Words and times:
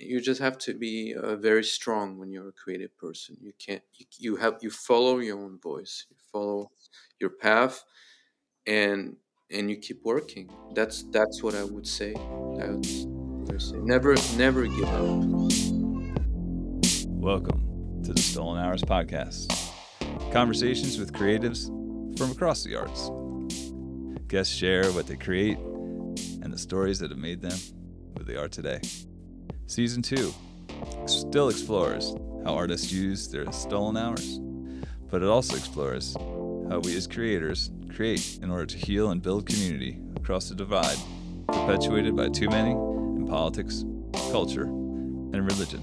you 0.00 0.20
just 0.20 0.40
have 0.40 0.58
to 0.58 0.74
be 0.74 1.14
uh, 1.14 1.36
very 1.36 1.64
strong 1.64 2.18
when 2.18 2.30
you're 2.30 2.48
a 2.48 2.52
creative 2.52 2.96
person. 2.96 3.36
You 3.40 3.52
can't 3.58 3.82
you, 3.94 4.06
you 4.18 4.36
have 4.36 4.58
you 4.60 4.70
follow 4.70 5.18
your 5.18 5.38
own 5.38 5.58
voice, 5.60 6.06
you 6.10 6.16
follow 6.32 6.70
your 7.20 7.30
path, 7.30 7.84
and 8.66 9.16
and 9.50 9.70
you 9.70 9.76
keep 9.76 10.02
working. 10.04 10.50
That's 10.74 11.04
that's 11.10 11.42
what 11.42 11.54
I 11.54 11.64
would 11.64 11.86
say. 11.86 12.14
That's 12.56 13.04
what 13.06 13.54
I 13.54 13.58
say. 13.58 13.76
Never 13.78 14.14
never 14.36 14.66
give 14.66 14.84
up. 14.84 15.52
Welcome 17.08 18.02
to 18.04 18.12
the 18.12 18.20
Stolen 18.20 18.62
Hours 18.62 18.82
podcast. 18.82 19.52
Conversations 20.32 20.98
with 20.98 21.12
creatives 21.12 21.66
from 22.18 22.30
across 22.30 22.62
the 22.62 22.76
arts. 22.76 23.10
Guests 24.28 24.54
share 24.54 24.90
what 24.92 25.06
they 25.06 25.16
create 25.16 25.58
and 25.58 26.52
the 26.52 26.58
stories 26.58 26.98
that 26.98 27.10
have 27.10 27.18
made 27.18 27.40
them 27.40 27.58
who 28.16 28.24
they 28.24 28.36
are 28.36 28.48
today. 28.48 28.80
Season 29.66 30.00
2 30.00 30.32
still 31.06 31.48
explores 31.48 32.14
how 32.44 32.54
artists 32.54 32.92
use 32.92 33.28
their 33.28 33.50
stolen 33.52 33.96
hours, 33.96 34.38
but 35.10 35.22
it 35.22 35.28
also 35.28 35.56
explores 35.56 36.14
how 36.70 36.78
we 36.84 36.96
as 36.96 37.06
creators 37.06 37.70
create 37.94 38.38
in 38.42 38.50
order 38.50 38.66
to 38.66 38.76
heal 38.76 39.10
and 39.10 39.22
build 39.22 39.46
community 39.46 39.98
across 40.16 40.48
the 40.48 40.54
divide 40.54 40.98
perpetuated 41.48 42.14
by 42.14 42.28
too 42.28 42.48
many 42.48 42.70
in 42.70 43.26
politics, 43.28 43.84
culture, 44.30 44.64
and 44.64 45.44
religion. 45.44 45.82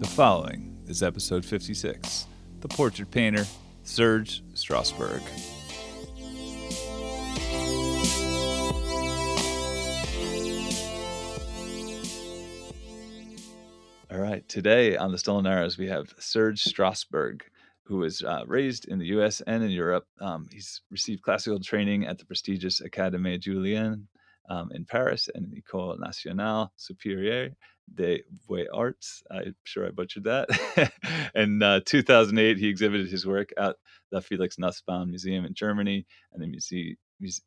The 0.00 0.08
following 0.08 0.78
is 0.86 1.02
episode 1.02 1.44
56 1.44 2.26
The 2.60 2.68
Portrait 2.68 3.10
Painter, 3.10 3.46
Serge 3.82 4.42
Strosberg. 4.54 5.22
All 14.20 14.26
right, 14.26 14.46
today 14.50 14.98
on 14.98 15.12
the 15.12 15.16
Stolen 15.16 15.46
Hours, 15.46 15.78
we 15.78 15.86
have 15.86 16.12
Serge 16.18 16.62
Strosberg, 16.62 17.40
who 17.84 17.96
was 17.96 18.22
uh, 18.22 18.42
raised 18.46 18.86
in 18.86 18.98
the 18.98 19.06
US 19.16 19.40
and 19.40 19.64
in 19.64 19.70
Europe. 19.70 20.06
Um, 20.20 20.46
he's 20.52 20.82
received 20.90 21.22
classical 21.22 21.58
training 21.58 22.06
at 22.06 22.18
the 22.18 22.26
prestigious 22.26 22.82
Académie 22.82 23.40
Julian 23.40 24.08
um, 24.50 24.70
in 24.74 24.84
Paris 24.84 25.30
and 25.34 25.46
École 25.54 25.98
Nationale 25.98 26.70
Supérieure 26.78 27.54
des 27.94 28.18
Beaux 28.46 28.66
Arts. 28.74 29.22
I'm 29.30 29.56
sure 29.64 29.86
I 29.86 29.90
butchered 29.90 30.24
that. 30.24 30.50
in 31.34 31.62
uh, 31.62 31.80
2008, 31.86 32.58
he 32.58 32.68
exhibited 32.68 33.08
his 33.08 33.24
work 33.24 33.48
at 33.56 33.76
the 34.10 34.20
Felix 34.20 34.58
Nussbaum 34.58 35.08
Museum 35.08 35.46
in 35.46 35.54
Germany 35.54 36.04
and 36.34 36.42
the 36.42 36.46
Musée 36.46 36.96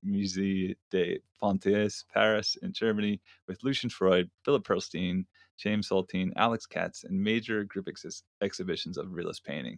Musée 0.04 0.76
des 0.92 1.20
Fontaines, 1.40 2.06
Paris, 2.12 2.58
in 2.62 2.74
Germany, 2.74 3.22
with 3.48 3.64
Lucian 3.64 3.90
Freud, 3.90 4.30
Philip 4.44 4.64
Pearlstein, 4.64 5.26
Chaim 5.62 5.82
Soutine, 5.82 6.32
Alex 6.36 6.66
Katz, 6.66 7.04
and 7.04 7.22
major 7.22 7.64
group 7.64 7.88
ex- 7.88 8.24
exhibitions 8.42 8.98
of 8.98 9.12
realist 9.12 9.44
painting. 9.44 9.78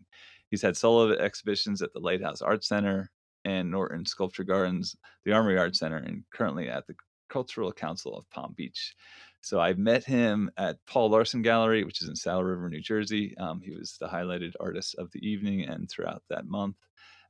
He's 0.49 0.61
had 0.61 0.77
solo 0.77 1.11
exhibitions 1.13 1.81
at 1.81 1.93
the 1.93 1.99
Lighthouse 1.99 2.41
Art 2.41 2.63
Center 2.63 3.09
and 3.43 3.69
Norton 3.69 4.05
Sculpture 4.05 4.43
Gardens, 4.43 4.95
the 5.23 5.31
Armory 5.31 5.57
Art 5.57 5.75
Center, 5.75 5.97
and 5.97 6.23
currently 6.33 6.69
at 6.69 6.87
the 6.87 6.95
Cultural 7.29 7.71
Council 7.71 8.15
of 8.17 8.29
Palm 8.29 8.53
Beach. 8.55 8.95
So 9.41 9.59
I 9.59 9.73
met 9.73 10.03
him 10.03 10.49
at 10.57 10.77
Paul 10.87 11.09
Larson 11.09 11.43
Gallery, 11.43 11.83
which 11.83 12.01
is 12.01 12.09
in 12.09 12.15
Saddle 12.15 12.43
River, 12.43 12.69
New 12.69 12.81
Jersey. 12.81 13.37
Um, 13.37 13.61
he 13.61 13.71
was 13.71 13.97
the 13.99 14.07
highlighted 14.07 14.53
artist 14.59 14.95
of 14.95 15.11
the 15.11 15.27
evening 15.27 15.65
and 15.65 15.89
throughout 15.89 16.23
that 16.29 16.47
month, 16.47 16.77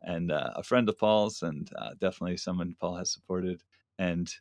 and 0.02 0.32
uh, 0.32 0.52
a 0.56 0.64
friend 0.64 0.88
of 0.88 0.98
Paul's, 0.98 1.44
and 1.44 1.70
uh, 1.78 1.92
definitely 2.00 2.38
someone 2.38 2.76
Paul 2.80 2.96
has 2.96 3.12
supported. 3.12 3.62
And 4.00 4.34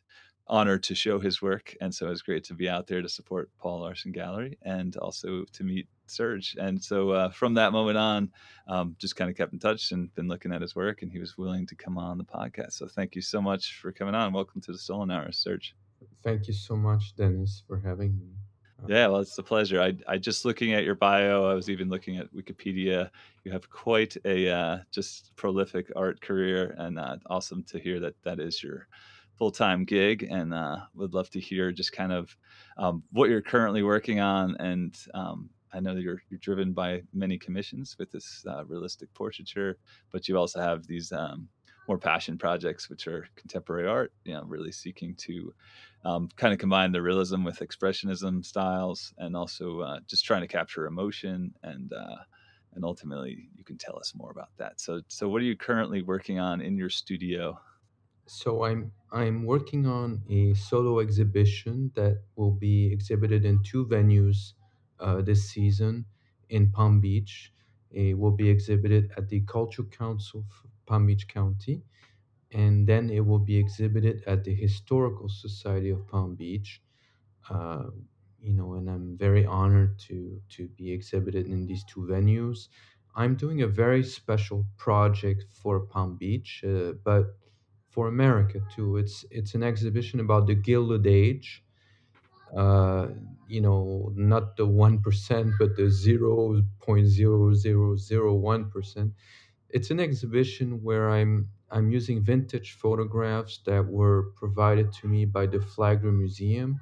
honored 0.47 0.83
to 0.83 0.95
show 0.95 1.19
his 1.19 1.41
work. 1.41 1.75
And 1.81 1.93
so 1.93 2.07
it 2.07 2.09
was 2.09 2.21
great 2.21 2.43
to 2.45 2.53
be 2.53 2.69
out 2.69 2.87
there 2.87 3.01
to 3.01 3.09
support 3.09 3.49
Paul 3.59 3.81
Larson 3.81 4.11
Gallery 4.11 4.57
and 4.61 4.95
also 4.97 5.45
to 5.53 5.63
meet 5.63 5.87
Serge. 6.07 6.55
And 6.59 6.83
so 6.83 7.11
uh, 7.11 7.29
from 7.29 7.55
that 7.55 7.71
moment 7.71 7.97
on, 7.97 8.31
um, 8.67 8.95
just 8.99 9.15
kind 9.15 9.29
of 9.29 9.35
kept 9.35 9.53
in 9.53 9.59
touch 9.59 9.91
and 9.91 10.13
been 10.13 10.27
looking 10.27 10.53
at 10.53 10.61
his 10.61 10.75
work, 10.75 11.01
and 11.01 11.11
he 11.11 11.19
was 11.19 11.37
willing 11.37 11.65
to 11.67 11.75
come 11.75 11.97
on 11.97 12.17
the 12.17 12.23
podcast. 12.23 12.73
So 12.73 12.87
thank 12.87 13.15
you 13.15 13.21
so 13.21 13.41
much 13.41 13.79
for 13.81 13.91
coming 13.91 14.15
on. 14.15 14.33
Welcome 14.33 14.61
to 14.61 14.71
the 14.71 14.77
Stolen 14.77 15.09
Hours, 15.09 15.37
Serge. 15.37 15.75
Thank 16.23 16.47
you 16.47 16.53
so 16.53 16.75
much, 16.75 17.15
Dennis, 17.15 17.63
for 17.67 17.79
having 17.79 18.17
me. 18.19 18.27
Uh, 18.83 18.85
yeah, 18.87 19.07
well, 19.07 19.21
it's 19.21 19.37
a 19.37 19.43
pleasure. 19.43 19.81
I, 19.81 19.93
I 20.07 20.17
just 20.17 20.45
looking 20.45 20.73
at 20.73 20.83
your 20.83 20.95
bio. 20.95 21.45
I 21.45 21.53
was 21.53 21.69
even 21.69 21.89
looking 21.89 22.17
at 22.17 22.33
Wikipedia. 22.33 23.09
You 23.43 23.51
have 23.51 23.69
quite 23.69 24.15
a 24.25 24.49
uh, 24.49 24.77
just 24.91 25.35
prolific 25.35 25.91
art 25.95 26.21
career, 26.21 26.75
and 26.77 26.99
uh, 26.99 27.17
awesome 27.27 27.63
to 27.63 27.79
hear 27.79 27.99
that 28.01 28.21
that 28.23 28.39
is 28.39 28.61
your 28.61 28.87
full 29.37 29.51
time 29.51 29.85
gig, 29.85 30.27
and 30.29 30.53
uh, 30.53 30.77
would 30.95 31.13
love 31.13 31.29
to 31.31 31.39
hear 31.39 31.71
just 31.71 31.91
kind 31.91 32.11
of 32.11 32.35
um, 32.77 33.03
what 33.11 33.29
you're 33.29 33.41
currently 33.41 33.83
working 33.83 34.19
on. 34.19 34.55
And 34.59 34.95
um, 35.13 35.49
I 35.73 35.79
know 35.79 35.93
that 35.93 36.01
you're 36.01 36.21
you're 36.29 36.39
driven 36.39 36.73
by 36.73 37.03
many 37.13 37.37
commissions 37.37 37.95
with 37.99 38.11
this 38.11 38.45
uh, 38.47 38.65
realistic 38.65 39.13
portraiture, 39.13 39.77
but 40.11 40.27
you 40.27 40.37
also 40.37 40.59
have 40.61 40.87
these 40.87 41.11
um, 41.11 41.49
more 41.87 41.97
passion 41.97 42.37
projects, 42.37 42.89
which 42.89 43.07
are 43.07 43.27
contemporary 43.35 43.87
art. 43.87 44.11
You 44.23 44.33
know, 44.33 44.43
really 44.43 44.71
seeking 44.71 45.15
to 45.15 45.53
um, 46.03 46.29
kind 46.35 46.53
of 46.53 46.59
combine 46.59 46.91
the 46.91 47.01
realism 47.01 47.43
with 47.43 47.59
expressionism 47.59 48.45
styles, 48.45 49.13
and 49.17 49.35
also 49.35 49.81
uh, 49.81 49.99
just 50.07 50.25
trying 50.25 50.41
to 50.41 50.47
capture 50.47 50.85
emotion 50.85 51.53
and 51.63 51.91
uh, 51.93 52.17
and 52.75 52.83
ultimately 52.83 53.49
you 53.55 53.63
can 53.63 53.77
tell 53.77 53.97
us 53.97 54.13
more 54.15 54.31
about 54.31 54.49
that. 54.57 54.79
So, 54.79 55.01
so 55.07 55.27
what 55.29 55.41
are 55.41 55.45
you 55.45 55.55
currently 55.55 56.01
working 56.01 56.39
on 56.39 56.61
in 56.61 56.77
your 56.77 56.89
studio? 56.89 57.57
So 58.27 58.63
I'm 58.65 58.91
I'm 59.11 59.45
working 59.45 59.85
on 59.87 60.23
a 60.29 60.53
solo 60.53 60.99
exhibition 60.99 61.91
that 61.95 62.23
will 62.35 62.51
be 62.51 62.91
exhibited 62.91 63.45
in 63.45 63.63
two 63.63 63.85
venues 63.85 64.53
uh, 64.99 65.21
this 65.21 65.49
season 65.49 66.05
in 66.49 66.71
Palm 66.71 66.99
Beach. 66.99 67.53
It 67.91 68.17
will 68.17 68.31
be 68.31 68.49
exhibited 68.49 69.11
at 69.17 69.29
the 69.29 69.41
Cultural 69.41 69.87
Council 69.87 70.41
of 70.41 70.69
Palm 70.85 71.05
Beach 71.07 71.27
County, 71.27 71.83
and 72.51 72.87
then 72.87 73.09
it 73.09 73.25
will 73.25 73.39
be 73.39 73.57
exhibited 73.57 74.23
at 74.27 74.43
the 74.43 74.55
Historical 74.55 75.29
Society 75.29 75.89
of 75.91 76.07
Palm 76.07 76.35
Beach. 76.35 76.81
Uh, 77.49 77.89
you 78.41 78.53
know, 78.53 78.73
and 78.75 78.89
I'm 78.89 79.17
very 79.17 79.45
honored 79.45 79.97
to 80.07 80.41
to 80.49 80.67
be 80.69 80.91
exhibited 80.91 81.47
in 81.47 81.65
these 81.65 81.83
two 81.83 82.01
venues. 82.01 82.69
I'm 83.15 83.35
doing 83.35 83.61
a 83.61 83.67
very 83.67 84.03
special 84.03 84.65
project 84.77 85.45
for 85.51 85.79
Palm 85.79 86.17
Beach, 86.17 86.63
uh, 86.63 86.93
but 87.03 87.37
for 87.95 88.09
America 88.09 88.61
too. 88.75 88.97
It's 88.97 89.25
it's 89.31 89.55
an 89.55 89.63
exhibition 89.63 90.19
about 90.21 90.47
the 90.47 90.55
Gilded 90.55 91.07
Age. 91.07 91.63
Uh, 92.55 93.09
you 93.47 93.61
know, 93.61 94.11
not 94.15 94.57
the 94.57 94.65
one 94.65 95.01
percent, 95.01 95.53
but 95.59 95.75
the 95.75 95.89
zero 95.89 96.61
point 96.81 97.07
zero 97.07 97.53
zero 97.53 97.95
zero 97.97 98.33
one 98.33 98.69
percent. 98.71 99.13
It's 99.69 99.91
an 99.91 99.99
exhibition 100.01 100.83
where 100.83 101.09
I'm 101.11 101.49
I'm 101.71 101.91
using 101.91 102.23
vintage 102.23 102.73
photographs 102.73 103.59
that 103.65 103.87
were 103.87 104.31
provided 104.35 104.93
to 105.01 105.07
me 105.07 105.25
by 105.25 105.47
the 105.47 105.61
Flagler 105.61 106.11
Museum 106.13 106.81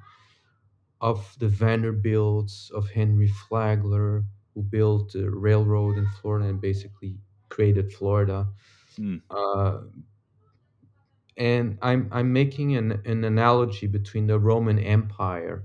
of 1.00 1.36
the 1.38 1.48
Vanderbilts 1.48 2.70
of 2.70 2.90
Henry 2.90 3.28
Flagler, 3.28 4.24
who 4.54 4.62
built 4.62 5.12
the 5.12 5.30
railroad 5.30 5.98
in 5.98 6.06
Florida 6.20 6.48
and 6.48 6.60
basically 6.60 7.18
created 7.48 7.92
Florida. 7.92 8.48
Mm. 8.98 9.22
Uh, 9.30 9.82
and 11.36 11.78
I'm 11.82 12.08
I'm 12.12 12.32
making 12.32 12.76
an, 12.76 13.00
an 13.04 13.24
analogy 13.24 13.86
between 13.86 14.26
the 14.26 14.38
Roman 14.38 14.78
Empire 14.78 15.64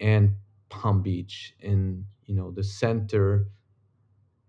and 0.00 0.34
Palm 0.68 1.02
Beach 1.02 1.54
in 1.60 2.04
you 2.26 2.34
know 2.34 2.50
the 2.50 2.64
center 2.64 3.46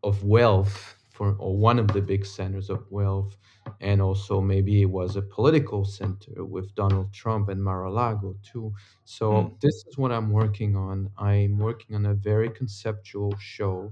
of 0.03 0.23
wealth 0.23 0.95
for 1.09 1.35
or 1.39 1.57
one 1.57 1.79
of 1.79 1.87
the 1.89 2.01
big 2.01 2.25
centers 2.25 2.69
of 2.69 2.85
wealth 2.91 3.37
and 3.81 4.01
also 4.01 4.41
maybe 4.41 4.81
it 4.81 4.89
was 4.89 5.15
a 5.15 5.21
political 5.21 5.85
center 5.85 6.43
with 6.45 6.73
Donald 6.75 7.11
Trump 7.13 7.49
and 7.49 7.63
Mar-a-Lago 7.63 8.35
too. 8.43 8.73
So 9.05 9.31
mm. 9.31 9.59
this 9.59 9.75
is 9.87 9.97
what 9.97 10.11
I'm 10.11 10.29
working 10.31 10.75
on. 10.75 11.09
I'm 11.17 11.57
working 11.57 11.95
on 11.95 12.05
a 12.05 12.13
very 12.13 12.49
conceptual 12.49 13.35
show, 13.39 13.91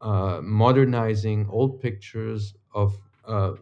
uh, 0.00 0.40
modernizing 0.42 1.48
old 1.50 1.80
pictures 1.80 2.54
of 2.74 2.96
uh, 3.24 3.54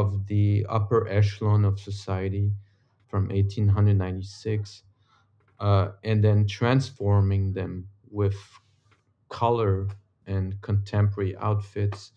of 0.00 0.26
the 0.26 0.66
upper 0.68 1.06
echelon 1.08 1.64
of 1.64 1.78
society 1.78 2.50
from 3.06 3.28
1896 3.28 4.82
uh, 5.60 5.88
and 6.02 6.24
then 6.24 6.46
transforming 6.48 7.52
them 7.52 7.88
with 8.10 8.34
color 9.28 9.86
and 10.26 10.60
contemporary 10.62 11.36
outfits. 11.36 12.10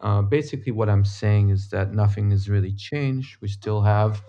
Uh, 0.00 0.22
basically, 0.22 0.72
what 0.72 0.88
I'm 0.88 1.04
saying 1.04 1.50
is 1.50 1.68
that 1.68 1.92
nothing 1.92 2.30
has 2.30 2.48
really 2.48 2.72
changed. 2.72 3.36
We 3.42 3.48
still 3.48 3.82
have 3.82 4.22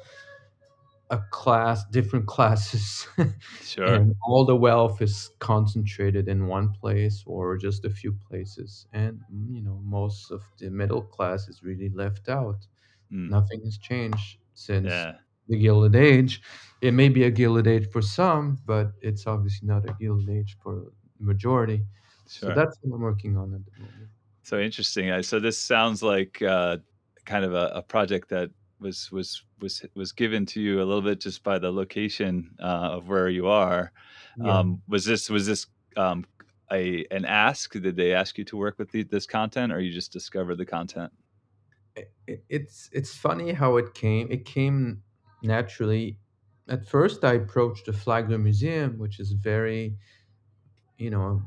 a 1.09 1.19
class, 1.29 1.85
different 1.91 2.25
classes, 2.25 3.07
sure. 3.61 3.85
and 3.85 4.15
all 4.27 4.45
the 4.45 4.55
wealth 4.55 5.01
is 5.01 5.29
concentrated 5.39 6.27
in 6.27 6.47
one 6.47 6.73
place 6.73 7.23
or 7.25 7.57
just 7.57 7.85
a 7.85 7.89
few 7.89 8.13
places, 8.29 8.85
and 8.91 9.21
you 9.49 9.61
know 9.61 9.79
most 9.83 10.31
of 10.31 10.41
the 10.59 10.69
middle 10.69 11.01
class 11.01 11.47
is 11.47 11.63
really 11.63 11.89
left 11.89 12.27
out. 12.27 12.67
Mm. 13.11 13.29
Nothing 13.29 13.61
has 13.65 13.77
changed 13.77 14.37
since 14.53 14.87
yeah. 14.87 15.13
the 15.47 15.57
Gilded 15.57 15.95
Age. 15.95 16.41
It 16.81 16.93
may 16.93 17.09
be 17.09 17.23
a 17.23 17.31
Gilded 17.31 17.67
Age 17.67 17.87
for 17.91 18.01
some, 18.01 18.57
but 18.65 18.91
it's 19.01 19.27
obviously 19.27 19.67
not 19.67 19.89
a 19.89 19.93
Gilded 19.99 20.29
Age 20.29 20.57
for 20.61 20.91
the 21.19 21.25
majority. 21.25 21.83
So 22.25 22.53
that's 22.55 22.77
what 22.81 22.95
I'm 22.95 23.01
working 23.01 23.37
on 23.37 23.53
at 23.53 23.65
the 23.65 23.71
moment. 23.79 24.09
So 24.43 24.59
interesting. 24.59 25.21
So 25.23 25.39
this 25.39 25.57
sounds 25.57 26.01
like 26.01 26.41
uh, 26.41 26.77
kind 27.25 27.45
of 27.45 27.53
a, 27.53 27.71
a 27.75 27.81
project 27.81 28.29
that 28.29 28.49
was 28.79 29.11
was 29.11 29.43
was 29.59 29.85
was 29.95 30.11
given 30.11 30.45
to 30.47 30.61
you 30.61 30.77
a 30.81 30.85
little 30.85 31.01
bit 31.01 31.19
just 31.19 31.43
by 31.43 31.59
the 31.59 31.71
location 31.71 32.49
uh, 32.59 32.89
of 32.97 33.07
where 33.07 33.29
you 33.29 33.47
are. 33.47 33.91
Yeah. 34.37 34.59
Um, 34.59 34.81
was 34.87 35.05
this 35.05 35.29
was 35.29 35.45
this 35.45 35.67
um, 35.97 36.25
a 36.71 37.05
an 37.11 37.25
ask? 37.25 37.73
Did 37.73 37.95
they 37.95 38.13
ask 38.13 38.37
you 38.37 38.45
to 38.45 38.57
work 38.57 38.79
with 38.79 38.91
the, 38.91 39.03
this 39.03 39.25
content, 39.25 39.71
or 39.71 39.79
you 39.79 39.93
just 39.93 40.11
discovered 40.11 40.55
the 40.55 40.65
content? 40.65 41.11
It, 41.95 42.13
it, 42.27 42.45
it's 42.49 42.89
it's 42.93 43.15
funny 43.15 43.51
how 43.53 43.77
it 43.77 43.93
came. 43.93 44.31
It 44.31 44.45
came 44.45 45.03
naturally. 45.41 46.19
At 46.67 46.87
first, 46.87 47.23
I 47.23 47.33
approached 47.33 47.85
the 47.87 47.93
Flagler 47.93 48.37
Museum, 48.37 48.97
which 48.97 49.19
is 49.19 49.33
very, 49.33 49.97
you 50.97 51.09
know, 51.09 51.41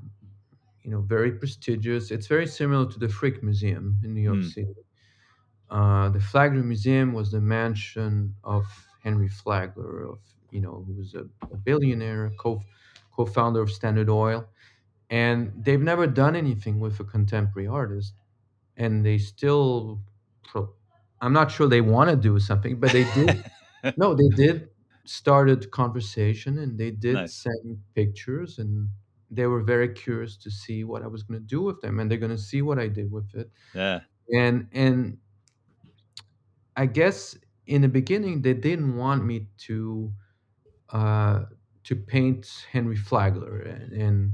you 0.85 0.91
know, 0.91 1.01
very 1.03 1.33
prestigious. 1.33 2.11
It's 2.11 2.27
very 2.29 2.47
similar 2.47 2.91
to 2.91 2.99
the 2.99 3.09
Frick 3.09 3.43
Museum 3.43 3.99
in 4.05 4.15
New 4.15 4.23
York 4.23 4.43
Mm, 4.43 4.45
City. 4.45 4.75
Uh, 5.71 6.11
the 6.11 6.21
Flagler 6.21 6.63
Museum 6.63 7.13
was 7.13 7.33
the 7.33 7.41
mansion 7.41 8.37
of 8.45 8.65
Henry 9.03 9.29
Flagler, 9.29 10.05
of 10.05 10.21
you 10.51 10.61
know, 10.61 10.85
who 10.87 10.95
was 10.95 11.15
a, 11.15 11.29
a 11.53 11.57
billionaire, 11.57 12.31
co 12.39 12.63
co-founder 13.13 13.63
of 13.63 13.71
Standard 13.73 14.09
Oil, 14.11 14.49
and 15.11 15.53
they've 15.65 15.81
never 15.83 16.07
done 16.07 16.37
anything 16.37 16.81
with 16.81 17.01
a 17.01 17.05
contemporary 17.05 17.69
artist, 17.69 18.15
and 18.77 19.05
they 19.07 19.19
still, 19.19 20.01
pro- 20.45 20.75
I'm 21.21 21.33
not 21.33 21.51
sure 21.51 21.69
they 21.69 21.81
want 21.81 22.11
to 22.11 22.17
do 22.17 22.39
something, 22.39 22.81
but 22.81 22.93
they 22.93 23.05
did. 23.05 23.47
No, 23.97 24.15
they 24.15 24.29
did 24.29 24.71
started 25.05 25.71
conversation, 25.71 26.59
and 26.59 26.79
they 26.79 26.91
did 26.91 27.29
nice. 27.29 27.31
send 27.31 27.83
pictures, 27.95 28.59
and 28.59 28.91
they 29.31 29.47
were 29.47 29.63
very 29.63 29.89
curious 29.95 30.37
to 30.39 30.51
see 30.51 30.85
what 30.85 31.03
I 31.03 31.07
was 31.07 31.23
going 31.23 31.41
to 31.41 31.47
do 31.47 31.63
with 31.63 31.81
them, 31.81 32.01
and 32.01 32.11
they're 32.11 32.19
going 32.19 32.33
to 32.37 32.39
see 32.39 32.63
what 32.63 32.79
I 32.79 32.89
did 32.89 33.11
with 33.13 33.35
it, 33.35 33.51
Yeah. 33.75 34.05
and 34.33 34.69
and 34.73 35.19
I 36.77 36.87
guess 36.87 37.37
in 37.67 37.83
the 37.83 37.89
beginning 37.89 38.43
they 38.43 38.55
didn't 38.55 38.97
want 38.97 39.25
me 39.25 39.49
to 39.59 40.13
uh, 40.91 41.47
to 41.85 41.97
paint 41.97 42.67
Henry 42.71 42.97
Flagler, 42.97 43.59
and, 43.61 43.93
and 43.93 44.33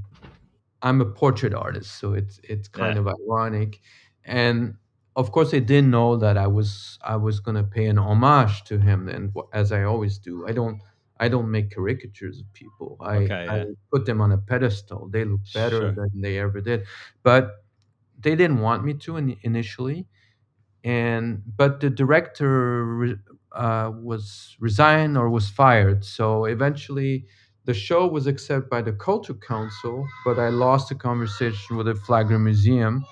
I'm 0.83 1.01
a 1.01 1.07
portrait 1.07 1.55
artist, 1.55 1.99
so 1.99 2.15
it's 2.15 2.41
it's 2.45 2.69
kind 2.69 2.97
Yeah. 2.97 2.99
of 2.99 3.09
ironic, 3.09 3.81
and 4.25 4.77
of 5.17 5.33
course 5.33 5.51
they 5.51 5.61
didn't 5.61 5.91
know 5.91 6.17
that 6.17 6.37
I 6.39 6.47
was 6.47 6.99
I 7.03 7.17
was 7.17 7.41
gonna 7.41 7.65
pay 7.65 7.87
an 7.87 7.99
homage 7.99 8.65
to 8.65 8.79
him, 8.79 9.09
and 9.09 9.33
as 9.53 9.73
I 9.73 9.83
always 9.85 10.19
do, 10.19 10.47
I 10.47 10.53
don't 10.53 10.81
I 11.19 11.29
don't 11.29 11.51
make 11.51 11.71
caricatures 11.75 12.41
of 12.41 12.53
people. 12.53 12.97
I 13.01 13.17
Okay. 13.17 13.47
I 13.49 13.65
put 13.93 14.07
them 14.07 14.21
on 14.21 14.33
a 14.33 14.39
pedestal. 14.39 15.09
They 15.11 15.25
look 15.25 15.41
better 15.53 15.81
Sure. 15.81 15.93
than 15.93 16.21
they 16.21 16.39
ever 16.39 16.61
did, 16.61 16.87
but 17.23 17.65
they 18.21 18.37
didn't 18.37 18.61
want 18.61 18.85
me 18.85 18.95
to 18.95 19.17
in, 19.17 19.37
initially 19.43 20.07
and 20.85 21.43
but 21.57 21.81
the 21.81 21.91
director 21.91 22.85
re- 22.85 23.17
uh, 23.53 23.91
was 23.95 24.57
resigned 24.61 25.17
or 25.19 25.29
was 25.29 25.49
fired. 25.49 26.05
So 26.05 26.45
eventually, 26.45 27.27
the 27.65 27.75
show 27.75 28.07
was 28.07 28.27
accepted 28.27 28.71
by 28.71 28.83
the 28.83 28.93
Culture 28.93 29.35
Council, 29.35 30.07
but 30.25 30.39
I 30.39 30.49
lost 30.49 30.89
the 30.89 30.95
conversation 30.95 31.77
with 31.77 31.87
the 31.87 31.95
Flagler 31.95 32.39
Museum, 32.39 33.05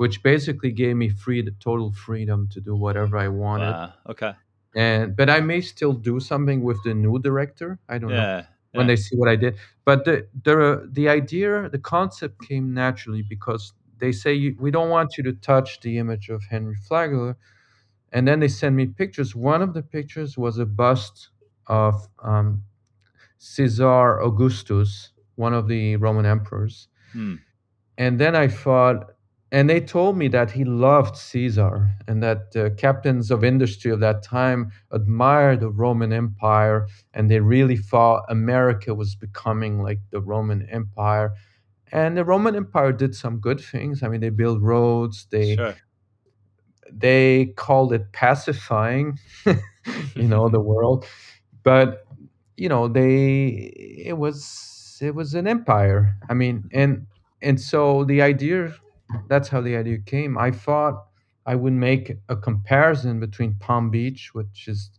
which 0.00 0.22
basically 0.22 0.72
gave 0.72 0.96
me 0.96 1.10
free 1.10 1.42
total 1.60 1.92
freedom 1.92 2.48
to 2.48 2.58
do 2.58 2.74
whatever 2.74 3.18
I 3.18 3.28
wanted. 3.28 3.72
Wow. 3.72 3.92
Okay. 4.08 4.32
And 4.74 5.14
but 5.14 5.28
I 5.28 5.40
may 5.40 5.60
still 5.60 5.92
do 5.92 6.20
something 6.20 6.62
with 6.68 6.78
the 6.84 6.94
new 6.94 7.18
director. 7.18 7.78
I 7.86 7.98
don't 7.98 8.10
know 8.10 8.16
Yeah. 8.16 8.46
when 8.72 8.86
Yeah. 8.86 8.92
they 8.92 8.96
see 8.96 9.14
what 9.20 9.28
I 9.28 9.36
did. 9.36 9.52
But 9.84 10.06
the 10.06 10.26
the 10.46 10.88
the 10.98 11.06
idea, 11.10 11.68
the 11.68 11.82
concept 11.96 12.34
came 12.48 12.72
naturally 12.72 13.22
because 13.34 13.74
they 13.98 14.12
say 14.12 14.32
you, 14.32 14.56
we 14.58 14.70
don't 14.70 14.88
want 14.88 15.18
you 15.18 15.22
to 15.24 15.34
touch 15.34 15.80
the 15.80 15.98
image 15.98 16.30
of 16.30 16.40
Henry 16.44 16.76
Flagler 16.88 17.36
and 18.12 18.26
then 18.26 18.40
they 18.40 18.48
sent 18.48 18.74
me 18.74 18.86
pictures. 18.86 19.36
One 19.36 19.60
of 19.60 19.74
the 19.74 19.82
pictures 19.82 20.38
was 20.38 20.58
a 20.58 20.66
bust 20.66 21.28
of 21.66 21.94
um, 22.22 22.64
Caesar 23.38 24.20
Augustus, 24.20 25.12
one 25.36 25.54
of 25.54 25.68
the 25.68 25.96
Roman 25.96 26.26
emperors. 26.26 26.88
Hmm. 27.12 27.36
And 27.98 28.18
then 28.18 28.34
I 28.34 28.48
thought, 28.48 28.98
and 29.52 29.68
they 29.68 29.80
told 29.80 30.16
me 30.16 30.28
that 30.28 30.52
he 30.52 30.64
loved 30.64 31.16
Caesar 31.16 31.90
and 32.06 32.22
that 32.22 32.52
the 32.52 32.70
captains 32.70 33.30
of 33.30 33.42
industry 33.42 33.90
of 33.90 34.00
that 34.00 34.22
time 34.22 34.70
admired 34.92 35.60
the 35.60 35.70
Roman 35.70 36.12
Empire 36.12 36.86
and 37.14 37.30
they 37.30 37.40
really 37.40 37.76
thought 37.76 38.24
America 38.28 38.94
was 38.94 39.14
becoming 39.16 39.82
like 39.82 39.98
the 40.10 40.20
Roman 40.20 40.62
Empire. 40.70 41.32
And 41.92 42.16
the 42.16 42.24
Roman 42.24 42.54
Empire 42.54 42.92
did 42.92 43.14
some 43.16 43.38
good 43.40 43.60
things. 43.60 44.02
I 44.04 44.08
mean, 44.08 44.20
they 44.20 44.30
built 44.30 44.60
roads, 44.60 45.26
they 45.30 45.56
Sure. 45.56 45.74
they 46.92 47.52
called 47.56 47.92
it 47.92 48.12
pacifying 48.12 49.18
you 50.16 50.26
know 50.28 50.48
the 50.48 50.60
world 50.70 51.04
but 51.62 52.04
you 52.56 52.68
know 52.68 52.88
they 52.88 53.46
it 54.06 54.18
was 54.18 54.98
it 55.00 55.14
was 55.14 55.34
an 55.34 55.46
empire 55.46 56.14
i 56.28 56.34
mean 56.34 56.68
and 56.72 57.06
and 57.42 57.60
so 57.60 58.04
the 58.04 58.20
idea 58.20 58.74
that's 59.28 59.48
how 59.48 59.60
the 59.60 59.76
idea 59.76 59.98
came 59.98 60.38
i 60.38 60.50
thought 60.50 61.06
i 61.46 61.54
would 61.54 61.72
make 61.72 62.12
a 62.28 62.36
comparison 62.36 63.20
between 63.20 63.54
palm 63.54 63.90
beach 63.90 64.30
which 64.34 64.68
is 64.68 64.90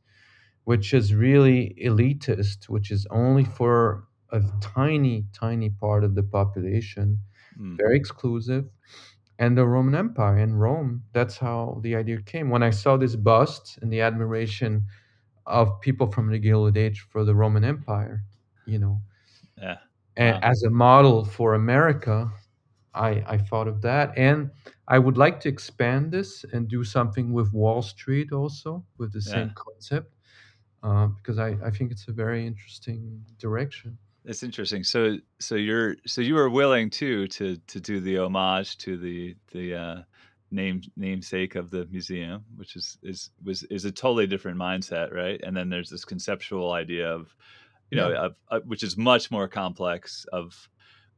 which 0.66 0.94
is 0.94 1.14
really 1.16 1.76
elitist 1.84 2.70
which 2.70 2.92
is 2.92 3.08
only 3.12 3.44
for 3.46 4.08
a 4.32 4.42
tiny 4.62 5.26
tiny 5.34 5.70
part 5.70 6.04
of 6.04 6.16
the 6.16 6.24
population 6.24 7.20
Hmm. 7.58 7.82
very 7.82 7.98
exclusive 7.98 8.70
and 9.40 9.58
the 9.58 9.66
Roman 9.66 9.96
Empire 9.96 10.38
in 10.40 10.56
Rome. 10.56 11.04
That's 11.14 11.38
how 11.38 11.80
the 11.84 11.96
idea 11.96 12.22
came. 12.22 12.50
When 12.50 12.64
I 12.64 12.70
saw 12.70 12.98
this 12.98 13.16
bust 13.16 13.80
and 13.82 13.92
the 13.92 14.02
admiration 14.02 14.86
of 15.46 15.82
people 15.82 16.08
from 16.12 16.30
the 16.32 16.40
Gilded 16.40 16.78
Age 16.78 17.02
for 17.02 17.24
the 17.26 17.36
Roman 17.36 17.64
Empire, 17.64 18.24
you 18.66 18.80
know, 18.80 19.02
Yeah. 19.58 19.80
Wow. 20.20 20.44
as 20.44 20.64
a 20.64 20.70
model 20.70 21.26
for 21.26 21.54
America, 21.54 22.32
I, 22.94 23.24
I 23.28 23.38
thought 23.38 23.68
of 23.68 23.82
that. 23.82 24.18
And 24.18 24.52
I 24.88 25.00
would 25.00 25.18
like 25.18 25.40
to 25.42 25.50
expand 25.50 26.12
this 26.12 26.44
and 26.54 26.68
do 26.68 26.84
something 26.84 27.34
with 27.34 27.54
Wall 27.54 27.82
Street 27.82 28.32
also 28.32 28.86
with 28.98 29.14
the 29.14 29.22
Yeah. 29.26 29.48
same 29.48 29.52
concept 29.56 30.16
uh, 30.84 31.08
because 31.08 31.40
I, 31.40 31.58
I 31.64 31.72
think 31.72 31.92
it's 31.92 32.08
a 32.08 32.14
very 32.14 32.46
interesting 32.46 33.26
direction. 33.38 34.00
It's 34.24 34.44
interesting. 34.44 34.84
So, 34.84 35.18
so 35.40 35.56
you're 35.56 35.96
so 36.06 36.22
you 36.22 36.36
were 36.36 36.50
willing 36.50 36.90
too 36.92 37.28
to 37.30 37.58
to 37.58 37.80
do 37.80 38.00
the 38.00 38.20
homage 38.20 38.78
to 38.80 38.96
the 38.98 39.36
the 39.52 39.74
uh, 39.76 40.02
name 40.52 40.82
namesake 40.96 41.56
of 41.56 41.72
the 41.72 41.88
museum, 41.88 42.46
which 42.56 42.76
is 42.76 43.00
is 43.02 43.32
was 43.44 43.64
is 43.64 43.84
a 43.86 43.92
totally 43.92 44.28
different 44.28 44.60
mindset, 44.60 45.12
right? 45.12 45.42
And 45.44 45.58
then 45.58 45.70
there's 45.70 45.90
this 45.90 46.06
conceptual 46.06 46.72
idea 46.72 47.12
of 47.12 47.36
you 47.92 47.98
know 47.98 48.12
Yeah, 48.12 48.16
of, 48.16 48.36
of 48.50 48.66
which 48.68 48.84
is 48.84 48.96
much 48.98 49.32
more 49.32 49.48
complex 49.48 50.26
of 50.34 50.70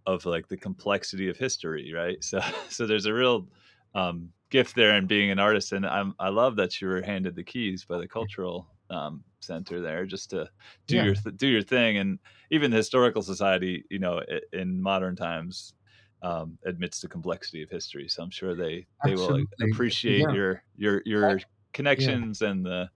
of 0.05 0.25
like 0.25 0.47
the 0.47 0.57
complexity 0.57 1.29
of 1.29 1.37
history, 1.37 1.91
right? 1.93 2.17
So 2.23 2.39
so 2.69 2.87
there's 2.87 3.05
a 3.05 3.13
real 3.13 3.49
um, 3.95 4.33
gift 4.49 4.75
there 4.75 4.95
in 4.97 5.07
being 5.07 5.29
an 5.31 5.39
artist, 5.39 5.71
and 5.71 5.85
I'm 5.85 6.13
I 6.19 6.29
love 6.29 6.55
that 6.57 6.81
you 6.81 6.87
were 6.87 7.01
handed 7.01 7.35
the 7.35 7.43
keys 7.43 7.85
by 7.85 7.97
the 7.99 8.07
cultural 8.07 8.69
um, 8.89 9.23
center 9.41 9.81
there 9.81 10.05
just 10.05 10.29
to 10.31 10.49
do 10.87 10.97
yeah, 10.97 11.05
your 11.05 11.15
th- 11.15 11.35
do 11.37 11.47
your 11.47 11.61
thing, 11.63 11.97
and 11.97 12.19
even 12.51 12.71
the 12.71 12.77
historical 12.77 13.21
society, 13.21 13.83
you 13.89 13.99
know, 13.99 14.19
i- 14.21 14.41
in 14.51 14.81
modern 14.81 15.15
times. 15.15 15.73
Um, 16.21 16.57
admits 16.65 17.01
the 17.01 17.09
complexity 17.09 17.63
of 17.63 17.69
history, 17.69 18.07
so 18.07 18.23
I'm 18.23 18.29
sure 18.29 18.55
they 18.55 18.87
they 19.03 19.17
will 19.17 19.43
like, 19.59 19.73
appreciate 19.73 20.29
Yeah, 20.29 20.31
your 20.31 20.63
your 20.73 21.01
your 21.05 21.39
yeah. 21.95 22.17
connections 22.19 22.41
and 22.41 22.65
the 22.65 22.89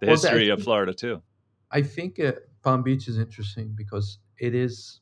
the 0.00 0.06
Well, 0.06 0.20
that, 0.20 0.42
history 0.42 0.48
of 0.48 0.60
Florida 0.60 0.92
too. 0.94 1.22
I 1.70 1.82
think 1.82 2.18
uh, 2.20 2.32
Palm 2.62 2.82
Beach 2.82 3.08
is 3.08 3.18
interesting 3.18 3.74
because 3.74 4.18
it 4.38 4.54
is 4.54 5.00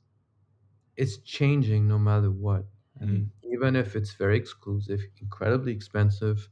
it's 0.97 1.19
changing 1.19 1.89
no 1.89 1.99
matter 1.99 2.31
what. 2.31 2.67
I 3.01 3.05
Mm, 3.05 3.31
even 3.43 3.77
if 3.77 3.97
it's 3.97 4.15
very 4.15 4.37
exclusive, 4.37 5.01
incredibly 5.21 5.73
expensive, 5.73 6.49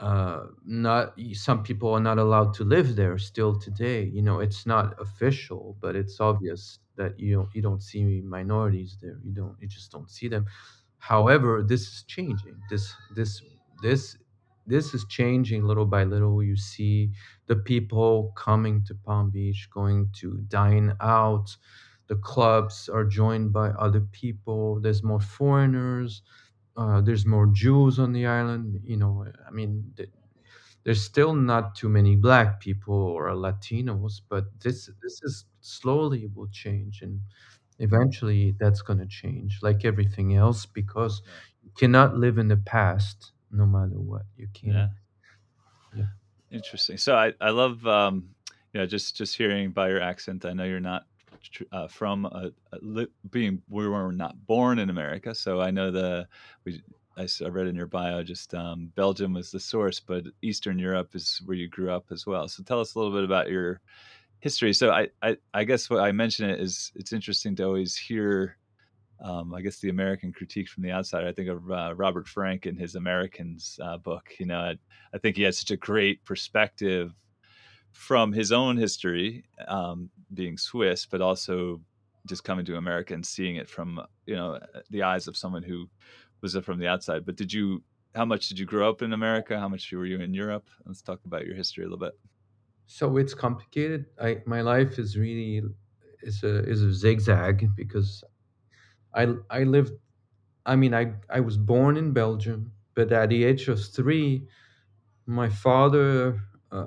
uh, 0.00 0.46
not 0.64 1.14
some 1.34 1.62
people 1.62 1.92
are 1.94 2.00
not 2.00 2.18
allowed 2.18 2.54
to 2.54 2.64
live 2.64 2.96
there 2.96 3.18
still 3.18 3.58
today. 3.58 4.04
You 4.04 4.22
know, 4.22 4.40
it's 4.40 4.66
not 4.66 5.00
official, 5.00 5.76
but 5.80 5.94
it's 5.94 6.20
obvious 6.20 6.80
that 6.96 7.18
you 7.20 7.34
don't 7.36 7.54
you 7.54 7.62
don't 7.62 7.82
see 7.82 8.20
minorities 8.20 8.98
there. 9.00 9.20
You 9.24 9.32
don't 9.32 9.56
you 9.60 9.68
just 9.68 9.92
don't 9.92 10.10
see 10.10 10.28
them. 10.28 10.46
However, 10.98 11.62
this 11.62 11.82
is 11.82 12.04
changing. 12.06 12.60
This 12.70 12.94
this 13.14 13.40
this 13.82 14.16
this 14.66 14.94
is 14.94 15.04
changing 15.06 15.64
little 15.64 15.86
by 15.86 16.04
little. 16.04 16.42
You 16.42 16.56
see 16.56 17.12
the 17.46 17.56
people 17.56 18.32
coming 18.36 18.84
to 18.84 18.94
Palm 18.94 19.30
Beach, 19.30 19.68
going 19.72 20.10
to 20.20 20.38
dine 20.48 20.96
out. 21.00 21.56
The 22.12 22.18
clubs 22.18 22.90
are 22.90 23.06
joined 23.06 23.54
by 23.54 23.70
other 23.70 24.02
people. 24.02 24.78
There's 24.80 25.02
more 25.02 25.18
foreigners. 25.20 26.20
Uh, 26.76 27.00
there's 27.00 27.24
more 27.24 27.46
Jews 27.46 27.98
on 27.98 28.12
the 28.12 28.26
island. 28.26 28.82
You 28.84 28.98
know, 28.98 29.24
I 29.48 29.50
mean, 29.50 29.92
the, 29.96 30.08
there's 30.84 31.02
still 31.02 31.34
not 31.34 31.74
too 31.74 31.88
many 31.88 32.16
black 32.16 32.60
people 32.60 32.94
or 32.94 33.30
Latinos, 33.30 34.20
but 34.28 34.44
this 34.60 34.90
this 35.02 35.22
is 35.22 35.46
slowly 35.62 36.28
will 36.34 36.48
change 36.48 37.00
and 37.00 37.22
eventually 37.78 38.54
that's 38.60 38.82
going 38.82 38.98
to 38.98 39.06
change 39.06 39.60
like 39.62 39.86
everything 39.86 40.36
else 40.36 40.66
because 40.66 41.22
you 41.62 41.70
cannot 41.78 42.16
live 42.18 42.36
in 42.36 42.48
the 42.48 42.58
past 42.58 43.32
no 43.50 43.64
matter 43.64 43.98
what. 43.98 44.26
You 44.36 44.48
can't. 44.52 44.82
Yeah. 45.96 46.06
Interesting. 46.50 46.98
So 46.98 47.16
I, 47.16 47.32
I 47.40 47.50
love 47.50 47.86
um, 47.86 48.34
you 48.72 48.80
know 48.80 48.86
just 48.86 49.16
just 49.16 49.36
hearing 49.36 49.70
by 49.72 49.88
your 49.88 50.00
accent. 50.02 50.44
I 50.44 50.52
know 50.52 50.64
you're 50.64 50.80
not 50.80 51.06
uh, 51.72 51.88
from 51.88 52.24
a, 52.26 52.50
a 52.72 52.78
li- 52.80 53.08
being 53.30 53.62
we 53.68 53.88
were 53.88 54.12
not 54.12 54.46
born 54.46 54.78
in 54.78 54.90
America, 54.90 55.34
so 55.34 55.60
I 55.60 55.70
know 55.70 55.90
the 55.90 56.26
we 56.64 56.82
I, 57.16 57.28
I 57.44 57.48
read 57.48 57.66
in 57.66 57.76
your 57.76 57.86
bio 57.86 58.22
just 58.22 58.54
um, 58.54 58.90
Belgium 58.94 59.34
was 59.34 59.50
the 59.50 59.60
source, 59.60 60.00
but 60.00 60.24
Eastern 60.42 60.78
Europe 60.78 61.14
is 61.14 61.42
where 61.44 61.56
you 61.56 61.68
grew 61.68 61.90
up 61.90 62.06
as 62.10 62.26
well. 62.26 62.48
So 62.48 62.62
tell 62.62 62.80
us 62.80 62.94
a 62.94 62.98
little 62.98 63.12
bit 63.12 63.24
about 63.24 63.50
your 63.50 63.80
history. 64.40 64.72
So 64.72 64.90
I 64.90 65.08
I, 65.22 65.36
I 65.54 65.64
guess 65.64 65.90
what 65.90 66.00
I 66.00 66.12
mention 66.12 66.48
it 66.48 66.60
is 66.60 66.92
it's 66.94 67.12
interesting 67.12 67.56
to 67.56 67.64
always 67.64 67.96
hear. 67.96 68.56
Um, 69.20 69.54
I 69.54 69.60
guess 69.60 69.78
the 69.78 69.90
American 69.90 70.32
critique 70.32 70.68
from 70.68 70.82
the 70.82 70.90
outside. 70.90 71.24
I 71.24 71.30
think 71.30 71.48
of 71.48 71.70
uh, 71.70 71.94
Robert 71.94 72.26
Frank 72.26 72.66
in 72.66 72.74
his 72.74 72.96
Americans 72.96 73.78
uh, 73.80 73.96
book. 73.96 74.30
You 74.40 74.46
know, 74.46 74.58
I, 74.58 74.74
I 75.14 75.18
think 75.18 75.36
he 75.36 75.44
had 75.44 75.54
such 75.54 75.70
a 75.70 75.76
great 75.76 76.24
perspective 76.24 77.14
from 77.92 78.32
his 78.32 78.52
own 78.52 78.76
history, 78.76 79.44
um, 79.68 80.10
being 80.34 80.56
Swiss, 80.58 81.06
but 81.06 81.20
also 81.20 81.80
just 82.26 82.44
coming 82.44 82.64
to 82.66 82.76
America 82.76 83.14
and 83.14 83.26
seeing 83.26 83.56
it 83.56 83.68
from 83.68 84.00
you 84.26 84.36
know 84.36 84.58
the 84.90 85.02
eyes 85.02 85.26
of 85.28 85.36
someone 85.36 85.62
who 85.62 85.88
was 86.40 86.56
from 86.56 86.78
the 86.78 86.88
outside. 86.88 87.24
But 87.24 87.36
did 87.36 87.52
you? 87.52 87.82
How 88.14 88.26
much 88.26 88.48
did 88.48 88.58
you 88.58 88.66
grow 88.66 88.90
up 88.90 89.00
in 89.00 89.12
America? 89.14 89.58
How 89.58 89.68
much 89.68 89.90
were 89.90 90.04
you 90.04 90.20
in 90.20 90.34
Europe? 90.34 90.68
Let's 90.84 91.00
talk 91.02 91.20
about 91.24 91.46
your 91.46 91.54
history 91.54 91.84
a 91.84 91.86
little 91.86 91.98
bit. 91.98 92.12
So 92.86 93.16
it's 93.16 93.34
complicated. 93.34 94.06
I 94.20 94.42
my 94.46 94.60
life 94.60 94.98
is 94.98 95.16
really 95.16 95.62
is 96.22 96.42
a 96.42 96.58
is 96.68 96.82
a 96.82 96.92
zigzag 96.92 97.68
because 97.76 98.22
I 99.14 99.34
I 99.50 99.64
lived 99.64 99.92
I 100.66 100.76
mean 100.76 100.94
I 100.94 101.14
I 101.30 101.40
was 101.40 101.56
born 101.56 101.96
in 101.96 102.12
Belgium, 102.12 102.72
but 102.94 103.12
at 103.12 103.30
the 103.30 103.44
age 103.44 103.68
of 103.68 103.82
3 103.84 104.46
my 105.26 105.48
father 105.48 106.40
uh, 106.72 106.86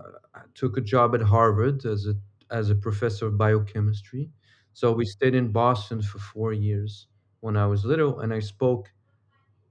took 0.53 0.77
a 0.77 0.81
job 0.81 1.15
at 1.15 1.21
Harvard 1.21 1.85
as 1.85 2.05
a 2.07 2.15
as 2.59 2.69
a 2.69 2.75
professor 2.75 3.27
of 3.27 3.37
biochemistry. 3.37 4.25
So 4.73 4.85
we 4.93 5.05
stayed 5.05 5.35
in 5.35 5.51
Boston 5.51 6.01
for 6.01 6.19
4 6.19 6.53
years 6.53 7.07
when 7.41 7.55
I 7.57 7.65
was 7.67 7.85
little 7.85 8.19
and 8.21 8.33
I 8.33 8.41
spoke 8.41 8.91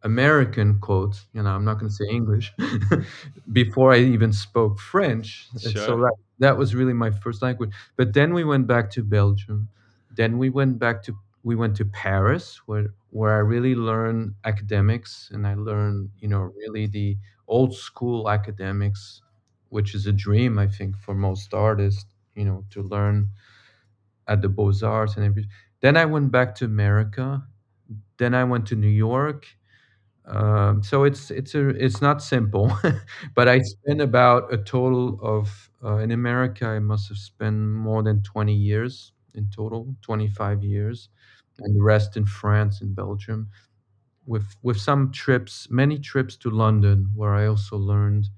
American 0.02 0.78
quotes. 0.80 1.26
you 1.32 1.42
know, 1.42 1.50
I'm 1.50 1.64
not 1.64 1.78
going 1.80 1.88
to 1.88 1.94
say 1.94 2.06
English, 2.10 2.52
before 3.52 3.92
I 3.92 3.98
even 3.98 4.32
spoke 4.32 4.78
French. 4.78 5.48
And 5.64 5.78
so 5.78 5.96
Sure. 5.96 5.96
that, 5.98 6.14
that 6.40 6.58
was 6.58 6.74
really 6.74 6.92
my 6.92 7.10
first 7.10 7.42
language. 7.42 7.70
But 7.96 8.12
then 8.12 8.34
we 8.34 8.44
went 8.44 8.66
back 8.66 8.90
to 8.92 9.02
Belgium. 9.02 9.68
Then 10.10 10.38
we 10.38 10.50
went 10.50 10.78
back 10.78 11.02
to 11.04 11.14
we 11.42 11.56
went 11.56 11.76
to 11.76 11.84
Paris 11.84 12.60
where 12.66 12.94
where 13.10 13.34
I 13.34 13.38
really 13.38 13.74
learned 13.74 14.34
academics 14.44 15.30
and 15.32 15.46
I 15.46 15.54
learned, 15.54 16.10
you 16.18 16.28
know, 16.28 16.52
really 16.56 16.86
the 16.86 17.16
old 17.48 17.74
school 17.74 18.30
academics, 18.30 19.22
which 19.68 19.94
is 19.94 20.06
a 20.06 20.12
dream 20.12 20.58
I 20.58 20.66
think 20.68 20.96
for 20.98 21.14
most 21.14 21.52
artists, 21.54 22.06
you 22.36 22.44
know, 22.44 22.64
to 22.70 22.82
learn 22.82 23.30
at 24.28 24.42
the 24.42 24.48
Beaux-Arts 24.48 25.16
and 25.16 25.24
everything. 25.24 25.50
Then 25.80 25.96
I 25.96 26.04
went 26.06 26.30
back 26.32 26.54
to 26.56 26.64
America. 26.64 27.44
Then 28.18 28.34
I 28.34 28.44
went 28.44 28.66
to 28.68 28.76
New 28.76 28.88
York 28.88 29.46
um, 30.26 30.82
so 30.82 31.04
it's 31.04 31.30
it's 31.30 31.54
a 31.54 31.70
it's 31.70 32.02
not 32.02 32.22
simple, 32.22 32.72
but 33.34 33.48
I 33.48 33.60
spent 33.60 34.00
about 34.00 34.52
a 34.54 34.58
total 34.58 35.18
of 35.22 35.70
uh, 35.84 35.96
in 35.98 36.12
America. 36.12 36.66
I 36.66 36.80
must 36.80 37.08
have 37.08 37.18
spent 37.18 37.56
more 37.56 38.02
than 38.02 38.22
twenty 38.22 38.54
years 38.54 39.12
in 39.34 39.48
total, 39.50 39.96
twenty 40.02 40.28
five 40.28 40.64
years, 40.64 41.10
and 41.60 41.76
the 41.76 41.82
rest 41.82 42.16
in 42.16 42.26
France 42.26 42.80
and 42.82 42.94
Belgium, 42.96 43.50
with 44.26 44.56
with 44.62 44.78
some 44.78 45.12
trips, 45.12 45.68
many 45.70 45.98
trips 45.98 46.36
to 46.38 46.50
London, 46.50 47.10
where 47.14 47.34
I 47.34 47.46
also 47.46 47.76
learned 47.76 48.28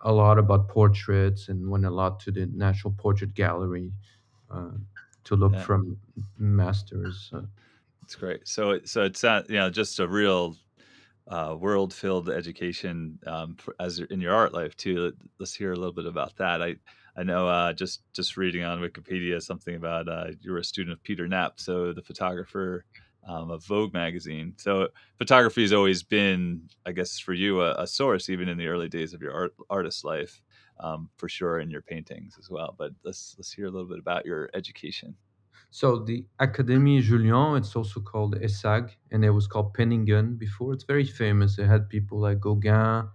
a 0.00 0.12
lot 0.12 0.38
about 0.38 0.68
portraits 0.68 1.48
and 1.48 1.70
went 1.70 1.84
a 1.84 1.90
lot 1.90 2.20
to 2.20 2.30
the 2.32 2.46
National 2.46 2.92
Portrait 2.94 3.34
Gallery 3.34 3.92
uh, 4.50 4.72
to 5.24 5.36
look 5.36 5.54
Yeah, 5.54 5.60
from 5.60 5.98
masters. 6.38 7.32
It's 8.02 8.14
great. 8.14 8.46
So 8.46 8.72
it- 8.72 8.88
so 8.88 9.02
it's 9.04 9.22
not 9.22 9.48
you 9.50 9.56
know 9.56 9.70
just 9.70 9.98
a 9.98 10.08
real 10.08 10.56
uh, 11.28 11.56
world 11.58 11.94
filled 11.94 12.30
education 12.30 13.20
um, 13.26 13.56
for, 13.56 13.74
as 13.80 14.00
in 14.00 14.20
your 14.20 14.34
art 14.34 14.54
life 14.54 14.76
too. 14.76 15.04
Let, 15.06 15.14
us 15.42 15.54
hear 15.54 15.72
a 15.72 15.76
little 15.76 15.92
bit 15.94 16.06
about 16.06 16.36
that. 16.36 16.62
I 16.62 16.76
I 17.16 17.24
know 17.24 17.48
uh, 17.48 17.72
just 17.74 18.04
just 18.14 18.36
reading 18.36 18.64
on 18.64 18.80
Wikipedia 18.80 19.42
something 19.42 19.76
about 19.76 20.08
uh, 20.08 20.32
you 20.40 20.52
were 20.52 20.58
a 20.58 20.64
student 20.64 20.94
of 20.94 21.02
Peter 21.02 21.28
Knapp, 21.28 21.60
so 21.60 21.92
the 21.92 22.02
photographer 22.02 22.86
um, 23.26 23.50
of 23.50 23.64
Vogue 23.64 23.92
magazine. 23.92 24.54
So 24.56 24.88
photography 25.18 25.62
has 25.62 25.72
always 25.72 26.02
been, 26.02 26.68
I 26.86 26.92
guess, 26.92 27.18
for 27.18 27.34
you 27.34 27.62
a, 27.62 27.74
a 27.82 27.86
source, 27.86 28.28
even 28.30 28.48
in 28.48 28.58
the 28.58 28.68
early 28.68 28.88
days 28.88 29.14
of 29.14 29.22
your 29.22 29.32
art, 29.34 29.54
artist 29.70 30.04
life, 30.04 30.42
um, 30.80 31.10
for 31.16 31.28
sure, 31.28 31.58
in 31.60 31.70
your 31.70 31.82
paintings 31.82 32.36
as 32.38 32.50
well. 32.50 32.74
But 32.78 32.92
let's 33.04 33.34
let's 33.38 33.52
hear 33.52 33.66
a 33.66 33.70
little 33.70 33.88
bit 33.88 33.98
about 33.98 34.26
your 34.26 34.50
education. 34.54 35.16
So 35.70 35.98
the 35.98 36.26
Académie 36.40 37.02
Julian, 37.02 37.56
it's 37.56 37.76
also 37.76 38.00
called 38.00 38.36
ESAG, 38.36 38.90
and 39.10 39.24
it 39.24 39.30
was 39.30 39.46
called 39.46 39.74
Penninghen 39.74 40.38
before. 40.38 40.72
It's 40.72 40.84
very 40.84 41.04
famous. 41.04 41.58
It 41.58 41.66
had 41.66 41.88
people 41.88 42.18
like 42.20 42.40
Gauguin, 42.40 43.08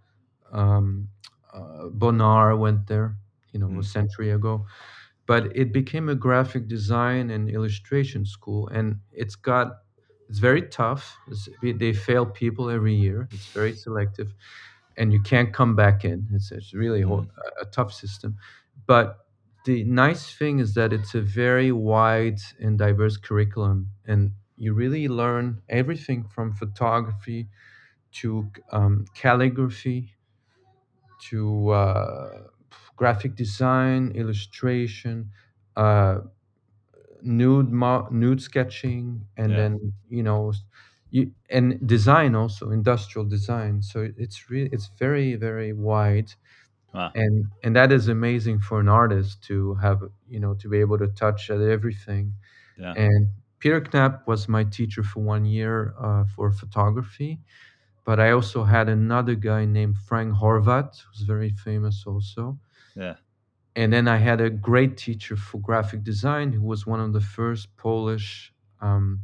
um, 0.51 1.09
uh, 1.53 1.87
Bonnard 1.89 2.59
went 2.59 2.87
there, 2.87 3.17
you 3.53 3.59
know, 3.59 3.71
a 3.79 3.83
Mm, 3.83 3.83
century 3.83 4.31
ago. 4.31 4.65
But 5.27 5.55
it 5.55 5.71
became 5.73 6.09
a 6.09 6.15
graphic 6.15 6.67
design 6.67 7.29
and 7.31 7.49
illustration 7.49 8.25
school, 8.25 8.67
and 8.69 8.99
it's 9.11 9.35
got 9.35 9.79
it's 10.31 10.39
very 10.39 10.63
tough. 10.63 11.19
It's, 11.27 11.49
they 11.61 11.93
fail 11.93 12.25
people 12.25 12.71
every 12.71 12.95
year. 12.95 13.29
It's 13.33 13.49
very 13.49 13.75
selective 13.75 14.33
and 14.97 15.13
you 15.13 15.21
can't 15.21 15.53
come 15.53 15.75
back 15.75 16.05
in. 16.05 16.27
It's, 16.33 16.51
it's 16.51 16.73
really 16.73 17.01
ho- 17.01 17.21
mm, 17.21 17.29
a 17.61 17.65
tough 17.65 17.93
system. 17.93 18.37
But 18.87 19.25
the 19.65 19.83
nice 19.85 20.33
thing 20.33 20.59
is 20.59 20.73
that 20.75 20.93
it's 20.93 21.15
a 21.15 21.21
very 21.21 21.71
wide 21.71 22.39
and 22.59 22.77
diverse 22.77 23.17
curriculum, 23.17 23.89
and 24.05 24.31
you 24.57 24.73
really 24.73 25.07
learn 25.07 25.61
everything 25.69 26.23
from 26.25 26.53
photography 26.53 27.49
to 28.13 28.49
um, 28.71 29.05
calligraphy 29.15 30.15
to 31.29 31.69
uh, 31.69 32.29
graphic 32.95 33.35
design, 33.35 34.11
illustration, 34.15 35.31
uh, 35.75 36.19
nude 37.23 37.71
mo- 37.71 38.07
nude 38.11 38.41
sketching, 38.41 39.25
and 39.37 39.51
yeah. 39.51 39.57
then 39.57 39.93
you 40.09 40.23
know. 40.23 40.53
You, 41.13 41.31
and 41.49 41.85
design 41.85 42.35
also 42.35 42.71
industrial 42.71 43.27
design 43.27 43.81
so 43.81 44.09
it's 44.17 44.49
really 44.49 44.69
it's 44.71 44.89
very 44.97 45.35
very 45.35 45.73
wide 45.73 46.31
Wow. 46.93 47.15
and 47.15 47.47
and 47.63 47.75
that 47.75 47.91
is 47.91 48.07
amazing 48.07 48.59
for 48.59 48.79
an 48.79 48.87
artist 48.89 49.43
to 49.45 49.75
have 49.75 50.01
you 50.27 50.39
know 50.39 50.53
to 50.55 50.69
be 50.69 50.79
able 50.79 50.97
to 50.99 51.07
touch 51.07 51.49
at 51.49 51.61
everything 51.61 52.33
Yeah. 52.77 52.95
and 52.95 53.27
peter 53.59 53.81
knapp 53.93 54.27
was 54.27 54.47
my 54.49 54.63
teacher 54.63 55.03
for 55.03 55.21
one 55.21 55.45
year 55.45 55.93
uh, 55.99 56.25
for 56.35 56.51
photography 56.51 57.39
but 58.05 58.19
i 58.19 58.31
also 58.31 58.63
had 58.63 58.89
another 58.89 59.35
guy 59.35 59.65
named 59.65 59.97
frank 59.97 60.33
horvat 60.35 60.95
who's 61.07 61.21
very 61.21 61.51
famous 61.51 62.05
also 62.07 62.59
Yeah. 62.95 63.15
And 63.75 63.93
then 63.93 64.07
i 64.07 64.17
had 64.17 64.41
a 64.41 64.49
great 64.49 64.97
teacher 64.97 65.35
for 65.35 65.59
graphic 65.59 66.03
design 66.03 66.51
who 66.53 66.61
was 66.61 66.85
one 66.85 66.99
of 66.99 67.13
the 67.13 67.21
first 67.21 67.75
polish 67.77 68.53
um, 68.81 69.21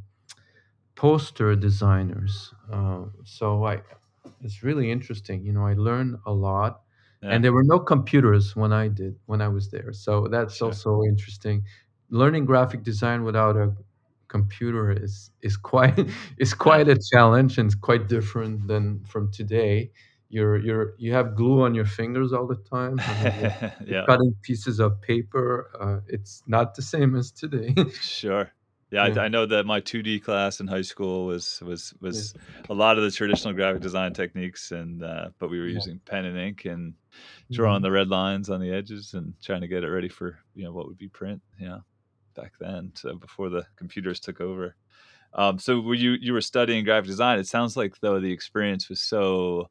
poster 0.95 1.55
designers 1.55 2.53
uh, 2.71 3.03
so 3.23 3.65
i 3.65 3.81
it's 4.41 4.63
really 4.63 4.91
interesting 4.91 5.43
you 5.43 5.53
know 5.53 5.65
i 5.65 5.73
learned 5.73 6.15
a 6.25 6.31
lot 6.31 6.81
Yeah. 7.21 7.29
and 7.29 7.43
there 7.43 7.53
were 7.53 7.63
no 7.63 7.79
computers 7.79 8.55
when 8.55 8.71
I 8.71 8.87
did 8.87 9.15
when 9.25 9.41
I 9.41 9.49
was 9.49 9.69
there. 9.69 9.91
So 9.93 10.27
that's 10.29 10.61
Sure. 10.61 10.67
also 10.67 11.01
interesting. 11.03 11.63
Learning 12.09 12.45
graphic 12.45 12.83
design 12.83 13.23
without 13.23 13.57
a 13.57 13.73
computer 14.29 14.91
is 14.91 15.31
is 15.41 15.57
quite 15.57 15.97
is 16.37 16.53
Yeah. 16.63 16.79
quite 16.79 16.87
a 16.87 16.97
challenge 17.13 17.57
and 17.57 17.69
quite 17.81 18.07
different 18.07 18.67
than 18.67 19.03
from 19.05 19.29
today. 19.31 19.91
You're 20.29 20.57
you're 20.57 20.93
you 20.97 21.13
have 21.13 21.35
glue 21.35 21.61
on 21.61 21.73
your 21.75 21.85
fingers 21.85 22.33
all 22.33 22.47
the 22.47 22.55
time. 22.57 22.97
Yeah. 23.85 24.07
cutting 24.07 24.35
pieces 24.41 24.79
of 24.79 25.01
paper. 25.01 25.69
Uh, 25.79 26.01
it's 26.07 26.43
not 26.47 26.75
the 26.75 26.81
same 26.81 27.15
as 27.15 27.31
today. 27.31 27.73
Sure. 27.99 28.51
Yeah, 28.91 29.03
yeah, 29.03 29.17
I, 29.17 29.25
I 29.25 29.27
know 29.27 29.45
that 29.45 29.65
my 29.65 29.81
2D 29.81 30.19
class 30.21 30.59
in 30.61 30.67
high 30.67 30.81
school 30.81 31.25
was 31.25 31.61
was 31.61 31.93
yeah, 32.09 32.21
was 32.21 32.33
a 32.69 32.73
lot 32.73 32.97
of 32.97 33.03
the 33.03 33.11
traditional 33.11 33.53
graphic 33.53 33.81
design 33.81 34.13
techniques, 34.13 34.71
and 34.71 35.03
uh, 35.03 35.31
but 35.39 35.49
we 35.49 35.59
were 35.59 35.67
yeah. 35.67 35.73
using 35.77 35.99
pen 36.05 36.23
and 36.25 36.37
ink 36.37 36.63
and 36.65 36.95
drawing 37.51 37.81
Mhm. 37.81 37.83
the 37.83 37.91
red 37.91 38.07
lines 38.09 38.49
on 38.49 38.61
the 38.61 38.71
edges 38.71 39.13
and 39.13 39.33
trying 39.43 39.61
to 39.61 39.67
get 39.67 39.83
it 39.83 39.89
ready 39.91 40.07
for 40.09 40.39
you 40.53 40.63
know 40.63 40.71
what 40.73 40.87
would 40.87 40.97
be 40.97 41.09
print. 41.09 41.41
Know, 41.59 41.81
back 42.35 42.53
then, 42.59 42.93
so 42.95 43.15
before 43.17 43.49
the 43.49 43.65
computers 43.77 44.19
took 44.21 44.39
over. 44.41 44.75
Um, 45.33 45.59
so 45.59 45.79
were 45.81 45.95
you 45.95 46.13
you 46.21 46.33
were 46.33 46.41
studying 46.41 46.85
graphic 46.85 47.07
design? 47.07 47.39
It 47.39 47.47
sounds 47.47 47.77
like 47.77 47.95
though 48.01 48.19
the 48.19 48.31
experience 48.33 48.89
was 48.89 49.01
so 49.01 49.69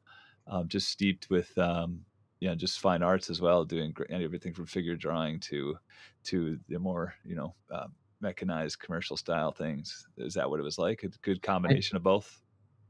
um, 0.49 0.67
just 0.67 0.89
steeped 0.89 1.29
with 1.29 1.57
um, 1.57 2.05
you 2.39 2.49
know 2.49 2.55
just 2.55 2.79
fine 2.79 3.03
arts 3.03 3.29
as 3.29 3.41
well, 3.41 3.65
doing 3.65 3.93
everything 4.09 4.53
from 4.53 4.65
figure 4.65 4.95
drawing 4.95 5.39
to 5.41 5.77
to 6.25 6.59
the 6.67 6.79
more 6.79 7.15
you 7.23 7.35
know 7.35 7.55
uh, 7.71 7.87
mechanized 8.21 8.79
commercial 8.79 9.17
style 9.17 9.51
things. 9.51 10.07
Is 10.17 10.33
that 10.35 10.49
what 10.49 10.59
it 10.59 10.63
was 10.63 10.77
like? 10.77 11.03
A 11.03 11.09
good 11.09 11.41
I 11.67 11.73
combination 11.73 11.97
of 11.97 12.03
both. 12.03 12.41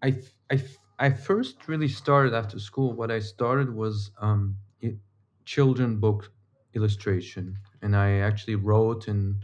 I 0.01 0.21
I 0.51 0.63
I 0.99 1.09
first 1.11 1.67
really 1.67 1.87
started 1.87 2.33
after 2.33 2.59
school. 2.59 2.93
What 2.93 3.11
I 3.11 3.19
started 3.19 3.73
was 3.73 4.11
um, 4.19 4.57
i- 4.83 4.97
children 5.45 5.99
book 5.99 6.31
illustration, 6.73 7.57
and 7.81 7.95
I 7.95 8.11
actually 8.19 8.55
wrote 8.55 9.07
and 9.07 9.43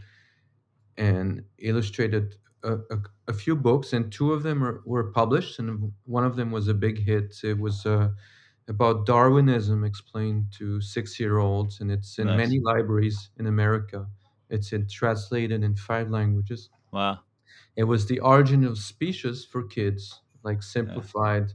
and 0.96 1.44
illustrated 1.58 2.36
a, 2.64 2.74
a, 2.94 2.98
a 3.28 3.32
few 3.32 3.56
books, 3.56 3.92
and 3.92 4.10
two 4.12 4.32
of 4.32 4.42
them 4.42 4.64
are, 4.64 4.82
were 4.86 5.12
published, 5.12 5.58
and 5.58 5.92
one 6.04 6.24
of 6.24 6.36
them 6.36 6.50
was 6.50 6.68
a 6.68 6.74
big 6.74 6.98
hit. 6.98 7.36
It 7.44 7.58
was 7.58 7.86
uh, 7.86 8.10
about 8.68 9.06
Darwinism 9.06 9.84
explained 9.84 10.52
to 10.58 10.80
six-year-olds, 10.80 11.80
and 11.80 11.90
it's 11.90 12.18
in 12.18 12.26
Nice. 12.28 12.38
many 12.38 12.60
libraries 12.60 13.30
in 13.38 13.46
America. 13.46 14.08
It's 14.50 14.72
in, 14.72 14.88
translated 14.88 15.62
in 15.62 15.76
five 15.76 16.10
languages. 16.10 16.70
Wow. 16.92 17.20
It 17.76 17.84
was 17.84 18.06
the 18.06 18.20
origin 18.20 18.64
of 18.64 18.78
species 18.78 19.44
for 19.44 19.64
kids, 19.64 20.20
like 20.42 20.62
simplified, 20.62 21.52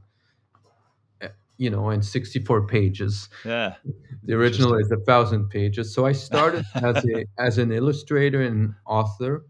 uh, 1.22 1.30
you 1.58 1.70
know, 1.70 1.89
in 1.89 2.01
64 2.01 2.68
pages. 2.68 3.30
Yeah. 3.44 3.75
The 4.24 4.34
original 4.34 4.75
is 4.75 4.92
a 4.92 4.98
thousand 4.98 5.50
pages. 5.50 5.94
So 5.94 6.06
I 6.06 6.12
started 6.12 6.66
as 6.75 7.04
a 7.06 7.25
as 7.38 7.58
an 7.58 7.72
illustrator 7.72 8.42
and 8.42 8.75
author, 8.86 9.46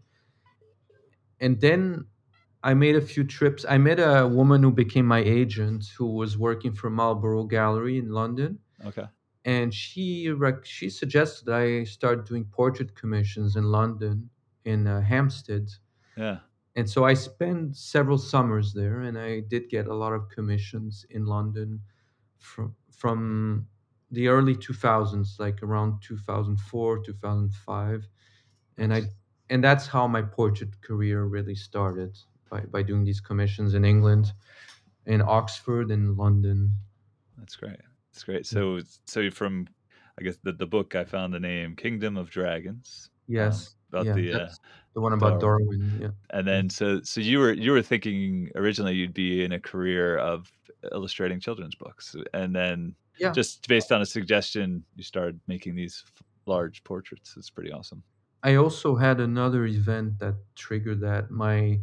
and 1.40 1.60
then 1.60 2.06
I 2.62 2.74
made 2.74 2.96
a 2.96 3.00
few 3.00 3.24
trips. 3.24 3.64
I 3.68 3.78
met 3.78 3.98
a 4.00 4.26
woman 4.28 4.62
who 4.62 4.72
became 4.72 5.06
my 5.06 5.20
agent, 5.20 5.86
who 5.98 6.06
was 6.14 6.38
working 6.38 6.72
for 6.74 6.90
Marlborough 6.90 7.44
Gallery 7.44 7.98
in 7.98 8.10
London, 8.10 8.60
Okay. 8.84 9.06
and 9.44 9.74
she 9.74 10.30
rec- 10.30 10.64
she 10.66 10.90
suggested 10.90 11.48
I 11.48 11.84
start 11.84 12.26
doing 12.26 12.46
portrait 12.46 12.94
commissions 12.96 13.56
in 13.56 13.64
London, 13.64 14.30
in 14.64 14.86
uh, 14.86 15.00
Hampstead, 15.02 15.70
Yeah. 16.16 16.40
and 16.76 16.88
so 16.88 17.04
I 17.04 17.14
spent 17.14 17.76
several 17.76 18.18
summers 18.18 18.72
there, 18.72 19.00
and 19.00 19.18
I 19.18 19.40
did 19.40 19.68
get 19.68 19.86
a 19.86 19.94
lot 19.94 20.12
of 20.12 20.28
commissions 20.28 21.04
in 21.10 21.26
London 21.26 21.82
from 22.38 22.76
from 22.92 23.68
the 24.10 24.28
early 24.28 24.56
2000s, 24.56 25.38
like 25.38 25.62
around 25.62 26.02
2004, 26.02 27.00
2005, 27.02 28.08
and 28.78 28.94
I 28.94 29.02
and 29.50 29.62
that's 29.64 29.86
how 29.88 30.06
my 30.08 30.22
portrait 30.22 30.80
career 30.82 31.24
really 31.24 31.54
started 31.54 32.18
by 32.50 32.60
by 32.62 32.82
doing 32.82 33.04
these 33.04 33.20
commissions 33.20 33.74
in 33.74 33.84
England, 33.84 34.32
in 35.06 35.22
Oxford, 35.22 35.90
in 35.90 36.16
London. 36.16 36.72
That's 37.36 37.56
great. 37.56 37.80
That's 38.12 38.24
great. 38.24 38.46
So 38.46 38.80
so 39.06 39.20
you're 39.20 39.30
from 39.30 39.66
I 40.18 40.22
guess 40.22 40.36
the 40.42 40.52
the 40.52 40.66
book 40.66 40.94
I 40.94 41.04
found 41.04 41.32
the 41.34 41.40
name 41.40 41.76
Kingdom 41.76 42.16
of 42.16 42.30
Dragons. 42.30 43.10
Um, 43.38 43.66
Yes, 43.66 43.76
about 43.92 44.06
yeah, 44.06 44.12
the 44.12 44.32
uh, 44.32 44.54
the 44.94 45.00
one 45.00 45.12
about 45.12 45.38
Darwin. 45.40 45.40
Darwin. 45.40 45.96
Yeah, 45.98 46.10
And 46.30 46.46
then 46.48 46.70
so 46.70 47.02
so 47.02 47.20
you 47.20 47.38
were 47.40 47.52
you 47.52 47.72
were 47.72 47.82
thinking 47.82 48.50
originally 48.56 48.94
you'd 48.94 49.14
be 49.14 49.44
in 49.44 49.52
a 49.52 49.60
career 49.60 50.18
of 50.18 50.50
illustrating 50.92 51.40
children's 51.40 51.74
books, 51.76 52.16
and 52.34 52.54
then 52.56 52.96
Yeah, 53.18 53.34
just 53.34 53.66
based 53.68 53.92
on 53.92 54.02
a 54.02 54.06
suggestion, 54.06 54.84
you 54.96 55.04
started 55.04 55.40
making 55.48 55.76
these 55.76 56.04
large 56.46 56.84
portraits. 56.84 57.34
It's 57.36 57.50
pretty 57.50 57.72
awesome. 57.72 58.04
I 58.42 58.54
also 58.54 58.96
had 58.96 59.20
another 59.20 59.64
event 59.66 60.18
that 60.20 60.36
triggered 60.54 61.00
that. 61.00 61.30
My 61.30 61.80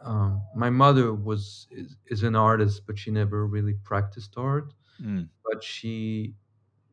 um, 0.00 0.42
my 0.54 0.70
mother 0.70 1.12
was 1.14 1.66
is, 1.70 1.96
is 2.06 2.22
an 2.22 2.36
artist, 2.36 2.82
but 2.86 2.98
she 2.98 3.10
never 3.10 3.46
really 3.46 3.74
practiced 3.74 4.34
art. 4.36 4.72
Mm, 5.00 5.28
But 5.44 5.64
she 5.64 6.36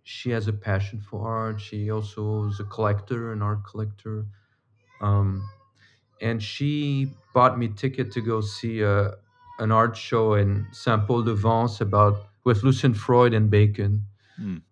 she 0.03 0.31
has 0.31 0.47
a 0.47 0.53
passion 0.53 1.01
for 1.01 1.27
art. 1.27 1.61
She 1.61 1.91
also 1.91 2.47
is 2.47 2.59
a 2.59 2.65
collector, 2.65 3.33
an 3.33 3.41
art 3.43 3.65
collector. 3.65 4.27
Um, 5.01 5.49
and 6.21 6.43
she 6.43 7.13
bought 7.33 7.59
me 7.59 7.69
ticket 7.69 8.11
to 8.13 8.21
go 8.21 8.41
see 8.41 8.81
a 8.81 9.15
an 9.59 9.71
art 9.71 9.97
show 9.97 10.35
in 10.35 10.67
Saint 10.71 11.07
Paul 11.07 11.23
de 11.23 11.35
Vence 11.35 11.81
about 11.81 12.29
with 12.45 12.63
Lucian 12.63 12.93
Freud 12.95 13.33
and 13.33 13.49
Bacon. 13.51 14.07
mm, 14.39 14.63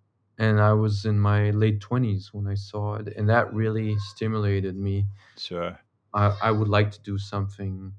And 0.41 0.59
I 0.59 0.73
was 0.73 1.05
in 1.05 1.19
my 1.19 1.51
late 1.51 1.79
twenties 1.81 2.33
when 2.33 2.47
I 2.47 2.55
saw 2.55 2.95
it, 2.95 3.13
and 3.15 3.29
that 3.29 3.53
really 3.53 3.95
stimulated 3.99 4.75
me. 4.75 5.05
sure. 5.37 5.79
I, 6.15 6.35
I 6.41 6.51
would 6.51 6.67
like 6.67 6.89
to 6.91 7.01
do 7.01 7.19
something. 7.19 7.93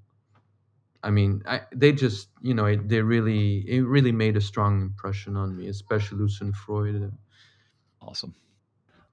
I 1.05 1.11
mean, 1.11 1.43
I, 1.47 1.61
they 1.73 1.93
just, 1.93 2.31
you 2.41 2.55
know, 2.55 2.65
it, 2.65 2.89
they 2.89 3.01
really, 3.01 3.59
it 3.69 3.83
really 3.83 4.11
made 4.11 4.37
a 4.37 4.41
strong 4.41 4.83
impression 4.83 5.37
on 5.37 5.57
me, 5.57 5.69
especially 5.69 6.19
Lucian 6.19 6.53
Freud. 6.53 7.13
Awesome. 8.01 8.35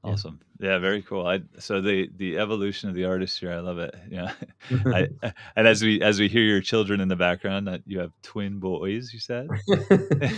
Yeah. 0.03 0.11
Awesome. 0.13 0.39
Yeah, 0.59 0.79
very 0.79 1.03
cool. 1.03 1.27
I 1.27 1.41
so 1.59 1.81
the 1.81 2.09
the 2.15 2.39
evolution 2.39 2.89
of 2.89 2.95
the 2.95 3.05
artist 3.05 3.39
here, 3.39 3.53
I 3.53 3.59
love 3.59 3.77
it. 3.77 3.93
Yeah. 4.09 4.33
I 4.87 5.07
and 5.55 5.67
as 5.67 5.83
we 5.83 6.01
as 6.01 6.19
we 6.19 6.29
hear 6.29 6.43
your 6.43 6.61
children 6.61 6.99
in 6.99 7.09
the 7.09 7.15
background, 7.15 7.67
that 7.67 7.83
you 7.85 7.99
have 7.99 8.11
twin 8.23 8.59
boys, 8.59 9.13
you 9.13 9.19
said? 9.19 9.47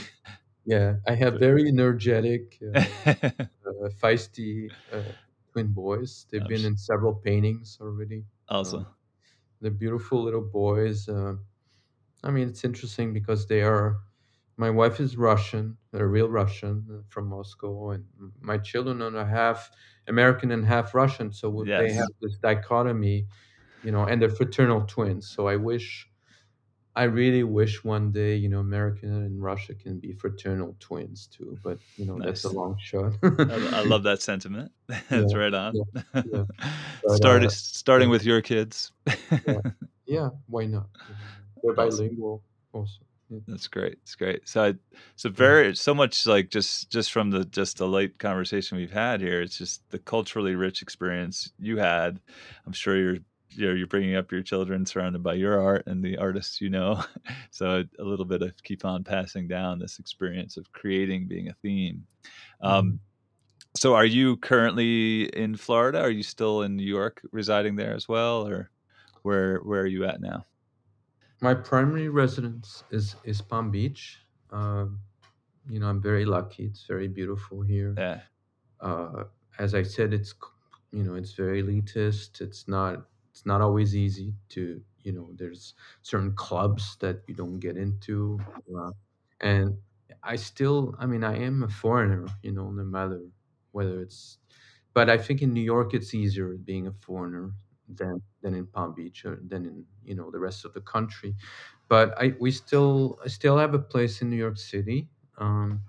yeah, 0.65 0.97
I 1.08 1.15
have 1.15 1.39
very 1.39 1.67
energetic, 1.67 2.60
uh, 2.63 2.86
uh, 3.67 3.89
feisty 3.89 4.76
uh, 4.91 5.13
twin 5.52 5.74
boys. 5.74 6.28
They've 6.32 6.47
been 6.47 6.65
in 6.65 6.78
several 6.78 7.15
paintings 7.15 7.80
already. 7.82 8.26
awesome. 8.50 8.88
They're 9.60 9.71
beautiful 9.71 10.24
little 10.24 10.41
boys. 10.41 11.08
Uh, 11.08 11.36
I 12.24 12.32
mean, 12.32 12.50
it's 12.50 12.65
interesting 12.65 13.13
because 13.13 13.47
they 13.47 13.62
are. 13.63 14.02
My 14.58 14.69
wife 14.71 15.00
is 15.02 15.17
Russian, 15.17 15.78
a 15.93 16.06
real 16.08 16.30
Russian 16.30 16.88
uh, 16.91 17.04
from 17.10 17.28
Moscow, 17.30 17.91
and 17.91 18.08
my 18.41 18.58
children 18.60 19.02
are 19.02 19.26
half 19.26 19.71
American 20.08 20.52
and 20.52 20.65
half 20.65 20.95
Russian. 20.95 21.34
So 21.34 21.50
w- 21.52 21.74
they 21.76 21.93
have 21.93 22.10
this 22.21 22.38
dichotomy, 22.38 23.28
you 23.82 23.91
know, 23.91 24.06
and 24.06 24.21
they're 24.21 24.30
fraternal 24.30 24.86
twins. 24.88 25.30
So 25.30 25.47
I 25.47 25.58
wish, 25.58 26.11
I 26.95 27.04
really 27.04 27.43
wish 27.43 27.84
one 27.84 28.12
day, 28.12 28.36
you 28.36 28.49
know, 28.49 28.60
America 28.60 29.06
and 29.06 29.41
Russia 29.41 29.73
can 29.73 29.99
be 29.99 30.12
fraternal 30.13 30.75
twins 30.80 31.27
too. 31.27 31.58
But 31.63 31.80
you 31.97 32.06
know, 32.06 32.19
that's 32.19 32.43
a 32.43 32.49
long 32.49 32.77
shot. 32.80 33.13
I, 33.23 33.80
I 33.80 33.84
love 33.86 34.04
that 34.04 34.21
sentiment. 34.21 34.71
That's 34.88 35.34
Yeah, 35.34 35.39
right 35.39 35.54
on. 35.54 35.75
yeah, 36.13 36.21
yeah. 36.34 36.43
But 37.04 37.15
Start 37.17 37.43
uh, 37.43 37.49
starting 37.49 38.10
with 38.10 38.23
your 38.25 38.41
kids. 38.41 38.91
yeah. 40.06 40.30
Why 40.47 40.65
not? 40.65 40.88
They're 41.63 41.73
bilingual 41.73 42.43
also. 42.73 42.99
That's 43.47 43.67
great. 43.67 43.93
It's 44.04 44.15
great. 44.15 44.47
So, 44.47 44.63
I, 44.65 44.73
so 45.15 45.30
very 45.30 45.73
so 45.75 45.93
much 45.93 46.27
like 46.27 46.49
just 46.49 46.89
just 46.89 47.13
from 47.13 47.30
the 47.32 47.45
just 47.45 47.77
the 47.77 47.88
light 47.88 48.19
conversation 48.19 48.77
we've 48.77 48.91
had 48.91 49.21
here. 49.21 49.41
It's 49.41 49.58
just 49.58 49.82
the 49.89 49.99
culturally 49.99 50.56
rich 50.56 50.82
experience 50.82 51.51
you 51.58 51.77
had. 51.77 52.19
I'm 52.65 52.73
sure 52.73 53.15
you're 53.54 53.70
you're 53.70 53.78
you're 53.78 53.88
bringing 53.88 54.16
up 54.16 54.32
your 54.32 54.42
children 54.42 54.86
surrounded 54.86 55.24
by 55.24 55.34
your 55.34 55.62
art 55.62 55.84
and 55.88 56.04
the 56.04 56.18
artists 56.18 56.62
you 56.62 56.70
know. 56.70 57.04
So 57.52 57.84
a 58.00 58.04
little 58.04 58.26
bit 58.26 58.42
of 58.42 58.54
keep 58.64 58.86
on 58.86 59.04
passing 59.04 59.48
down 59.48 59.78
this 59.78 60.00
experience 60.00 60.58
of 60.58 60.72
creating 60.72 61.28
being 61.28 61.50
a 61.50 61.54
theme. 61.62 62.06
Um, 62.62 63.00
so, 63.76 63.94
are 63.94 64.06
you 64.06 64.38
currently 64.38 65.24
in 65.38 65.56
Florida? 65.56 66.00
Are 66.02 66.10
you 66.10 66.24
still 66.24 66.64
in 66.64 66.76
New 66.76 66.86
York, 66.86 67.22
residing 67.32 67.76
there 67.76 67.94
as 67.94 68.08
well, 68.08 68.48
or 68.48 68.70
where 69.22 69.60
where 69.60 69.82
are 69.82 69.88
you 69.88 70.06
at 70.06 70.22
now? 70.22 70.46
My 71.42 71.54
primary 71.54 72.10
residence 72.10 72.84
is 72.92 73.16
is 73.24 73.42
Palm 73.42 73.72
Beach. 73.72 74.20
Um, 74.52 75.00
you 75.70 75.80
know, 75.80 75.88
I'm 75.88 76.02
very 76.02 76.26
lucky. 76.26 76.66
It's 76.66 76.86
very 76.86 77.08
beautiful 77.08 77.62
here. 77.62 77.96
Yeah. 77.98 78.22
Uh, 78.82 79.24
as 79.60 79.74
I 79.74 79.84
said, 79.84 80.14
it's 80.14 80.34
you 80.92 81.04
know, 81.04 81.16
it's 81.16 81.34
very 81.34 81.64
elitist. 81.64 82.42
It's 82.42 82.68
not 82.68 83.06
it's 83.32 83.46
not 83.46 83.62
always 83.62 83.96
easy 83.96 84.36
to 84.50 84.84
you 85.04 85.12
know. 85.13 85.32
There's 85.36 85.74
certain 86.04 86.34
clubs 86.36 86.98
that 87.00 87.24
you 87.28 87.36
don't 87.36 87.60
get 87.60 87.78
into, 87.78 88.39
uh, 88.78 88.91
and 89.39 89.78
I 90.24 90.36
still, 90.36 90.96
I 91.00 91.06
mean, 91.08 91.24
I 91.24 91.38
am 91.38 91.63
a 91.63 91.70
foreigner. 91.70 92.28
You 92.44 92.52
know, 92.54 92.72
no 92.72 92.84
matter 92.84 93.22
whether 93.72 94.02
it's, 94.02 94.38
but 94.94 95.10
I 95.10 95.17
think 95.17 95.41
in 95.41 95.54
New 95.54 95.62
York 95.62 95.94
it's 95.94 96.13
easier 96.13 96.58
being 96.58 96.88
a 96.88 96.94
foreigner 96.94 97.54
than 97.88 98.22
than 98.41 98.54
in 98.56 98.67
Palm 98.67 98.94
Beach 98.96 99.26
or 99.26 99.39
than 99.48 99.65
in 99.65 99.86
you 100.04 100.15
know 100.15 100.32
the 100.32 100.39
rest 100.39 100.65
of 100.65 100.74
the 100.74 100.82
country. 100.82 101.36
But 101.88 102.17
I 102.22 102.36
we 102.39 102.52
still 102.52 103.20
I 103.24 103.28
still 103.30 103.58
have 103.58 103.74
a 103.74 103.80
place 103.80 104.22
in 104.22 104.30
New 104.30 104.38
York 104.38 104.58
City. 104.58 105.10
Um, 105.38 105.82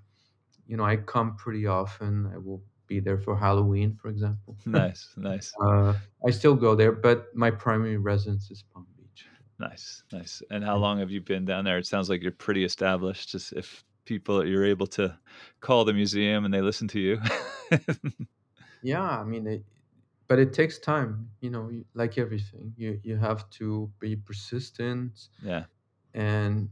you 0.67 0.77
know, 0.77 0.85
I 0.85 0.97
come 0.97 1.37
pretty 1.37 1.67
often. 1.67 2.27
I 2.33 2.39
will 2.39 2.65
be 2.93 3.01
there 3.01 3.19
for 3.19 3.35
Halloween, 3.37 3.97
for 4.01 4.09
example. 4.09 4.57
Nice, 4.67 5.09
nice, 5.17 5.53
uh, 5.65 5.95
I 6.27 6.31
still 6.31 6.55
go 6.55 6.75
there, 6.75 6.93
but 6.93 7.27
my 7.35 7.51
primary 7.51 7.97
residence 7.97 8.51
is 8.51 8.65
Palm 8.73 8.87
Beach. 8.97 9.27
nice, 9.59 10.03
nice. 10.13 10.43
And 10.51 10.65
how 10.65 10.77
long 10.77 10.99
have 10.99 11.11
you 11.11 11.21
been 11.21 11.45
down 11.45 11.65
there? 11.65 11.79
It 11.79 11.87
sounds 11.87 12.09
like 12.11 12.23
you're 12.23 12.41
pretty 12.47 12.65
established. 12.65 13.31
Just 13.31 13.53
if 13.53 13.85
people 14.05 14.47
you're 14.47 14.65
able 14.65 14.87
to 14.99 15.17
call 15.61 15.85
the 15.85 15.93
museum 15.93 16.45
and 16.45 16.53
they 16.53 16.61
listen 16.61 16.89
to 16.89 17.01
you. 17.01 17.21
yeah. 18.83 19.09
I 19.21 19.25
mean, 19.25 19.47
it, 19.47 19.63
but 20.29 20.39
it 20.39 20.53
takes 20.53 20.79
time. 20.79 21.29
You 21.41 21.51
know, 21.51 21.71
like 21.95 22.19
everything, 22.19 22.73
you 22.77 23.01
you 23.03 23.17
have 23.17 23.49
to 23.59 23.91
be 24.01 24.17
persistent 24.17 25.29
yeah, 25.43 25.65
and 26.15 26.69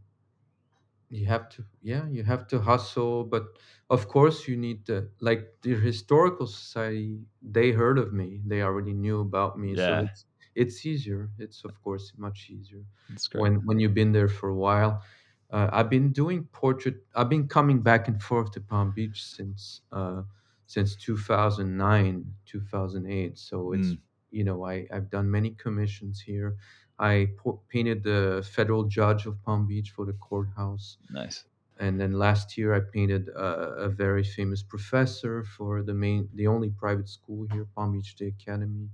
you 1.11 1.27
have 1.27 1.49
to 1.49 1.65
yeah 1.83 2.07
you 2.09 2.23
have 2.23 2.47
to 2.47 2.61
hustle 2.61 3.25
but 3.25 3.45
of 3.91 4.09
course 4.09 4.47
you 4.49 4.57
need 4.57 4.87
to 4.87 5.11
like 5.21 5.57
the 5.63 5.75
historical 5.75 6.47
society 6.47 7.21
they 7.43 7.73
heard 7.73 7.99
of 7.99 8.13
me 8.13 8.41
they 8.47 8.63
already 8.63 8.93
knew 8.95 9.21
about 9.21 9.59
me 9.59 9.77
so 9.77 9.95
Yeah, 9.95 10.03
it's 10.03 10.25
it's 10.55 10.87
easier 10.87 11.31
it's 11.39 11.65
of 11.65 11.81
course 11.83 12.13
much 12.17 12.49
easier 12.51 12.85
that's 13.09 13.29
great. 13.29 13.43
when 13.43 13.57
when 13.67 13.81
you've 13.81 13.95
been 13.95 14.13
there 14.13 14.29
for 14.29 14.49
a 14.49 14.55
while. 14.57 15.03
Uh, 15.51 15.69
i've 15.73 15.91
been 15.91 16.13
doing 16.13 16.45
portrait 16.53 16.95
i've 17.17 17.29
been 17.29 17.49
coming 17.49 17.83
back 17.83 18.07
and 18.07 18.23
forth 18.23 18.53
to 18.53 18.61
palm 18.61 18.93
beach 18.93 19.25
since 19.25 19.81
uh 19.91 20.23
since 20.67 20.95
2009 20.95 22.37
2008 22.47 23.37
so 23.37 23.73
it's 23.73 23.97
Mm, 23.97 24.01
you 24.31 24.45
know 24.45 24.65
i 24.65 24.87
i've 24.93 25.11
done 25.11 25.29
many 25.29 25.51
commissions 25.51 26.21
here 26.21 26.57
I 27.01 27.35
po- 27.39 27.63
painted 27.69 28.05
the 28.05 28.49
federal 28.53 28.85
judge 28.85 29.27
of 29.27 29.43
Palm 29.45 29.67
Beach 29.67 29.91
for 29.93 30.07
the 30.07 30.15
courthouse. 30.15 30.99
nice. 31.11 31.45
And 31.79 32.01
then 32.01 32.13
last 32.13 32.59
year, 32.59 32.75
I 32.75 32.81
painted 32.81 33.29
a, 33.31 33.87
a 33.87 33.89
very 33.89 34.23
famous 34.25 34.63
professor 34.63 35.43
for 35.43 35.83
the 35.83 35.95
main, 35.95 36.29
the 36.35 36.47
only 36.47 36.71
private 36.71 37.09
school 37.09 37.47
here, 37.47 37.65
Palm 37.75 37.93
Beach 37.93 38.11
State 38.11 38.35
Academy, 38.41 38.91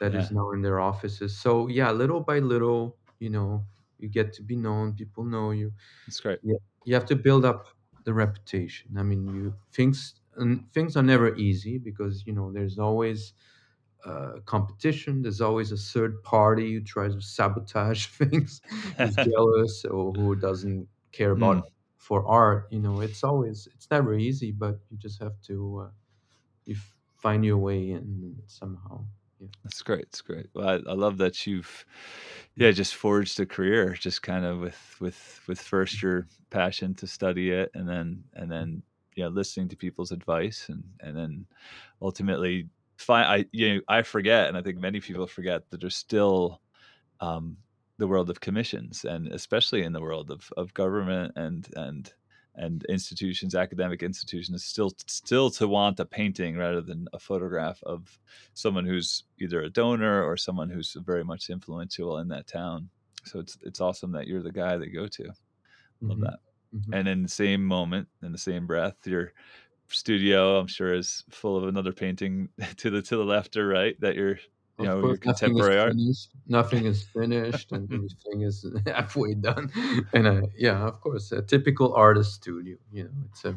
that 0.00 0.14
Yeah, 0.14 0.14
is 0.14 0.30
now 0.30 0.50
in 0.52 0.60
their 0.62 0.78
offices. 0.80 1.38
So 1.38 1.68
yeah, 1.68 1.90
little 1.92 2.20
by 2.20 2.40
little, 2.40 2.98
you 3.18 3.30
know, 3.30 3.66
you 3.98 4.08
get 4.08 4.34
to 4.34 4.42
be 4.42 4.56
known. 4.56 4.94
People 4.94 5.24
know 5.24 5.50
you. 5.50 5.72
that's 6.06 6.20
great. 6.20 6.40
Yeah, 6.42 6.56
you 6.84 6.94
have 6.94 7.06
to 7.06 7.16
build 7.16 7.44
up 7.44 7.68
the 8.04 8.14
reputation. 8.14 8.96
I 8.98 9.02
mean, 9.02 9.26
you 9.26 9.56
things 9.72 10.20
and 10.36 10.72
things 10.72 10.96
are 10.96 11.02
never 11.02 11.34
easy 11.36 11.78
because 11.78 12.26
you 12.26 12.32
know 12.32 12.52
there's 12.52 12.78
always 12.78 13.32
uh, 14.06 14.40
competition. 14.46 15.22
There's 15.22 15.40
always 15.42 15.72
a 15.72 15.76
third 15.76 16.22
party 16.22 16.74
who 16.74 16.82
tries 16.82 17.14
to 17.14 17.20
sabotage 17.22 18.06
things, 18.20 18.62
who's 19.00 19.18
jealous 19.18 19.84
or 19.84 20.12
who 20.14 20.36
doesn't 20.36 20.88
care 21.12 21.32
Mm, 21.34 21.60
about 21.60 21.70
for 21.98 22.26
art. 22.26 22.68
You 22.70 22.80
know, 22.80 23.00
it's 23.00 23.24
always 23.24 23.68
it's 23.74 23.90
never 23.90 24.14
easy, 24.16 24.52
but 24.52 24.80
you 24.90 24.98
just 24.98 25.20
have 25.22 25.40
to 25.42 25.78
uh, 25.88 25.90
you 26.66 26.76
find 27.16 27.44
your 27.44 27.58
way 27.58 27.90
in 27.90 28.42
somehow. 28.46 29.06
Yeah. 29.40 29.48
that's 29.62 29.82
great. 29.82 30.02
It's 30.02 30.20
great. 30.22 30.48
Well, 30.54 30.68
I, 30.68 30.90
I 30.90 30.94
love 30.94 31.18
that 31.18 31.46
you've, 31.46 31.84
yeah, 32.56 32.70
just 32.70 32.94
forged 32.94 33.38
a 33.40 33.46
career, 33.46 33.94
just 33.94 34.22
kind 34.22 34.44
of 34.44 34.60
with 34.60 34.96
with 35.00 35.40
with 35.48 35.60
first 35.60 36.02
your 36.02 36.28
passion 36.50 36.94
to 36.96 37.06
study 37.06 37.50
it, 37.50 37.70
and 37.74 37.88
then 37.88 38.24
and 38.34 38.50
then 38.50 38.82
yeah, 39.16 39.26
listening 39.28 39.68
to 39.68 39.76
people's 39.76 40.12
advice, 40.12 40.68
and 40.68 40.84
and 41.00 41.16
then 41.16 41.46
ultimately, 42.02 42.68
find 42.98 43.26
I 43.26 43.46
you 43.52 43.76
know 43.76 43.80
I 43.88 44.02
forget, 44.02 44.48
and 44.48 44.56
I 44.56 44.62
think 44.62 44.78
many 44.78 45.00
people 45.00 45.26
forget 45.26 45.70
that 45.70 45.80
there's 45.80 45.96
still 45.96 46.62
um, 47.20 47.58
the 47.98 48.08
world 48.08 48.30
of 48.30 48.40
commissions, 48.40 49.04
and 49.04 49.28
especially 49.28 49.82
in 49.82 49.92
the 49.92 50.00
world 50.02 50.30
of, 50.30 50.50
of 50.56 50.74
government 50.74 51.32
and 51.36 51.68
and 51.76 52.12
and 52.58 52.84
institutions, 52.88 53.54
academic 53.54 54.02
institutions, 54.02 54.64
still 54.64 54.92
still 55.06 55.50
to 55.50 55.68
want 55.68 56.00
a 56.00 56.06
painting 56.06 56.56
rather 56.56 56.80
than 56.80 57.06
a 57.12 57.18
photograph 57.18 57.82
of 57.84 58.18
someone 58.54 58.86
who's 58.86 59.24
either 59.40 59.60
a 59.62 59.70
donor 59.70 60.24
or 60.24 60.36
someone 60.36 60.70
who's 60.70 60.94
very 61.00 61.24
much 61.24 61.50
influential 61.50 62.18
in 62.18 62.28
that 62.28 62.46
town. 62.46 62.90
So 63.24 63.40
it's 63.40 63.58
it's 63.62 63.80
awesome 63.80 64.12
that 64.12 64.26
you're 64.26 64.42
the 64.42 64.52
guy 64.52 64.76
they 64.78 64.88
go 64.88 65.06
to. 65.08 65.32
Love 66.08 66.20
hmm 66.20 66.20
that. 66.20 66.38
hmm 66.72 66.92
And 66.92 67.08
in 67.08 67.22
the 67.22 67.28
same 67.28 67.64
moment, 67.64 68.08
in 68.22 68.32
the 68.32 68.38
same 68.38 68.66
breath, 68.66 69.06
your 69.06 69.32
studio, 69.88 70.58
I'm 70.58 70.66
sure, 70.66 70.94
is 70.94 71.24
full 71.30 71.56
of 71.56 71.68
another 71.68 71.92
painting 71.92 72.48
to 72.78 72.90
the 72.90 73.02
to 73.02 73.16
the 73.16 73.24
left 73.24 73.56
or 73.56 73.66
right 73.66 73.98
that 74.00 74.14
you're, 74.14 74.38
you 74.78 74.84
know, 74.84 75.00
course, 75.00 75.18
contemporary 75.18 75.78
art. 75.78 75.92
finished. 75.92 76.30
Nothing 76.48 76.86
is 76.86 77.04
finished, 77.14 77.72
and 77.72 77.92
everything 77.92 78.42
is 78.42 78.66
halfway 78.86 79.34
done. 79.34 79.70
And 80.12 80.26
uh, 80.26 80.42
yeah, 80.56 80.78
of 80.86 81.00
course, 81.00 81.32
a 81.32 81.42
typical 81.42 81.94
artist 81.94 82.34
studio. 82.34 82.76
You 82.92 83.04
know, 83.04 83.10
it's 83.30 83.44
a 83.44 83.56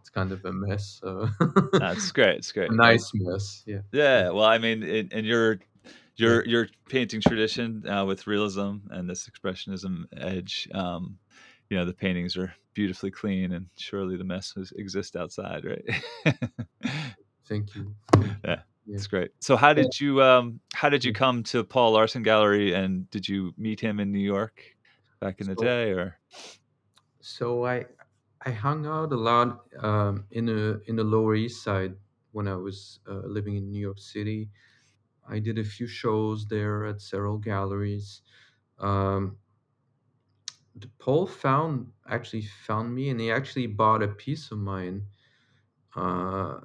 it's 0.00 0.10
kind 0.10 0.32
of 0.32 0.44
a 0.44 0.52
mess. 0.52 1.00
Uh, 1.02 1.28
That's 1.72 2.10
great. 2.12 2.36
It's 2.36 2.52
great. 2.52 2.72
Nice 2.72 3.10
mess. 3.14 3.62
Yeah. 3.66 3.80
Yeah. 3.92 4.22
Yeah, 4.22 4.30
well, 4.30 4.44
I 4.44 4.58
mean, 4.58 4.82
in, 4.82 5.08
in 5.12 5.24
your 5.24 5.60
your 6.16 6.44
your 6.46 6.68
painting 6.88 7.20
tradition 7.20 7.86
uh, 7.88 8.04
with 8.04 8.26
realism 8.26 8.76
and 8.90 9.08
this 9.08 9.28
expressionism 9.28 10.04
edge, 10.16 10.68
um, 10.74 11.18
you 11.70 11.76
know, 11.78 11.84
the 11.86 11.94
paintings 11.94 12.36
are 12.36 12.54
beautifully 12.74 13.10
clean, 13.10 13.52
and 13.52 13.68
surely 13.76 14.16
the 14.16 14.24
mess 14.24 14.54
was, 14.56 14.72
exists 14.72 15.16
outside, 15.16 15.64
right? 15.64 16.36
Thank 17.44 17.74
you. 17.74 17.94
Yeah, 18.44 18.62
Yeah. 18.86 18.96
it's 18.96 19.06
great. 19.06 19.32
So, 19.40 19.56
how 19.56 19.72
Yeah. 19.76 19.84
did 19.84 20.00
you 20.00 20.22
um, 20.22 20.60
how 20.72 20.88
did 20.88 21.04
you 21.04 21.12
come 21.12 21.42
to 21.44 21.64
Paul 21.64 21.92
Larson 21.92 22.22
Gallery, 22.22 22.72
and 22.74 23.08
did 23.10 23.28
you 23.28 23.52
meet 23.56 23.80
him 23.80 24.00
in 24.00 24.12
New 24.12 24.18
York 24.20 24.62
back 25.20 25.40
in 25.40 25.46
the 25.46 25.54
day, 25.56 25.92
or 25.92 26.18
so 27.20 27.66
I 27.66 27.86
I 28.44 28.50
hung 28.52 28.86
out 28.86 29.12
a 29.12 29.16
lot 29.16 29.66
um, 29.78 30.26
in 30.30 30.46
the 30.46 30.82
in 30.86 30.96
the 30.96 31.04
Lower 31.04 31.34
East 31.34 31.62
Side 31.62 31.96
when 32.32 32.48
I 32.48 32.56
was 32.56 33.00
uh, 33.08 33.26
living 33.26 33.56
in 33.56 33.70
New 33.70 33.80
York 33.80 33.98
City. 33.98 34.50
I 35.28 35.38
did 35.40 35.58
a 35.58 35.64
few 35.64 35.86
shows 35.86 36.46
there 36.48 36.86
at 36.86 37.00
several 37.02 37.38
galleries. 37.38 38.22
Um, 38.78 39.38
Paul 40.98 41.26
found 41.26 41.92
actually 42.08 42.42
found 42.42 42.94
me, 42.94 43.10
and 43.10 43.20
he 43.20 43.30
actually 43.30 43.66
bought 43.66 44.02
a 44.02 44.08
piece 44.08 44.50
of 44.50 44.58
mine 44.58 45.06
uh, 45.96 46.60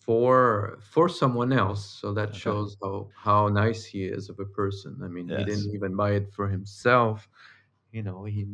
for 0.00 0.78
for 0.82 1.08
someone 1.08 1.52
else. 1.52 1.84
So 1.86 2.12
that 2.14 2.34
okay, 2.34 2.34
shows 2.34 2.76
how 2.82 3.10
how 3.16 3.48
nice 3.48 3.84
he 3.86 4.04
is 4.04 4.28
of 4.30 4.38
a 4.40 4.44
person. 4.46 5.00
I 5.04 5.08
mean, 5.08 5.28
he 5.28 5.44
didn't 5.44 5.70
even 5.74 5.96
buy 5.96 6.12
it 6.12 6.32
for 6.32 6.48
himself. 6.48 7.28
You 7.92 8.02
know, 8.02 8.24
he 8.24 8.46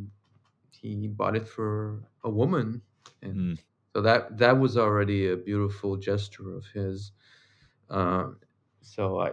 he 0.73 1.09
bought 1.09 1.37
it 1.37 1.49
for 1.49 2.05
a 2.25 2.31
woman, 2.31 2.83
and 3.23 3.41
mm, 3.41 3.59
so 3.95 4.03
that 4.03 4.39
that 4.39 4.59
was 4.59 4.77
already 4.77 5.29
a 5.29 5.37
beautiful 5.37 5.97
gesture 5.97 6.55
of 6.57 6.67
his. 6.75 7.13
Um, 7.91 8.41
so 8.83 9.21
I 9.21 9.33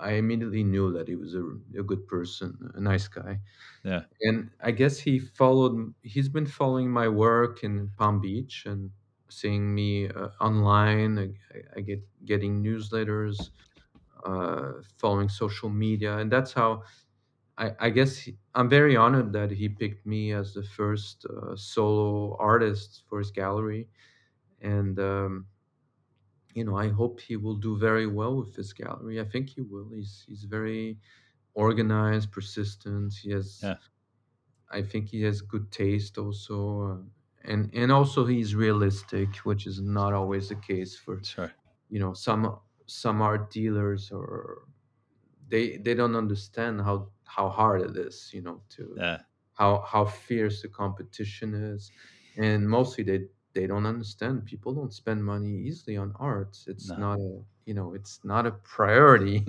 I 0.00 0.12
immediately 0.12 0.64
knew 0.64 0.92
that 0.92 1.08
he 1.08 1.16
was 1.16 1.34
a, 1.34 1.44
a 1.78 1.82
good 1.84 2.06
person, 2.08 2.70
a 2.74 2.80
nice 2.80 3.08
guy. 3.08 3.40
yeah, 3.84 4.04
And 4.22 4.50
I 4.60 4.72
guess 4.72 4.98
he 5.00 5.18
followed. 5.18 5.94
He's 6.02 6.28
been 6.28 6.46
following 6.46 6.90
my 6.90 7.08
work 7.08 7.64
in 7.64 7.90
Palm 7.98 8.20
Beach 8.20 8.64
and 8.66 8.90
seeing 9.30 9.74
me 9.74 10.08
uh, 10.08 10.28
online. 10.40 11.18
I, 11.54 11.60
I 11.78 11.80
get 11.80 12.00
getting 12.26 12.62
newsletters, 12.62 13.50
uh, 14.24 14.72
following 14.98 15.28
social 15.28 15.70
media, 15.70 16.18
and 16.18 16.30
that's 16.32 16.52
how 16.52 16.84
I, 17.58 17.72
I 17.78 17.90
guess 17.90 18.16
he, 18.18 18.38
I'm 18.54 18.68
very 18.68 18.96
honored 18.96 19.32
that 19.34 19.50
he 19.50 19.68
picked 19.68 20.06
me 20.06 20.32
as 20.32 20.54
the 20.54 20.62
first 20.62 21.26
uh, 21.26 21.56
solo 21.56 22.36
artist 22.38 23.04
for 23.08 23.18
his 23.18 23.30
gallery. 23.30 23.88
And 24.60 24.98
um, 25.00 25.48
you 26.54 26.64
know, 26.64 26.76
I 26.76 26.88
hope 26.88 27.20
he 27.20 27.36
will 27.36 27.56
do 27.56 27.76
very 27.78 28.06
well 28.06 28.36
with 28.36 28.56
his 28.56 28.72
gallery. 28.72 29.20
I 29.20 29.24
think 29.24 29.50
he 29.50 29.60
will. 29.62 29.90
He's 29.90 30.24
he's 30.28 30.44
very 30.44 30.98
organized, 31.54 32.32
persistent. 32.32 33.14
He 33.14 33.30
has 33.32 33.48
yeah, 33.62 33.76
I 34.70 34.82
think 34.82 35.08
he 35.08 35.22
has 35.22 35.42
good 35.42 35.70
taste 35.72 36.16
also, 36.18 36.58
uh, 36.82 37.02
and 37.44 37.70
and 37.74 37.90
also 37.92 38.26
he's 38.26 38.54
realistic, 38.54 39.36
which 39.38 39.66
is 39.66 39.80
not 39.80 40.12
always 40.12 40.48
the 40.48 40.56
case 40.56 40.96
for 40.96 41.20
sure, 41.22 41.52
you 41.88 41.98
know 42.00 42.14
some 42.14 42.58
some 42.86 43.20
art 43.22 43.50
dealers 43.50 44.10
or 44.12 44.68
they 45.48 45.76
they 45.78 45.94
don't 45.94 46.16
understand 46.16 46.82
how 46.82 47.12
how 47.26 47.48
hard 47.50 47.82
it 47.82 47.96
is, 47.96 48.30
you 48.34 48.42
know, 48.42 48.62
to 48.70 48.84
yeah, 48.96 49.22
how 49.54 49.82
how 49.82 50.04
fierce 50.06 50.62
the 50.62 50.68
competition 50.68 51.54
is, 51.54 51.92
and 52.36 52.68
mostly 52.68 53.04
they 53.04 53.28
they 53.54 53.66
don't 53.66 53.86
understand. 53.86 54.44
People 54.44 54.72
don't 54.74 54.92
spend 54.92 55.24
money 55.24 55.58
easily 55.66 55.96
on 55.96 56.14
art. 56.18 56.58
It's 56.66 56.90
no, 56.90 56.96
not 56.96 57.18
a 57.18 57.40
you 57.66 57.74
know 57.74 57.94
it's 57.94 58.20
not 58.24 58.46
a 58.46 58.52
priority, 58.52 59.44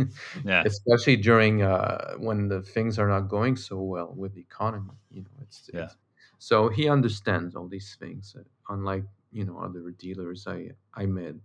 yeah, 0.46 0.64
especially 0.66 1.18
during 1.18 1.64
uh, 1.64 2.16
when 2.18 2.48
the 2.48 2.62
things 2.62 3.00
are 3.00 3.08
not 3.08 3.30
going 3.30 3.56
so 3.56 3.80
well 3.82 4.14
with 4.16 4.34
the 4.34 4.42
economy. 4.42 4.98
You 5.10 5.22
know, 5.22 5.38
it's 5.42 5.70
yeah, 5.74 5.84
it's 5.84 5.96
so 6.40 6.70
he 6.70 6.90
understands 6.90 7.56
all 7.56 7.68
these 7.68 7.96
things, 8.00 8.36
uh, 8.38 8.44
unlike 8.70 9.04
you 9.32 9.46
know 9.46 9.60
other 9.60 9.92
dealers 9.92 10.48
I 10.48 10.72
I 10.94 11.06
met, 11.06 11.36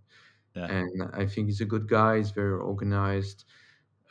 yeah, 0.55 0.65
and 0.65 1.03
I 1.13 1.25
think 1.25 1.47
he's 1.47 1.61
a 1.61 1.65
good 1.65 1.87
guy. 1.87 2.17
He's 2.17 2.31
very 2.31 2.59
organized 2.59 3.45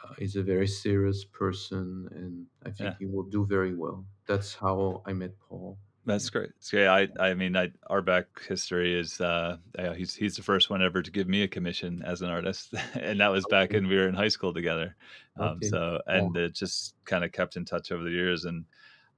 uh, 0.07 0.15
he's 0.19 0.37
a 0.37 0.43
very 0.43 0.67
serious 0.67 1.25
person, 1.25 2.09
and 2.13 2.47
I 2.65 2.71
think 2.71 2.91
yeah. 2.91 2.95
he 2.99 3.07
will 3.07 3.25
do 3.25 3.45
very 3.45 3.75
well. 3.75 4.05
That's 4.27 4.55
how 4.55 5.03
I 5.07 5.13
met 5.13 5.39
Paul. 5.39 5.79
Yeah. 6.07 6.15
That's 6.15 6.31
great. 6.31 6.53
So, 6.61 6.79
yeah, 6.79 6.93
I 6.95 7.09
I 7.21 7.35
mean, 7.35 7.57
I 7.57 7.73
our 7.89 8.03
back 8.03 8.41
history 8.49 8.99
is 8.99 9.21
uh, 9.21 9.59
yeah, 9.79 9.95
he's 9.95 10.15
he's 10.15 10.37
the 10.37 10.43
first 10.43 10.71
one 10.71 10.83
ever 10.83 11.03
to 11.03 11.11
give 11.11 11.29
me 11.29 11.43
a 11.43 11.49
commission 11.49 12.03
as 12.03 12.23
an 12.23 12.31
artist, 12.31 12.75
and 12.95 13.21
that 13.21 13.29
was 13.29 13.47
back 13.47 13.73
when 13.73 13.89
we 13.89 13.97
were 13.97 14.09
in 14.09 14.15
high 14.15 14.29
school 14.29 14.55
together. 14.55 14.97
Um, 15.37 15.61
Okay. 15.61 15.63
so, 15.63 16.01
Yeah. 16.13 16.29
and 16.29 16.37
it 16.37 16.55
just 16.55 16.97
kind 17.05 17.25
of 17.25 17.33
kept 17.33 17.57
in 17.57 17.65
touch 17.65 17.93
over 17.93 18.03
the 18.05 18.11
years, 18.11 18.45
and 18.47 18.67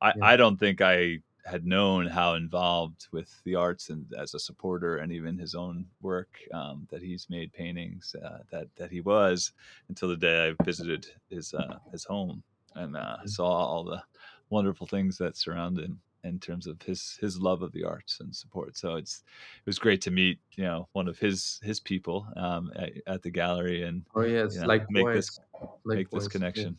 I 0.00 0.14
Yeah. 0.14 0.22
I 0.22 0.36
don't 0.36 0.58
think 0.58 0.80
I 0.80 1.20
had 1.44 1.64
known 1.64 2.06
how 2.08 2.34
involved 2.34 3.08
with 3.12 3.42
the 3.44 3.54
arts 3.54 3.88
and 3.90 4.12
as 4.14 4.34
a 4.34 4.38
supporter 4.40 4.98
and 4.98 5.12
even 5.12 5.38
his 5.38 5.54
own 5.54 5.88
work 6.02 6.40
um, 6.52 6.86
that 6.90 7.00
he's 7.02 7.30
made 7.30 7.52
paintings 7.52 8.14
uh, 8.22 8.40
that 8.50 8.74
that 8.76 8.90
he 8.90 9.00
was 9.00 9.52
until 9.88 10.08
the 10.10 10.16
day 10.16 10.48
I 10.48 10.56
visited 10.64 11.06
his 11.30 11.54
uh, 11.54 11.78
his 11.92 12.04
home 12.04 12.42
and 12.74 12.96
uh, 12.96 13.18
saw 13.26 13.46
all 13.46 13.84
the 13.84 14.02
wonderful 14.50 14.86
things 14.86 15.16
that 15.18 15.36
surround 15.36 15.78
him 15.78 16.02
in 16.24 16.38
terms 16.38 16.66
of 16.66 16.80
his 16.82 17.16
his 17.20 17.38
love 17.38 17.62
of 17.62 17.72
the 17.72 17.84
arts 17.84 18.18
and 18.20 18.34
support. 18.34 18.76
So 18.76 18.96
it's 18.96 19.22
it 19.58 19.66
was 19.66 19.78
great 19.78 20.00
to 20.02 20.10
meet 20.10 20.38
you 20.56 20.64
know 20.64 20.88
one 20.92 21.08
of 21.08 21.18
his 21.18 21.60
his 21.62 21.80
people 21.80 22.26
um, 22.36 22.72
at, 22.76 22.92
at 23.06 23.22
the 23.22 23.30
gallery 23.30 23.82
and 23.82 24.04
Oh 24.14 24.22
you 24.22 24.34
yes, 24.34 24.56
know 24.56 24.66
make 24.90 25.06
this 25.12 25.40
make 25.84 26.10
this 26.10 26.24
likewise. 26.24 26.24
Yeah, 26.24 26.28
connection. 26.30 26.78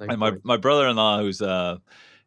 And 0.00 0.18
my 0.18 0.32
my 0.42 0.56
brother-in-law, 0.56 1.20
who's 1.20 1.40
uh, 1.40 1.76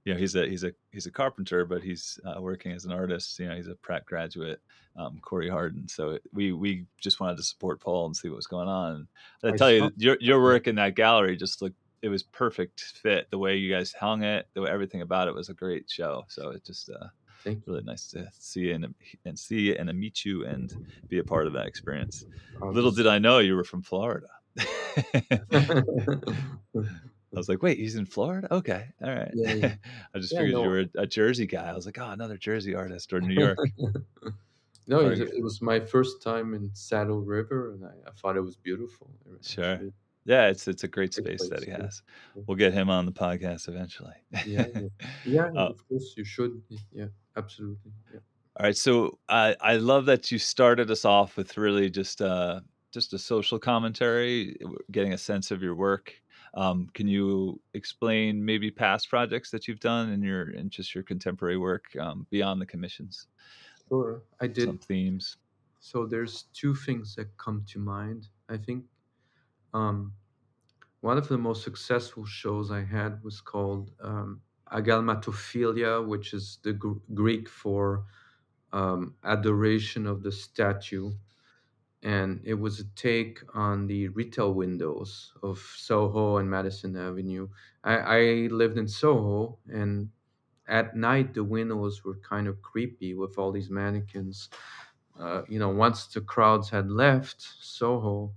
you 0.07 0.13
know, 0.13 0.19
he's 0.19 0.35
a 0.35 0.47
he's 0.47 0.63
a 0.63 0.71
he's 0.91 1.05
a 1.05 1.11
carpenter, 1.11 1.65
but 1.65 1.83
he's 1.83 2.17
uh, 2.25 2.41
working 2.41 2.71
as 2.71 2.85
an 2.85 2.93
artist. 2.93 3.37
You 3.39 3.49
know, 3.49 3.55
he's 3.55 3.67
a 3.67 3.75
Pratt 3.75 4.05
graduate, 4.05 4.61
um, 4.95 5.19
Corey 5.21 5.49
Harden. 5.49 5.85
So 5.89 6.17
we 6.31 6.53
we 6.53 6.85
just 7.01 7.19
wanted 7.19 7.35
to 7.35 7.43
support 7.43 7.81
Paul 7.81 8.05
and 8.05 8.15
see 8.15 8.29
what 8.29 8.37
was 8.37 8.47
going 8.47 8.69
on. 8.69 9.05
And 9.43 9.51
I 9.51 9.53
I 9.53 9.57
tell 9.57 9.69
you, 9.69 9.79
saw. 9.79 9.89
your 9.97 10.17
your 10.21 10.41
work 10.43 10.67
in 10.67 10.75
that 10.75 10.95
gallery 10.95 11.35
just 11.35 11.61
looked 11.61 11.75
it 12.01 12.09
was 12.09 12.23
perfect 12.23 12.81
fit. 12.81 13.27
The 13.31 13.37
way 13.37 13.55
you 13.55 13.73
guys 13.73 13.93
hung 13.93 14.23
it, 14.23 14.47
the 14.53 14.61
way 14.61 14.69
everything 14.69 15.01
about 15.01 15.27
it 15.27 15.33
was 15.33 15.49
a 15.49 15.53
great 15.53 15.89
show. 15.89 16.25
So 16.27 16.49
it 16.49 16.63
just 16.63 16.89
uh, 16.89 17.07
thank 17.43 17.63
really 17.65 17.83
nice 17.83 18.07
to 18.07 18.29
see 18.37 18.71
and 18.71 18.93
and 19.25 19.37
see 19.37 19.75
and 19.75 19.93
meet 19.97 20.25
you 20.25 20.45
and 20.45 20.73
be 21.09 21.19
a 21.19 21.23
part 21.23 21.47
of 21.47 21.53
that 21.53 21.67
experience. 21.67 22.25
Little 22.61 22.91
did 22.91 23.07
I 23.07 23.19
know 23.19 23.39
you 23.39 23.55
were 23.55 23.63
from 23.63 23.81
Florida. 23.81 24.27
I 27.33 27.37
was 27.37 27.49
like, 27.49 27.61
wait, 27.61 27.77
he's 27.77 27.95
in 27.95 28.05
Florida? 28.05 28.47
Okay. 28.51 28.87
All 29.03 29.11
right. 29.11 29.31
yeah, 29.33 29.53
yeah, 29.53 29.75
I 30.15 30.19
just 30.19 30.33
yeah. 30.33 30.39
figured 30.39 30.61
you 30.61 30.69
were 30.69 30.79
a, 30.79 31.01
a 31.03 31.07
Jersey 31.07 31.45
guy. 31.45 31.69
I 31.69 31.73
was 31.73 31.85
like, 31.85 31.99
oh, 31.99 32.09
another 32.09 32.37
Jersey 32.37 32.73
artist 32.73 33.13
or 33.13 33.21
New 33.21 33.39
York. 33.39 33.59
no. 34.87 35.01
It, 35.01 35.19
it 35.19 35.43
was 35.43 35.61
my 35.61 35.79
first 35.79 36.23
time 36.23 36.53
in 36.53 36.71
Saddle 36.73 37.21
River, 37.21 37.73
and 37.73 37.85
I, 37.85 38.09
I 38.09 38.11
thought 38.13 38.37
it 38.37 38.41
was 38.41 38.55
beautiful. 38.55 39.11
sure. 39.41 39.73
Actually, 39.73 39.93
Yeah, 40.27 40.47
it's 40.49 40.67
it's 40.67 40.83
a 40.83 40.87
great 40.89 41.13
space 41.13 41.47
that 41.49 41.63
he 41.63 41.71
has. 41.71 42.03
yeah, 42.35 42.43
We'll 42.45 42.57
get 42.57 42.73
him 42.73 42.89
on 42.89 43.05
the 43.05 43.13
podcast 43.13 43.67
eventually. 43.69 44.13
yeah, 44.45 44.65
yeah. 44.75 44.81
Yeah, 45.25 45.45
uh, 45.55 45.69
Of 45.69 45.87
course, 45.87 46.13
you 46.17 46.25
should. 46.25 46.61
Yeah, 46.91 47.05
absolutely. 47.37 47.91
Yeah. 48.13 48.19
all 48.59 48.65
right. 48.65 48.75
So 48.77 49.17
I 49.29 49.55
I 49.61 49.77
love 49.77 50.05
that 50.07 50.29
you 50.31 50.37
started 50.37 50.91
us 50.91 51.05
off 51.05 51.37
with 51.37 51.57
really 51.57 51.89
just 51.89 52.21
uh 52.21 52.59
just 52.93 53.13
a 53.13 53.19
social 53.19 53.57
commentary, 53.59 54.57
getting 54.91 55.13
a 55.13 55.17
sense 55.17 55.49
of 55.51 55.61
your 55.63 55.75
work. 55.75 56.13
Um, 56.53 56.87
can 56.93 57.07
you 57.07 57.61
explain 57.73 58.43
maybe 58.43 58.69
past 58.71 59.09
projects 59.09 59.51
that 59.51 59.67
you've 59.67 59.79
done 59.79 60.11
in 60.11 60.21
your 60.21 60.49
in 60.51 60.69
just 60.69 60.93
your 60.93 61.03
contemporary 61.05 61.57
work 61.57 61.85
um, 61.99 62.27
beyond 62.29 62.59
the 62.61 62.65
commissions? 62.65 63.27
Sure. 63.89 64.23
I 64.41 64.45
Some 64.47 64.53
did. 64.53 64.83
themes. 64.83 65.37
So 65.79 66.05
there's 66.05 66.45
two 66.53 66.75
things 66.75 67.15
that 67.15 67.27
come 67.37 67.63
to 67.71 67.79
mind. 67.79 68.27
I 68.49 68.57
think 68.57 68.83
um, 69.73 70.13
one 71.01 71.17
of 71.17 71.27
the 71.27 71.37
most 71.37 71.63
successful 71.63 72.25
shows 72.25 72.71
I 72.71 72.83
had 72.83 73.23
was 73.23 73.41
called 73.41 73.91
um, 74.01 74.41
Agalmatophilia, 74.71 76.05
which 76.07 76.33
is 76.33 76.59
the 76.63 76.73
Gr- 76.73 76.99
Greek 77.13 77.49
for 77.49 78.05
um, 78.73 79.15
adoration 79.23 80.07
of 80.07 80.23
the 80.23 80.31
statue. 80.31 81.13
And 82.03 82.41
it 82.45 82.55
was 82.55 82.79
a 82.79 82.85
take 82.95 83.41
on 83.55 83.87
the 83.87 84.07
retail 84.09 84.53
windows 84.53 85.33
of 85.43 85.57
Soho 85.59 86.37
and 86.37 86.49
Madison 86.49 86.95
Avenue. 86.95 87.49
I, 87.83 87.97
I 87.97 88.21
lived 88.51 88.77
in 88.77 88.87
Soho, 88.87 89.59
and 89.67 90.11
at 90.67 90.95
night 90.95 91.33
the 91.35 91.43
windows 91.43 92.03
were 92.05 92.17
kind 92.19 92.47
of 92.47 92.61
creepy 92.61 93.13
with 93.15 93.37
all 93.37 93.51
these 93.51 93.69
mannequins. 93.69 94.49
Uh, 95.19 95.43
you 95.49 95.59
know, 95.59 95.69
once 95.69 96.07
the 96.07 96.21
crowds 96.21 96.69
had 96.69 96.91
left 96.91 97.41
Soho, 97.41 98.33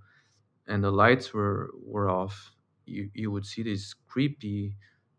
and 0.67 0.85
the 0.85 0.91
lights 0.93 1.33
were 1.35 1.71
were 1.83 2.09
off, 2.11 2.53
you 2.87 3.11
you 3.15 3.31
would 3.31 3.47
see 3.47 3.63
these 3.63 3.95
creepy 4.07 4.77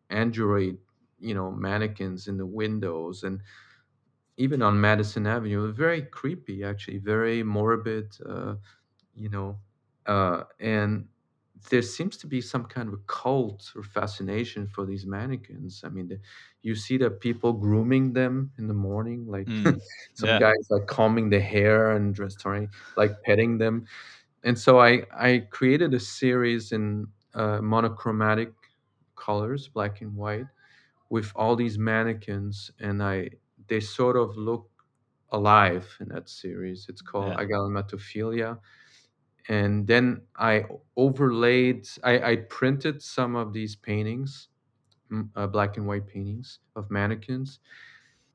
android, 0.10 0.80
you 1.20 1.34
know, 1.34 1.52
mannequins 1.52 2.28
in 2.28 2.38
the 2.38 2.46
windows, 2.46 3.24
and 3.24 3.42
even 4.38 4.62
on 4.62 4.80
Madison 4.80 5.28
Avenue, 5.28 5.72
very 5.72 6.02
creepy 6.04 6.64
actually, 6.64 6.98
very 6.98 7.44
morbid, 7.44 8.16
uh, 8.26 8.56
you 9.14 9.30
know, 9.30 9.60
uh, 10.06 10.46
and 10.60 11.10
there 11.70 11.82
seems 11.84 12.18
to 12.18 12.28
be 12.28 12.42
some 12.42 12.66
kind 12.66 12.88
of 12.88 12.96
a 12.96 13.04
cult 13.08 13.72
or 13.76 13.84
fascination 13.84 14.68
for 14.68 14.86
these 14.86 15.06
mannequins. 15.06 15.84
I 15.84 15.90
mean, 15.90 16.08
the, 16.08 16.20
you 16.64 16.76
see 16.76 16.98
the 16.98 17.12
people 17.12 17.54
grooming 17.54 18.14
them 18.14 18.52
in 18.58 18.68
the 18.68 18.74
morning, 18.74 19.28
like 19.28 19.48
Mm, 19.48 19.82
some 20.14 20.36
yeah. 20.36 20.40
guys 20.40 20.68
like 20.70 20.88
combing 20.88 21.30
the 21.30 21.40
hair 21.42 21.92
and 21.92 22.16
just 22.16 22.40
trying 22.40 22.70
like 22.96 23.22
petting 23.24 23.60
them 23.60 23.86
and 24.44 24.58
so 24.58 24.80
I 24.80 25.04
I 25.14 25.48
created 25.50 25.94
a 25.94 26.00
series 26.00 26.72
in 26.72 27.08
uh, 27.34 27.62
monochromatic 27.62 28.54
colors, 29.16 29.68
black 29.68 30.02
and 30.02 30.16
white, 30.16 30.48
with 31.10 31.32
all 31.36 31.56
these 31.56 31.78
mannequins, 31.80 32.72
and 32.80 33.04
I 33.04 33.32
they 33.68 33.80
sort 33.82 34.18
of 34.18 34.38
look 34.38 34.70
alive 35.32 35.88
in 36.02 36.10
that 36.10 36.30
series. 36.30 36.88
It's 36.90 37.02
called 37.02 37.36
Yeah. 37.36 37.38
Agalmatophilia, 37.38 38.60
and 39.50 39.88
then 39.88 40.22
I 40.38 40.66
overlaid. 40.98 41.88
I, 42.04 42.32
I 42.32 42.36
printed 42.50 43.02
some 43.02 43.36
of 43.36 43.54
these 43.54 43.76
paintings, 43.76 44.50
uh, 45.36 45.48
black 45.48 45.78
and 45.78 45.88
white 45.88 46.08
paintings 46.08 46.60
of 46.76 46.90
mannequins, 46.92 47.60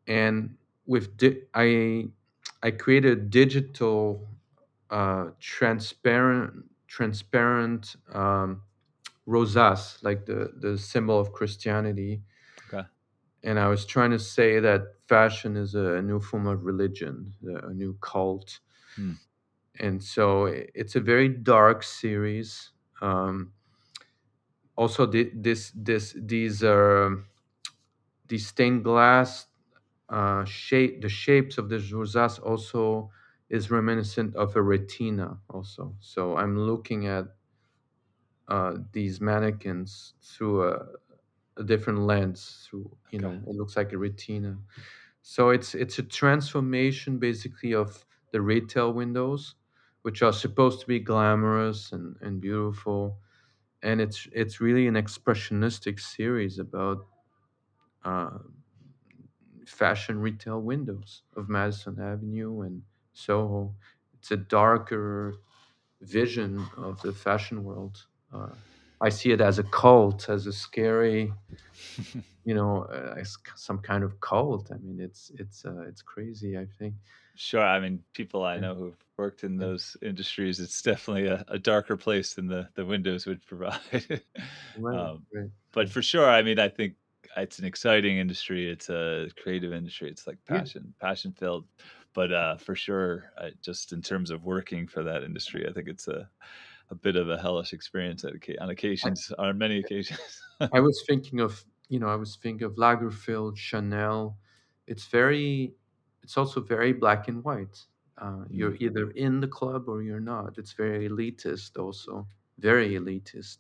and 0.07 0.57
with 0.87 1.17
di- 1.17 1.43
I 1.55 2.09
I 2.63 2.71
created 2.73 3.31
digital 3.31 4.29
uh, 4.91 5.27
transparent 5.41 6.65
transparent 6.89 7.97
um, 8.13 8.63
rosas, 9.27 9.99
like 10.03 10.27
the 10.27 10.53
the 10.61 10.79
symbol 10.79 11.19
of 11.19 11.33
Christianity. 11.33 12.23
Okay. 12.69 12.87
And 13.43 13.59
I 13.59 13.69
was 13.69 13.85
trying 13.85 14.11
to 14.11 14.19
say 14.19 14.61
that 14.61 14.83
fashion 15.09 15.57
is 15.57 15.75
a, 15.75 16.03
new 16.03 16.21
form 16.21 16.47
of 16.47 16.65
religion, 16.65 17.33
a 17.45 17.73
new 17.73 17.97
cult. 18.01 18.59
Hmm. 18.97 19.13
And 19.79 20.03
so 20.03 20.47
it's 20.47 20.97
a 20.97 21.01
very 21.01 21.29
dark 21.29 21.83
series. 21.83 22.71
Um, 23.03 23.53
also, 24.77 25.07
thi- 25.07 25.33
this 25.35 25.73
this 25.75 26.15
these 26.17 26.63
are 26.63 27.25
these 28.29 28.47
stained 28.47 28.85
glass 28.85 29.47
uh, 30.09 30.45
shape. 30.45 31.03
The 31.03 31.09
shapes 31.09 31.59
of 31.59 31.69
the 31.69 31.79
rosas 31.93 32.39
also 32.39 33.11
is 33.49 33.71
reminiscent 33.71 34.35
of 34.37 34.57
a 34.57 34.63
retina. 34.63 35.41
Also, 35.51 35.97
so 36.01 36.37
I'm 36.37 36.59
looking 36.59 37.07
at 37.07 37.27
uh, 38.49 38.77
these 38.93 39.21
mannequins 39.21 40.15
through 40.23 40.69
a, 40.69 40.87
a 41.57 41.65
different 41.65 42.01
lens 42.01 42.67
through 42.69 42.97
you 43.11 43.19
Okay. 43.19 43.41
know 43.41 43.43
it 43.47 43.57
looks 43.57 43.77
like 43.77 43.93
a 43.93 43.99
retina 43.99 44.59
so 45.23 45.51
it's 45.51 45.75
it's 45.75 45.99
a 45.99 46.03
transformation 46.03 47.19
basically 47.19 47.75
of 47.75 48.07
the 48.33 48.41
retail 48.41 48.93
windows 48.93 49.57
which 50.03 50.23
are 50.23 50.33
supposed 50.33 50.81
to 50.81 50.87
be 50.87 51.01
glamorous 51.01 51.93
and, 51.93 52.17
and 52.21 52.41
beautiful 52.41 53.21
and 53.83 54.01
it's 54.01 54.29
it's 54.33 54.61
really 54.61 54.87
an 54.87 54.95
expressionistic 54.95 56.01
series 56.01 56.59
about 56.59 57.07
uh, 58.05 58.39
fashion 59.67 60.21
retail 60.21 60.61
windows 60.61 61.23
of 61.37 61.49
madison 61.49 62.01
avenue 62.01 62.61
and 62.61 62.83
soho 63.17 63.75
it's 64.15 64.31
a 64.31 64.37
darker 64.37 65.35
vision 66.01 66.71
of 66.77 67.01
the 67.03 67.13
fashion 67.13 67.65
world. 67.65 68.07
Uh, 68.33 68.55
I 69.01 69.11
see 69.11 69.33
it 69.33 69.41
as 69.41 69.59
a 69.59 69.65
cult, 69.65 70.29
as 70.29 70.47
a 70.47 70.53
scary, 70.53 71.33
you 72.45 72.55
know, 72.55 72.85
uh, 72.85 73.23
some 73.57 73.79
kind 73.81 74.05
of 74.05 74.21
cult. 74.21 74.71
I 74.73 74.79
mean, 74.79 75.01
it's 75.01 75.31
it's 75.35 75.65
uh, 75.65 75.83
it's 75.89 76.03
crazy. 76.03 76.57
I 76.59 76.67
think. 76.67 76.95
Sure. 77.35 77.63
I 77.63 77.81
mean, 77.81 78.03
people 78.15 78.45
I 78.45 78.59
know 78.59 78.75
who've 78.75 79.05
worked 79.19 79.45
in 79.45 79.59
those 79.59 79.97
industries, 80.01 80.59
it's 80.59 80.81
definitely 80.81 81.27
a, 81.27 81.45
a 81.49 81.59
darker 81.59 81.97
place 81.97 82.35
than 82.35 82.47
the, 82.47 82.69
the 82.75 82.87
windows 82.87 83.27
would 83.27 83.45
provide. 83.47 84.23
right, 84.75 85.11
um, 85.11 85.27
right, 85.33 85.51
but 85.73 85.91
for 85.91 86.01
sure, 86.01 86.29
I 86.29 86.43
mean, 86.43 86.59
I 86.59 86.69
think 86.69 86.95
it's 87.37 87.59
an 87.59 87.67
exciting 87.67 88.17
industry. 88.17 88.71
It's 88.71 88.89
a 88.89 89.29
creative 89.37 89.73
industry. 89.75 90.11
It's 90.11 90.27
like 90.27 90.43
Yeah, 90.49 90.67
passion, 90.67 90.95
passion 90.99 91.33
filled. 91.33 91.67
But 92.17 92.33
uh, 92.33 92.59
for 92.59 92.77
sure, 92.77 93.33
I, 93.39 93.53
just 93.63 93.93
in 93.95 94.03
terms 94.03 94.33
of 94.33 94.45
working 94.45 94.89
for 94.89 95.05
that 95.05 95.25
industry, 95.25 95.69
I 95.69 95.75
think 95.75 95.89
it's 95.89 96.09
a, 96.09 96.31
a 96.91 96.97
bit 96.97 97.17
of 97.17 97.31
a 97.31 97.39
hellish 97.39 97.73
experience 97.75 98.25
at, 98.25 98.35
on 98.61 98.71
I, 99.03 99.11
occasions, 99.11 99.33
on 99.39 99.59
many 99.59 99.79
occasions. 99.81 100.43
I 100.73 100.81
was 100.81 101.03
thinking 101.07 101.41
of 101.41 101.65
you 101.89 101.99
know 101.99 102.09
I 102.09 102.17
was 102.17 102.37
thinking 102.37 102.65
of 102.67 102.75
Lagerfeld, 102.77 103.57
Chanel. 103.57 104.39
It's 104.87 105.07
very, 105.07 105.75
it's 106.23 106.37
also 106.37 106.61
very 106.61 106.93
black 106.93 107.29
and 107.29 107.43
white. 107.45 107.87
Uh, 108.19 108.45
you're 108.51 108.75
Mm, 108.75 108.81
either 108.81 109.11
in 109.11 109.41
the 109.41 109.49
club 109.49 109.89
or 109.89 110.03
you're 110.03 110.21
not. 110.21 110.59
It's 110.59 110.73
very 110.73 111.09
elitist, 111.09 111.79
also 111.79 112.29
very 112.59 112.91
elitist. 112.95 113.59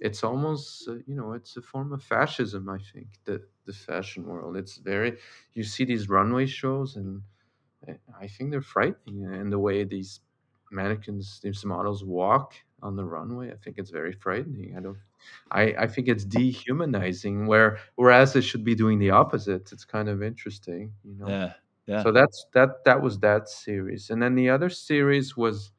it's 0.00 0.24
almost 0.24 0.88
uh, 0.88 0.94
you 1.08 1.16
know 1.16 1.32
it's 1.34 1.56
a 1.58 1.62
form 1.62 1.92
of 1.92 2.02
fascism 2.02 2.68
i 2.70 2.78
think 2.92 3.08
the 3.24 3.36
the 3.66 3.72
fashion 3.72 4.24
world 4.26 4.56
it's 4.56 4.76
very 4.78 5.18
you 5.54 5.64
see 5.64 5.84
these 5.86 6.08
runway 6.08 6.46
shows 6.46 6.96
and 6.96 7.22
i 8.20 8.26
think 8.26 8.50
they're 8.50 8.62
frightening 8.62 9.24
and 9.24 9.52
the 9.52 9.58
way 9.58 9.84
these 9.84 10.20
mannequins 10.70 11.40
these 11.42 11.64
models 11.64 12.04
walk 12.04 12.54
on 12.82 12.94
the 12.94 13.04
runway. 13.04 13.50
I 13.50 13.56
think 13.56 13.78
it's 13.78 13.90
very 13.90 14.12
frightening. 14.12 14.76
I 14.76 14.80
don't. 14.80 14.98
I 15.50 15.62
I 15.78 15.86
think 15.86 16.08
it's 16.08 16.24
dehumanizing. 16.24 17.46
Where 17.46 17.78
whereas 17.94 18.36
it 18.36 18.42
should 18.42 18.64
be 18.64 18.74
doing 18.74 18.98
the 18.98 19.10
opposite. 19.10 19.72
It's 19.72 19.84
kind 19.84 20.08
of 20.08 20.22
interesting, 20.22 20.92
you 21.04 21.14
know. 21.16 21.30
Yeah. 21.30 21.52
Yeah. 21.86 22.02
So 22.02 22.12
that's 22.12 22.46
that 22.54 22.84
that 22.84 23.02
was 23.02 23.18
that 23.20 23.48
series, 23.48 24.10
and 24.10 24.22
then 24.22 24.34
the 24.34 24.50
other 24.50 24.70
series 24.70 25.36
was 25.36 25.72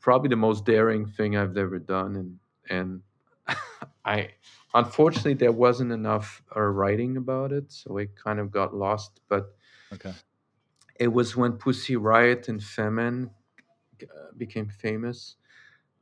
probably 0.00 0.28
the 0.28 0.36
most 0.36 0.64
daring 0.64 1.06
thing 1.06 1.36
I've 1.36 1.56
ever 1.56 1.78
done, 1.78 2.16
and 2.16 2.38
and 2.70 3.02
I 4.04 4.30
unfortunately 4.74 5.34
there 5.34 5.52
wasn't 5.52 5.92
enough 5.92 6.42
uh, 6.54 6.60
writing 6.60 7.16
about 7.16 7.52
it, 7.52 7.72
so 7.72 7.96
it 7.98 8.10
kind 8.16 8.38
of 8.40 8.50
got 8.50 8.74
lost. 8.74 9.20
But 9.28 9.54
Okay. 9.92 10.14
It 10.98 11.08
was 11.08 11.36
when 11.36 11.52
Pussy 11.54 11.96
Riot 11.96 12.48
and 12.48 12.60
Femen 12.60 13.30
uh, 14.02 14.32
became 14.36 14.68
famous. 14.68 15.36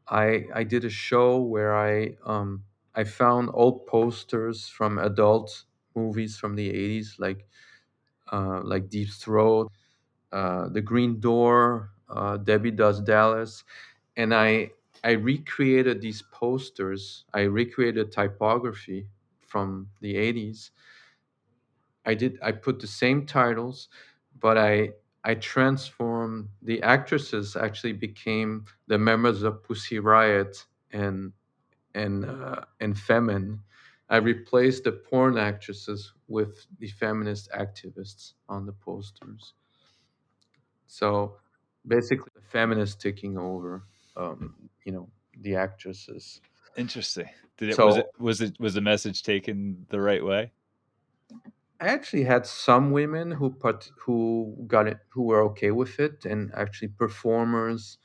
I 0.08 0.46
I 0.54 0.64
did 0.64 0.84
a 0.84 0.90
show 0.90 1.40
where 1.40 1.76
I 1.76 2.16
um 2.26 2.64
I 2.94 3.04
found 3.04 3.50
old 3.54 3.86
posters 3.86 4.68
from 4.68 4.98
adult 4.98 5.64
movies 5.96 6.38
from 6.38 6.56
the 6.56 6.70
80s 6.70 7.16
like 7.18 7.46
uh, 8.32 8.60
like 8.64 8.88
Deep 8.88 9.10
Throat, 9.10 9.70
uh, 10.32 10.68
The 10.68 10.80
Green 10.82 11.20
Door, 11.20 11.90
uh, 12.08 12.36
Debbie 12.38 12.72
Does 12.72 13.00
Dallas, 13.00 13.64
and 14.16 14.34
I 14.34 14.72
I 15.04 15.12
recreated 15.12 16.00
these 16.02 16.22
posters. 16.32 17.24
I 17.34 17.42
recreated 17.42 18.12
typography 18.12 19.08
from 19.46 19.88
the 20.00 20.16
80s. 20.16 20.72
I 22.06 22.14
did 22.14 22.38
I 22.42 22.52
put 22.52 22.78
the 22.80 22.86
same 22.86 23.26
titles, 23.26 23.88
but 24.40 24.58
I 24.58 24.90
I 25.24 25.34
transformed 25.34 26.48
the 26.62 26.82
actresses 26.82 27.56
actually 27.56 27.94
became 27.94 28.64
the 28.86 28.98
members 28.98 29.42
of 29.42 29.62
Pussy 29.62 29.98
Riot 29.98 30.64
and 30.92 31.32
and 31.94 32.24
uh, 32.24 32.60
and 32.80 32.94
Femen. 32.94 33.58
I 34.08 34.18
replaced 34.18 34.84
the 34.84 34.92
porn 34.92 35.36
actresses 35.36 36.12
with 36.28 36.66
the 36.78 36.86
feminist 36.88 37.50
activists 37.50 38.34
on 38.48 38.66
the 38.66 38.72
posters. 38.72 39.54
So 40.86 41.36
basically, 41.88 42.30
the 42.34 42.42
feminists 42.42 43.02
taking 43.02 43.36
over, 43.36 43.82
um, 44.16 44.54
you 44.84 44.92
know, 44.92 45.08
the 45.40 45.56
actresses. 45.56 46.40
Interesting. 46.76 47.28
Did 47.58 47.70
it 47.70 47.78
was 47.78 47.96
it 47.96 48.06
was 48.18 48.40
it 48.42 48.60
was 48.60 48.74
the 48.74 48.80
message 48.80 49.22
taken 49.22 49.86
the 49.88 50.00
right 50.00 50.24
way? 50.24 50.52
I 51.80 51.88
actually 51.88 52.24
had 52.24 52.46
some 52.46 52.90
women 52.90 53.32
who 53.32 53.50
put 53.50 53.90
who 53.98 54.64
got 54.66 54.86
it 54.88 54.98
who 55.10 55.24
were 55.24 55.42
okay 55.50 55.70
with 55.70 56.00
it, 56.00 56.24
and 56.24 56.52
actually 56.54 56.88
performers. 56.88 57.98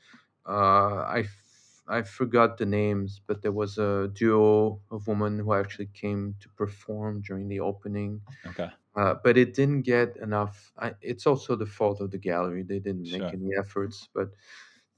Uh, 0.46 1.04
I 1.18 1.20
f- 1.20 1.82
I 1.88 2.02
forgot 2.02 2.58
the 2.58 2.66
names, 2.66 3.20
but 3.26 3.42
there 3.42 3.52
was 3.52 3.78
a 3.78 4.08
duo 4.12 4.82
of 4.90 5.06
women 5.08 5.38
who 5.38 5.52
actually 5.54 5.86
came 5.88 6.36
to 6.40 6.48
perform 6.50 7.22
during 7.22 7.48
the 7.48 7.60
opening. 7.60 8.22
Okay. 8.46 8.72
Uh, 8.96 9.14
but 9.24 9.38
it 9.38 9.54
didn't 9.54 9.82
get 9.82 10.16
enough. 10.18 10.72
I, 10.78 10.94
it's 11.00 11.26
also 11.26 11.56
the 11.56 11.66
fault 11.66 12.00
of 12.00 12.10
the 12.10 12.18
gallery; 12.18 12.62
they 12.62 12.78
didn't 12.80 13.10
make 13.10 13.24
Sure. 13.24 13.32
any 13.32 13.50
efforts. 13.58 14.08
But 14.14 14.30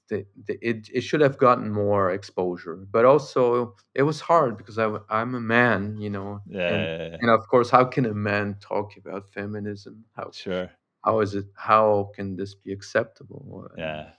the, 0.08 0.26
the, 0.46 0.58
it 0.66 0.88
it 0.92 1.00
should 1.02 1.20
have 1.20 1.38
gotten 1.38 1.70
more 1.70 2.10
exposure. 2.12 2.76
But 2.90 3.04
also, 3.04 3.76
it 3.94 4.02
was 4.02 4.20
hard 4.20 4.56
because 4.58 4.78
I'm 4.78 5.34
a 5.34 5.40
man, 5.40 5.98
you 5.98 6.10
know, 6.10 6.42
Yeah, 6.46 6.60
and 6.68 6.88
yeah, 6.98 7.08
yeah. 7.10 7.16
and 7.20 7.30
of 7.30 7.46
course, 7.48 7.70
how 7.70 7.84
can 7.84 8.06
a 8.06 8.14
man 8.14 8.56
talk 8.60 8.96
about 8.96 9.32
feminism? 9.32 10.04
How 10.16 10.32
Sure. 10.32 10.70
how 11.04 11.20
is 11.20 11.34
it? 11.34 11.46
How 11.56 12.10
can 12.14 12.36
this 12.36 12.54
be 12.54 12.72
acceptable? 12.72 13.68
Yeah. 13.76 14.12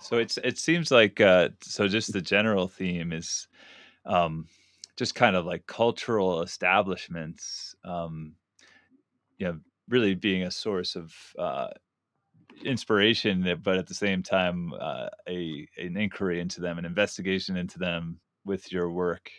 So 0.00 0.18
it's 0.18 0.38
it 0.38 0.58
seems 0.58 0.90
like 0.90 1.20
uh 1.20 1.50
so 1.62 1.88
just 1.88 2.12
the 2.12 2.20
general 2.22 2.68
theme 2.68 3.12
is 3.12 3.48
um 4.06 4.48
just 4.96 5.14
kind 5.14 5.36
of 5.36 5.46
like 5.46 5.66
cultural 5.66 6.42
establishments 6.42 7.74
um 7.84 8.36
you 9.38 9.46
know 9.46 9.60
really 9.88 10.14
being 10.14 10.42
a 10.42 10.50
source 10.50 10.96
of 10.96 11.14
uh 11.38 11.68
inspiration, 12.64 13.60
but 13.62 13.76
at 13.76 13.86
the 13.86 13.94
same 13.94 14.22
time, 14.22 14.72
uh, 14.80 15.08
a 15.28 15.66
an 15.78 15.96
inquiry 15.96 16.40
into 16.40 16.60
them, 16.60 16.78
an 16.78 16.84
investigation 16.84 17.56
into 17.56 17.78
them 17.78 18.20
with 18.44 18.70
your 18.72 18.90
work, 18.90 19.30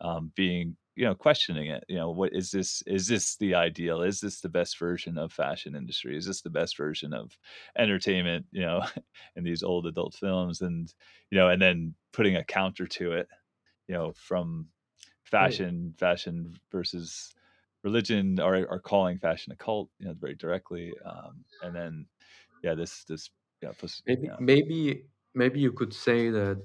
um, 0.00 0.32
being 0.36 0.76
you 0.96 1.04
know 1.04 1.14
questioning 1.14 1.66
it. 1.70 1.84
You 1.88 1.96
know, 1.96 2.10
what 2.10 2.32
is 2.32 2.50
this? 2.50 2.82
Is 2.86 3.06
this 3.06 3.36
the 3.36 3.54
ideal? 3.54 4.02
Is 4.02 4.20
this 4.20 4.40
the 4.40 4.48
best 4.48 4.78
version 4.78 5.18
of 5.18 5.32
fashion 5.32 5.74
industry? 5.74 6.16
Is 6.16 6.26
this 6.26 6.42
the 6.42 6.50
best 6.50 6.76
version 6.76 7.12
of 7.12 7.36
entertainment? 7.78 8.46
You 8.52 8.62
know, 8.62 8.82
in 9.36 9.44
these 9.44 9.62
old 9.62 9.86
adult 9.86 10.14
films, 10.14 10.60
and 10.60 10.92
you 11.30 11.38
know, 11.38 11.48
and 11.48 11.60
then 11.60 11.94
putting 12.12 12.36
a 12.36 12.44
counter 12.44 12.86
to 12.86 13.12
it. 13.12 13.28
You 13.88 13.94
know, 13.94 14.12
from 14.12 14.68
fashion, 15.24 15.94
fashion 15.98 16.54
versus 16.70 17.34
religion, 17.82 18.38
or, 18.38 18.66
or 18.68 18.78
calling 18.78 19.18
fashion 19.18 19.52
a 19.52 19.56
cult. 19.56 19.88
You 19.98 20.08
know, 20.08 20.14
very 20.14 20.34
directly, 20.34 20.92
um, 21.04 21.44
and 21.62 21.74
then 21.74 22.06
yeah, 22.62 22.74
this 22.74 23.04
this 23.04 23.30
yeah, 23.62 23.72
maybe 24.06 24.28
yeah, 24.28 24.36
maybe 24.38 25.06
maybe 25.34 25.60
you 25.60 25.72
could 25.72 25.94
say 25.94 26.30
that 26.30 26.62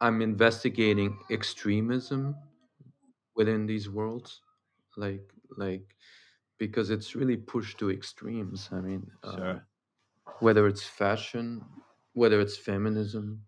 I'm 0.00 0.20
investigating 0.22 1.18
extremism 1.30 2.36
within 3.34 3.66
these 3.66 3.88
worlds, 3.88 4.42
like 4.96 5.32
like 5.56 5.96
because 6.58 6.90
it's 6.90 7.14
really 7.14 7.36
pushed 7.36 7.78
to 7.78 7.90
extremes. 7.90 8.68
I 8.72 8.80
mean, 8.80 9.10
uh, 9.24 9.34
sure. 9.36 9.66
whether 10.40 10.66
it's 10.66 10.84
fashion, 10.84 11.64
whether 12.14 12.40
it's 12.40 12.56
feminism, 12.56 13.44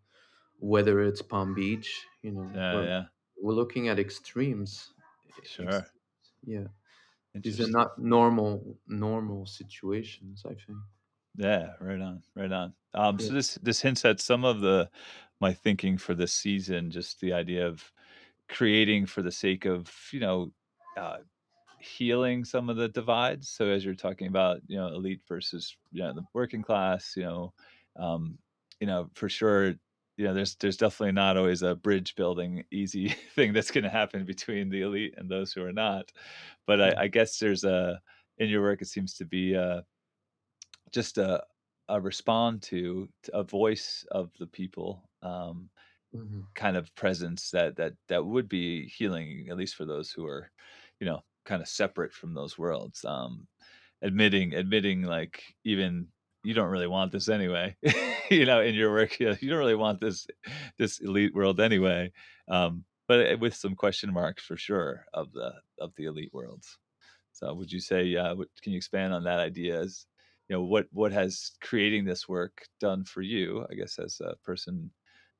whether 0.60 1.00
it's 1.02 1.22
Palm 1.22 1.54
Beach, 1.54 2.06
you 2.22 2.32
know, 2.32 2.50
Yeah, 2.54 2.74
we're 2.74 2.84
yeah, 2.84 3.04
we're 3.42 3.54
looking 3.54 3.88
at 3.88 3.98
extremes. 3.98 4.94
Ex- 5.38 5.56
sure. 5.56 5.86
yeah, 6.44 6.68
these 7.42 7.60
are 7.60 7.70
not 7.70 7.98
normal 7.98 8.78
normal 8.88 9.46
situations. 9.46 10.44
I 10.46 10.54
think. 10.54 10.78
Yeah, 11.38 11.74
right 11.80 12.00
on, 12.00 12.24
right 12.34 12.50
on. 12.50 12.74
Um, 12.94 13.18
Yeah. 13.18 13.26
so 13.26 13.34
this 13.34 13.54
this 13.56 13.80
hints 13.82 14.04
at 14.04 14.20
some 14.20 14.44
of 14.44 14.60
the 14.60 14.90
my 15.40 15.52
thinking 15.54 15.96
for 15.98 16.14
this 16.14 16.32
season, 16.32 16.90
just 16.90 17.20
the 17.20 17.32
idea 17.32 17.66
of 17.66 17.92
creating 18.48 19.06
for 19.06 19.22
the 19.22 19.32
sake 19.32 19.66
of 19.66 19.92
you 20.12 20.20
know 20.20 20.52
uh, 20.96 21.20
healing 21.78 22.44
some 22.44 22.70
of 22.70 22.76
the 22.76 22.88
divides. 22.88 23.48
So 23.50 23.66
as 23.68 23.84
you're 23.84 23.94
talking 23.96 24.28
about, 24.28 24.62
you 24.68 24.78
know, 24.78 24.88
elite 24.88 25.22
versus 25.28 25.76
you 25.92 26.02
know 26.02 26.14
the 26.14 26.26
working 26.34 26.62
class, 26.62 27.16
you 27.16 27.24
know, 27.24 27.54
um, 27.96 28.38
you 28.80 28.86
know 28.88 29.10
for 29.14 29.28
sure, 29.28 29.68
you 30.18 30.24
know, 30.26 30.34
there's 30.34 30.56
there's 30.56 30.78
definitely 30.78 31.12
not 31.12 31.36
always 31.38 31.62
a 31.62 31.76
bridge 31.76 32.16
building 32.16 32.64
easy 32.72 33.08
thing 33.34 33.52
that's 33.54 33.72
going 33.72 33.84
to 33.84 33.90
happen 33.90 34.24
between 34.26 34.70
the 34.70 34.82
elite 34.82 35.14
and 35.18 35.30
those 35.30 35.52
who 35.52 35.64
are 35.64 35.72
not. 35.74 36.12
But 36.66 36.80
I, 36.80 36.94
I 37.04 37.08
guess 37.08 37.38
there's 37.38 37.64
a 37.64 38.02
in 38.38 38.48
your 38.50 38.62
work 38.62 38.82
it 38.82 38.86
seems 38.88 39.14
to 39.14 39.24
be 39.24 39.56
uh, 39.56 39.82
just 40.92 41.18
a 41.18 41.44
a 41.90 42.00
respond 42.00 42.62
to, 42.62 43.08
to 43.22 43.34
a 43.34 43.42
voice 43.42 44.04
of 44.10 44.30
the 44.38 44.46
people 44.46 45.10
um, 45.22 45.70
hmm 46.12 46.40
kind 46.54 46.76
of 46.76 46.94
presence 46.96 47.50
that 47.50 47.76
that 47.76 47.94
that 48.08 48.26
would 48.26 48.48
be 48.48 48.86
healing 48.88 49.46
at 49.50 49.56
least 49.56 49.76
for 49.76 49.84
those 49.84 50.10
who 50.10 50.26
are 50.26 50.50
you 51.00 51.06
know 51.06 51.20
kind 51.44 51.62
of 51.62 51.68
separate 51.68 52.12
from 52.12 52.34
those 52.34 52.58
worlds 52.58 53.04
um 53.04 53.46
admitting 54.02 54.54
admitting 54.54 55.02
like 55.02 55.44
even 55.64 56.08
you 56.44 56.54
don't 56.54 56.70
really 56.70 56.86
want 56.86 57.12
this 57.12 57.28
anyway 57.28 57.76
you 58.30 58.44
know 58.46 58.60
in 58.60 58.74
your 58.74 58.92
work 58.92 59.18
you, 59.20 59.28
know, 59.30 59.36
you 59.40 59.48
don't 59.50 59.58
really 59.58 59.74
want 59.74 60.00
this 60.00 60.26
this 60.78 61.00
elite 61.00 61.34
world 61.34 61.60
anyway 61.60 62.10
um 62.48 62.84
but 63.06 63.32
uh, 63.32 63.36
with 63.38 63.54
some 63.54 63.74
question 63.74 64.12
marks 64.12 64.44
for 64.44 64.56
sure 64.56 65.04
of 65.14 65.32
the 65.32 65.52
of 65.80 65.94
the 65.96 66.04
elite 66.04 66.30
worlds. 66.34 66.78
So 67.32 67.54
would 67.54 67.72
you 67.72 67.80
say 67.80 68.16
uh 68.16 68.36
can 68.62 68.72
you 68.72 68.76
expand 68.78 69.14
on 69.14 69.24
that 69.24 69.40
idea 69.40 69.80
as 69.80 70.06
you 70.48 70.56
know 70.56 70.62
what 70.62 70.86
what 70.92 71.12
has 71.12 71.52
creating 71.60 72.04
this 72.04 72.28
work 72.28 72.66
done 72.80 73.04
for 73.04 73.22
you 73.22 73.66
i 73.70 73.74
guess 73.74 73.98
as 73.98 74.20
a 74.20 74.36
person 74.44 74.90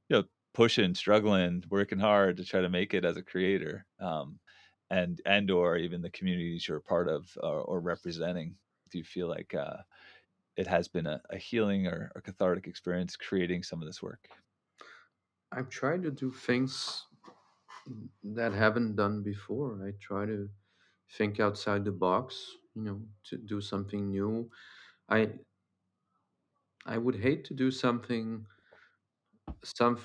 you 0.09 0.17
know, 0.19 0.25
pushing, 0.55 0.95
struggling, 0.95 1.65
working 1.71 1.99
hard 1.99 2.37
to 2.37 2.45
try 2.45 2.61
to 2.61 2.69
make 2.69 2.95
it 2.95 3.05
as 3.05 3.17
a 3.17 3.23
creator, 3.23 3.87
um, 4.01 4.41
and 4.91 5.21
and 5.27 5.51
or 5.51 5.77
even 5.77 6.03
the 6.03 6.11
communities 6.11 6.69
you're 6.69 6.79
a 6.79 6.83
part 6.83 7.09
of 7.09 7.37
or, 7.43 7.63
or 7.63 7.81
representing. 7.81 8.57
Do 8.91 8.99
you 8.99 9.05
feel 9.05 9.29
like 9.29 9.55
uh, 9.55 9.79
it 10.57 10.67
has 10.67 10.89
been 10.89 11.07
a, 11.07 11.23
a 11.31 11.39
healing 11.39 11.87
or, 11.87 12.13
a 12.17 12.23
cathartic 12.23 12.67
experience 12.67 13.17
creating 13.17 13.63
some 13.63 13.83
of 13.83 13.87
this 13.87 14.03
work? 14.03 14.29
I've 15.53 15.69
tried 15.69 16.03
to 16.05 16.11
do 16.11 16.31
things 16.33 17.07
that 18.23 18.53
haven't 18.53 18.97
done 18.97 19.23
before. 19.23 19.87
I 19.87 19.93
try 19.93 20.27
to 20.27 20.51
think 21.11 21.41
outside 21.41 21.85
the 21.85 21.93
box, 21.93 22.57
you 22.75 22.83
know, 22.83 23.03
to 23.25 23.39
do 23.39 23.61
something 23.61 24.11
new. 24.11 24.51
I 25.09 25.39
I 26.85 26.99
would 26.99 27.15
hate 27.15 27.45
to 27.45 27.55
do 27.55 27.71
something 27.71 28.47
some 29.65 29.99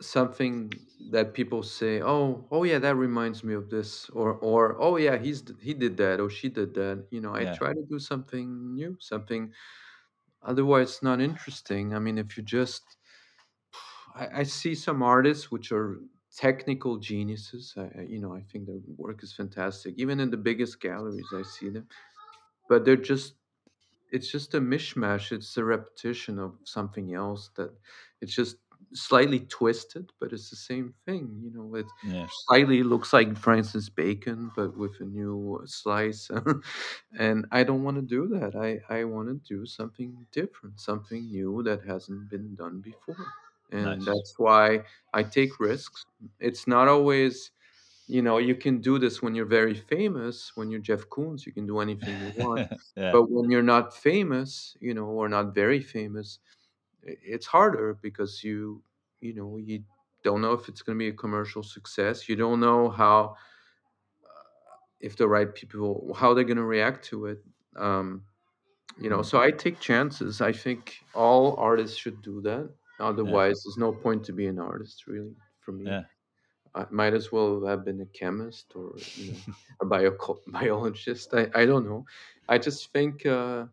something 0.00 0.72
that 1.10 1.34
people 1.34 1.62
say, 1.62 2.02
"Oh, 2.02 2.48
oh 2.50 2.64
yeah, 2.64 2.78
that 2.80 2.96
reminds 2.96 3.44
me 3.44 3.54
of 3.54 3.70
this," 3.70 4.08
or 4.10 4.34
or 4.34 4.80
"Oh 4.80 4.96
yeah, 4.98 5.18
he's 5.18 5.44
he 5.60 5.74
did 5.74 5.96
that 5.98 6.20
or 6.20 6.30
she 6.30 6.48
did 6.48 6.74
that." 6.74 7.08
You 7.10 7.20
know, 7.20 7.34
I 7.34 7.44
Yeah, 7.44 7.58
try 7.58 7.72
to 7.74 7.84
do 7.90 7.98
something 7.98 8.74
new, 8.74 8.96
something 9.00 9.54
otherwise 10.42 10.90
it's 10.92 11.04
not 11.04 11.20
interesting. 11.20 11.94
I 11.94 12.00
mean, 12.00 12.18
if 12.18 12.36
you 12.36 12.42
just 12.44 12.98
I, 14.14 14.40
I 14.40 14.42
see 14.44 14.74
some 14.74 15.02
artists 15.02 15.50
which 15.50 15.72
are 15.72 16.00
technical 16.30 16.98
geniuses. 16.98 17.74
I, 17.76 17.90
I- 17.98 18.06
you 18.08 18.18
know, 18.18 18.34
I 18.34 18.42
think 18.42 18.66
their 18.66 18.80
work 18.96 19.22
is 19.22 19.32
fantastic. 19.32 19.94
Even 19.98 20.20
in 20.20 20.30
the 20.30 20.36
biggest 20.36 20.80
galleries, 20.80 21.32
I 21.32 21.42
see 21.42 21.70
them, 21.70 21.88
but 22.68 22.86
they're 22.86 22.96
just 23.14 23.37
it's 24.12 24.30
just 24.30 24.54
a 24.54 24.60
mishmash. 24.60 25.32
It's 25.32 25.56
a 25.56 25.64
repetition 25.64 26.38
of 26.38 26.58
something 26.64 27.14
else 27.14 27.50
that 27.56 27.74
it's 28.20 28.34
just 28.34 28.56
slightly 28.94 29.40
twisted, 29.40 30.12
but 30.20 30.32
it's 30.32 30.50
the 30.50 30.56
same 30.56 30.94
thing. 31.04 31.40
You 31.42 31.50
know, 31.50 31.74
it 31.74 31.86
Yeah, 32.02 32.28
slightly 32.46 32.82
looks 32.82 33.12
like, 33.12 33.36
for 33.36 33.54
instance, 33.54 33.88
bacon, 33.88 34.50
but 34.54 34.76
with 34.76 35.00
a 35.00 35.04
new 35.04 35.62
slice. 35.66 36.30
and 37.18 37.46
I 37.50 37.64
don't 37.64 37.82
want 37.84 37.96
to 37.96 38.02
do 38.02 38.28
that. 38.28 38.54
I, 38.56 38.80
I 38.94 39.04
want 39.04 39.28
to 39.28 39.54
do 39.56 39.66
something 39.66 40.26
different, 40.32 40.80
something 40.80 41.26
new 41.28 41.62
that 41.64 41.84
hasn't 41.84 42.28
been 42.28 42.54
done 42.54 42.80
before. 42.80 43.32
And 43.70 44.06
nice. 44.06 44.06
that's 44.06 44.34
why 44.38 44.84
I 45.12 45.22
take 45.24 45.60
risks. 45.60 46.06
It's 46.40 46.66
not 46.66 46.88
always 46.88 47.50
you 48.08 48.22
know 48.22 48.38
you 48.38 48.56
can 48.56 48.80
do 48.80 48.98
this 48.98 49.22
when 49.22 49.34
you're 49.34 49.46
very 49.60 49.74
famous 49.74 50.56
when 50.56 50.70
you're 50.70 50.80
jeff 50.80 51.06
koons 51.08 51.46
you 51.46 51.52
can 51.52 51.66
do 51.66 51.80
anything 51.80 52.20
you 52.20 52.32
want 52.36 52.66
yeah, 52.96 53.12
but 53.12 53.30
when 53.30 53.50
you're 53.50 53.62
not 53.62 53.94
famous 53.94 54.76
you 54.80 54.94
know 54.94 55.06
or 55.06 55.28
not 55.28 55.54
very 55.54 55.80
famous 55.82 56.40
it's 57.02 57.46
harder 57.46 57.94
because 57.94 58.44
you 58.44 58.82
you 59.20 59.34
know 59.34 59.56
you 59.58 59.84
don't 60.24 60.42
know 60.42 60.52
if 60.54 60.68
it's 60.68 60.82
going 60.82 60.98
to 60.98 61.02
be 61.04 61.08
a 61.08 61.12
commercial 61.14 61.62
success 61.62 62.28
you 62.28 62.36
don't 62.36 62.60
know 62.60 62.90
how 62.90 63.36
if 65.00 65.16
the 65.16 65.28
right 65.28 65.54
people 65.54 66.12
how 66.14 66.34
they're 66.34 66.44
going 66.44 66.56
to 66.56 66.64
react 66.64 67.04
to 67.04 67.26
it 67.26 67.42
um 67.76 68.24
you 69.00 69.10
know 69.10 69.22
mm, 69.22 69.22
so 69.22 69.40
i 69.40 69.50
take 69.52 69.80
chances 69.80 70.40
i 70.40 70.52
think 70.52 70.98
all 71.14 71.56
artists 71.56 71.96
should 71.96 72.22
do 72.22 72.40
that 72.42 72.74
yeah, 73.22 73.38
otherwise 73.38 73.62
there's 73.64 73.78
no 73.78 73.92
point 73.92 74.24
to 74.24 74.32
be 74.32 74.46
an 74.46 74.58
artist 74.58 75.06
really 75.06 75.36
for 75.60 75.72
me. 75.72 75.86
Yeah, 75.86 76.04
I 76.78 76.86
might 76.90 77.14
as 77.14 77.32
well 77.32 77.66
have 77.66 77.84
been 77.84 78.00
a 78.00 78.06
chemist 78.06 78.72
or 78.76 79.06
you 79.16 79.26
know 79.26 79.42
a 79.82 79.86
bio 79.86 80.12
biologist. 80.48 81.34
I, 81.34 81.48
I 81.54 81.66
don't 81.66 81.86
know. 81.86 82.06
I 82.48 82.58
just 82.58 82.92
think 82.92 83.26
uh, 83.26 83.66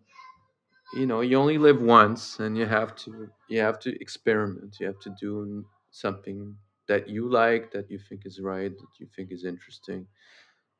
you 0.93 1.05
know 1.05 1.21
you 1.21 1.37
only 1.37 1.57
live 1.57 1.81
once, 1.81 2.39
and 2.39 2.57
you 2.57 2.65
have 2.65 2.95
to 2.97 3.29
you 3.49 3.61
have 3.61 3.79
to 3.79 4.01
experiment. 4.01 4.77
You 4.79 4.87
have 4.87 4.99
to 4.99 5.09
do 5.19 5.65
something 5.91 6.55
that 6.87 7.09
you 7.09 7.29
like, 7.29 7.71
that 7.71 7.89
you 7.89 7.99
think 7.99 8.25
is 8.25 8.39
right, 8.41 8.71
that 8.77 8.99
you 8.99 9.07
think 9.15 9.31
is 9.31 9.45
interesting. 9.45 10.07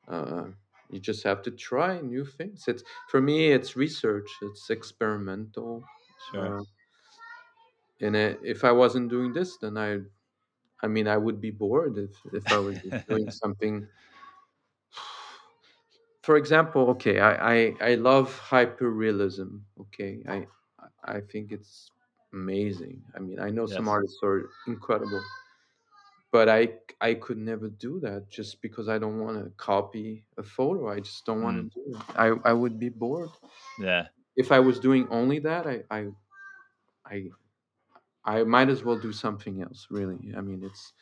Uh, 0.08 0.46
you 0.90 1.00
just 1.00 1.24
have 1.24 1.42
to 1.42 1.52
try 1.52 2.00
new 2.00 2.24
things. 2.24 2.64
It's 2.68 2.84
for 3.08 3.20
me, 3.22 3.52
it's 3.52 3.76
research. 3.76 4.30
It's 4.42 4.70
experimental. 4.70 5.84
sure. 6.30 6.54
Uh, 6.58 6.62
and 8.00 8.16
if 8.16 8.64
I 8.64 8.72
wasn't 8.72 9.10
doing 9.10 9.32
this, 9.32 9.56
then 9.58 9.76
I 9.78 10.00
I 10.82 10.88
mean 10.88 11.08
I 11.08 11.16
would 11.16 11.40
be 11.40 11.50
bored 11.50 11.98
if 11.98 12.14
if 12.32 12.50
I 12.52 12.58
was 12.58 12.80
doing 13.08 13.30
something 13.30 13.88
for 16.22 16.36
example, 16.36 16.90
okay, 16.90 17.20
I, 17.20 17.54
I, 17.54 17.76
I 17.80 17.94
love 17.94 18.40
hyperrealism. 18.50 19.62
Okay, 19.80 20.22
I 20.28 20.46
I 21.04 21.20
think 21.20 21.52
it's 21.52 21.90
amazing. 22.32 23.04
I 23.14 23.20
mean, 23.20 23.40
I 23.40 23.50
know 23.50 23.66
some 23.66 23.88
artists 23.88 24.18
are 24.22 24.50
incredible, 24.66 25.22
but 26.32 26.48
I 26.48 26.80
I 27.00 27.14
could 27.14 27.38
never 27.38 27.68
do 27.68 28.00
that 28.00 28.28
just 28.28 28.60
because 28.62 28.88
I 28.88 28.98
don't 28.98 29.20
want 29.20 29.42
to 29.42 29.50
copy 29.56 30.26
a 30.36 30.42
photo. 30.42 30.88
I 30.88 31.00
just 31.00 31.24
don't 31.24 31.42
want 31.42 31.58
to 31.58 31.62
Mm, 31.62 31.70
do 31.80 31.96
it. 31.96 32.04
I 32.16 32.26
I 32.50 32.52
would 32.52 32.78
be 32.78 32.88
bored 32.88 33.30
yeah, 33.78 34.08
if 34.36 34.52
I 34.52 34.60
was 34.60 34.78
doing 34.80 35.08
only 35.10 35.38
that. 35.40 35.66
I 35.66 35.82
I 35.90 36.08
I, 37.04 37.30
I 38.26 38.42
might 38.44 38.68
as 38.68 38.84
well 38.84 38.98
do 38.98 39.12
something 39.12 39.62
else. 39.62 39.86
Really, 39.90 40.34
I 40.36 40.40
mean, 40.40 40.62
it's 40.64 40.92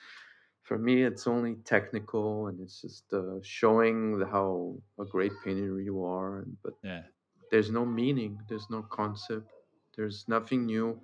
for 0.62 0.78
me, 0.78 1.02
it's 1.04 1.26
only 1.26 1.56
technical 1.56 2.48
and 2.48 2.60
it's 2.60 2.80
just 2.82 3.12
uh, 3.12 3.40
showing 3.42 4.18
the, 4.18 4.26
how 4.26 4.76
a 4.98 5.04
great 5.04 5.32
painter 5.44 5.80
you 5.80 6.04
are. 6.04 6.38
And 6.40 6.56
but 6.62 6.74
yeah, 6.82 7.02
there's 7.50 7.70
no 7.70 7.84
meaning 7.84 8.38
there's 8.48 8.68
no 8.70 8.82
concept 8.82 9.48
there's 9.96 10.26
nothing 10.28 10.66
new 10.66 11.00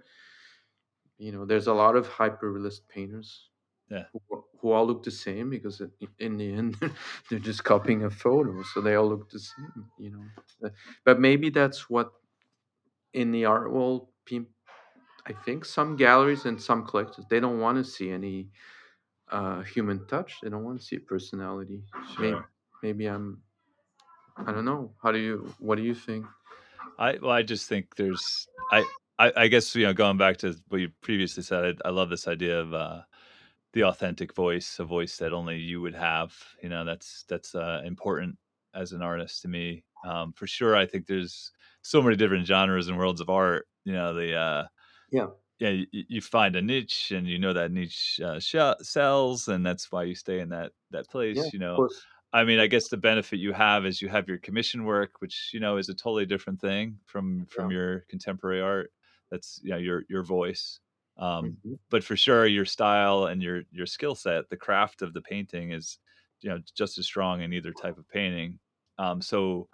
you 1.18 1.32
know 1.32 1.44
there's 1.44 1.66
a 1.66 1.72
lot 1.74 1.96
of 1.96 2.08
hyperrealist 2.08 2.80
painters 2.88 3.50
yeah, 3.90 4.04
who, 4.12 4.44
who 4.60 4.70
all 4.72 4.86
look 4.86 5.02
the 5.02 5.10
same 5.10 5.50
because 5.50 5.82
in 6.18 6.36
the 6.36 6.52
end 6.52 6.76
they're 7.30 7.38
just 7.38 7.64
copying 7.64 8.04
a 8.04 8.10
photo 8.10 8.62
so 8.74 8.80
they 8.80 8.94
all 8.94 9.08
look 9.08 9.30
the 9.30 9.38
same 9.38 9.90
you 9.98 10.10
know 10.10 10.70
but 11.04 11.20
maybe 11.20 11.50
that's 11.50 11.90
what 11.90 12.12
in 13.12 13.32
the 13.32 13.44
art 13.44 13.72
world 13.72 14.08
i 15.26 15.32
think 15.32 15.64
some 15.64 15.96
galleries 15.96 16.44
and 16.44 16.60
some 16.60 16.84
collectors 16.86 17.24
they 17.30 17.40
don't 17.40 17.60
want 17.60 17.76
to 17.76 17.84
see 17.84 18.10
any 18.10 18.48
uh, 19.30 19.62
human 19.62 20.04
touch 20.06 20.38
they 20.42 20.50
don't 20.50 20.64
want 20.64 20.78
to 20.78 20.84
see 20.84 20.96
a 20.96 21.00
personality 21.00 21.82
maybe 22.18 22.38
maybe 22.82 23.06
i'm 23.06 23.40
i 24.46 24.50
don't 24.52 24.64
know 24.64 24.92
how 25.02 25.12
do 25.12 25.18
you 25.18 25.54
what 25.58 25.76
do 25.76 25.82
you 25.82 25.94
think 25.94 26.26
I 27.00 27.18
well, 27.20 27.30
I 27.30 27.42
just 27.42 27.68
think 27.68 27.96
there's 27.96 28.46
I 28.70 28.84
I, 29.18 29.32
I 29.36 29.48
guess 29.48 29.74
you 29.74 29.86
know 29.86 29.94
going 29.94 30.18
back 30.18 30.36
to 30.38 30.54
what 30.68 30.80
you 30.82 30.90
previously 31.00 31.42
said, 31.42 31.80
I, 31.84 31.88
I 31.88 31.90
love 31.90 32.10
this 32.10 32.28
idea 32.28 32.60
of 32.60 32.74
uh, 32.74 33.00
the 33.72 33.84
authentic 33.84 34.34
voice, 34.34 34.78
a 34.78 34.84
voice 34.84 35.16
that 35.16 35.32
only 35.32 35.56
you 35.56 35.80
would 35.80 35.94
have. 35.94 36.36
You 36.62 36.68
know, 36.68 36.84
that's 36.84 37.24
that's 37.28 37.54
uh, 37.54 37.80
important 37.84 38.36
as 38.74 38.92
an 38.92 39.02
artist 39.02 39.42
to 39.42 39.48
me. 39.48 39.82
Um, 40.06 40.32
for 40.34 40.46
sure, 40.46 40.76
I 40.76 40.86
think 40.86 41.06
there's 41.06 41.52
so 41.82 42.02
many 42.02 42.16
different 42.16 42.46
genres 42.46 42.88
and 42.88 42.98
worlds 42.98 43.22
of 43.22 43.30
art. 43.30 43.66
You 43.84 43.94
know, 43.94 44.12
the 44.12 44.34
uh, 44.34 44.64
yeah 45.10 45.30
yeah, 45.58 45.70
you, 45.70 45.86
you 45.92 46.20
find 46.22 46.56
a 46.56 46.62
niche 46.62 47.10
and 47.10 47.28
you 47.28 47.38
know 47.38 47.52
that 47.52 47.70
niche 47.70 48.20
uh, 48.24 48.40
sh- 48.40 48.56
sells, 48.82 49.48
and 49.48 49.64
that's 49.64 49.92
why 49.92 50.04
you 50.04 50.14
stay 50.14 50.40
in 50.40 50.48
that 50.50 50.72
that 50.90 51.10
yeah 51.32 51.42
place. 51.42 51.52
You 51.52 51.58
of 51.60 51.60
know, 51.60 51.84
I 52.32 52.44
mean, 52.44 52.58
I 52.60 52.66
guess 52.66 52.88
the 52.88 52.96
benefit 52.96 53.38
you 53.40 53.52
have 53.52 53.84
is 53.86 54.00
you 54.00 54.08
have 54.08 54.28
your 54.28 54.38
commission 54.38 54.84
work, 54.84 55.20
which 55.20 55.50
you 55.52 55.60
know 55.60 55.76
is 55.76 55.88
a 55.88 55.94
totally 55.94 56.26
different 56.26 56.60
thing 56.60 57.00
from 57.06 57.46
yeah 57.56 57.70
from 57.70 57.70
your 57.70 58.00
contemporary 58.08 58.60
art. 58.62 58.92
That's 59.30 59.60
you 59.62 59.70
know 59.70 59.76
your 59.78 60.04
your 60.08 60.22
voice. 60.24 60.80
Um, 61.18 61.58
Mhm. 61.64 61.78
but 61.90 62.04
for 62.04 62.16
sure, 62.16 62.46
your 62.46 62.64
style 62.64 63.26
and 63.26 63.42
your 63.42 63.62
your 63.70 63.86
skill 63.86 64.14
set, 64.14 64.48
the 64.48 64.56
craft 64.56 65.02
of 65.02 65.12
the 65.12 65.20
painting 65.22 65.72
is 65.72 65.98
you 66.40 66.48
know 66.50 66.60
just 66.74 66.96
as 66.98 67.04
strong 67.06 67.42
in 67.42 67.52
either 67.52 67.72
type 67.74 67.98
of 67.98 68.08
painting. 68.08 68.60
Um, 68.98 69.20
so 69.22 69.68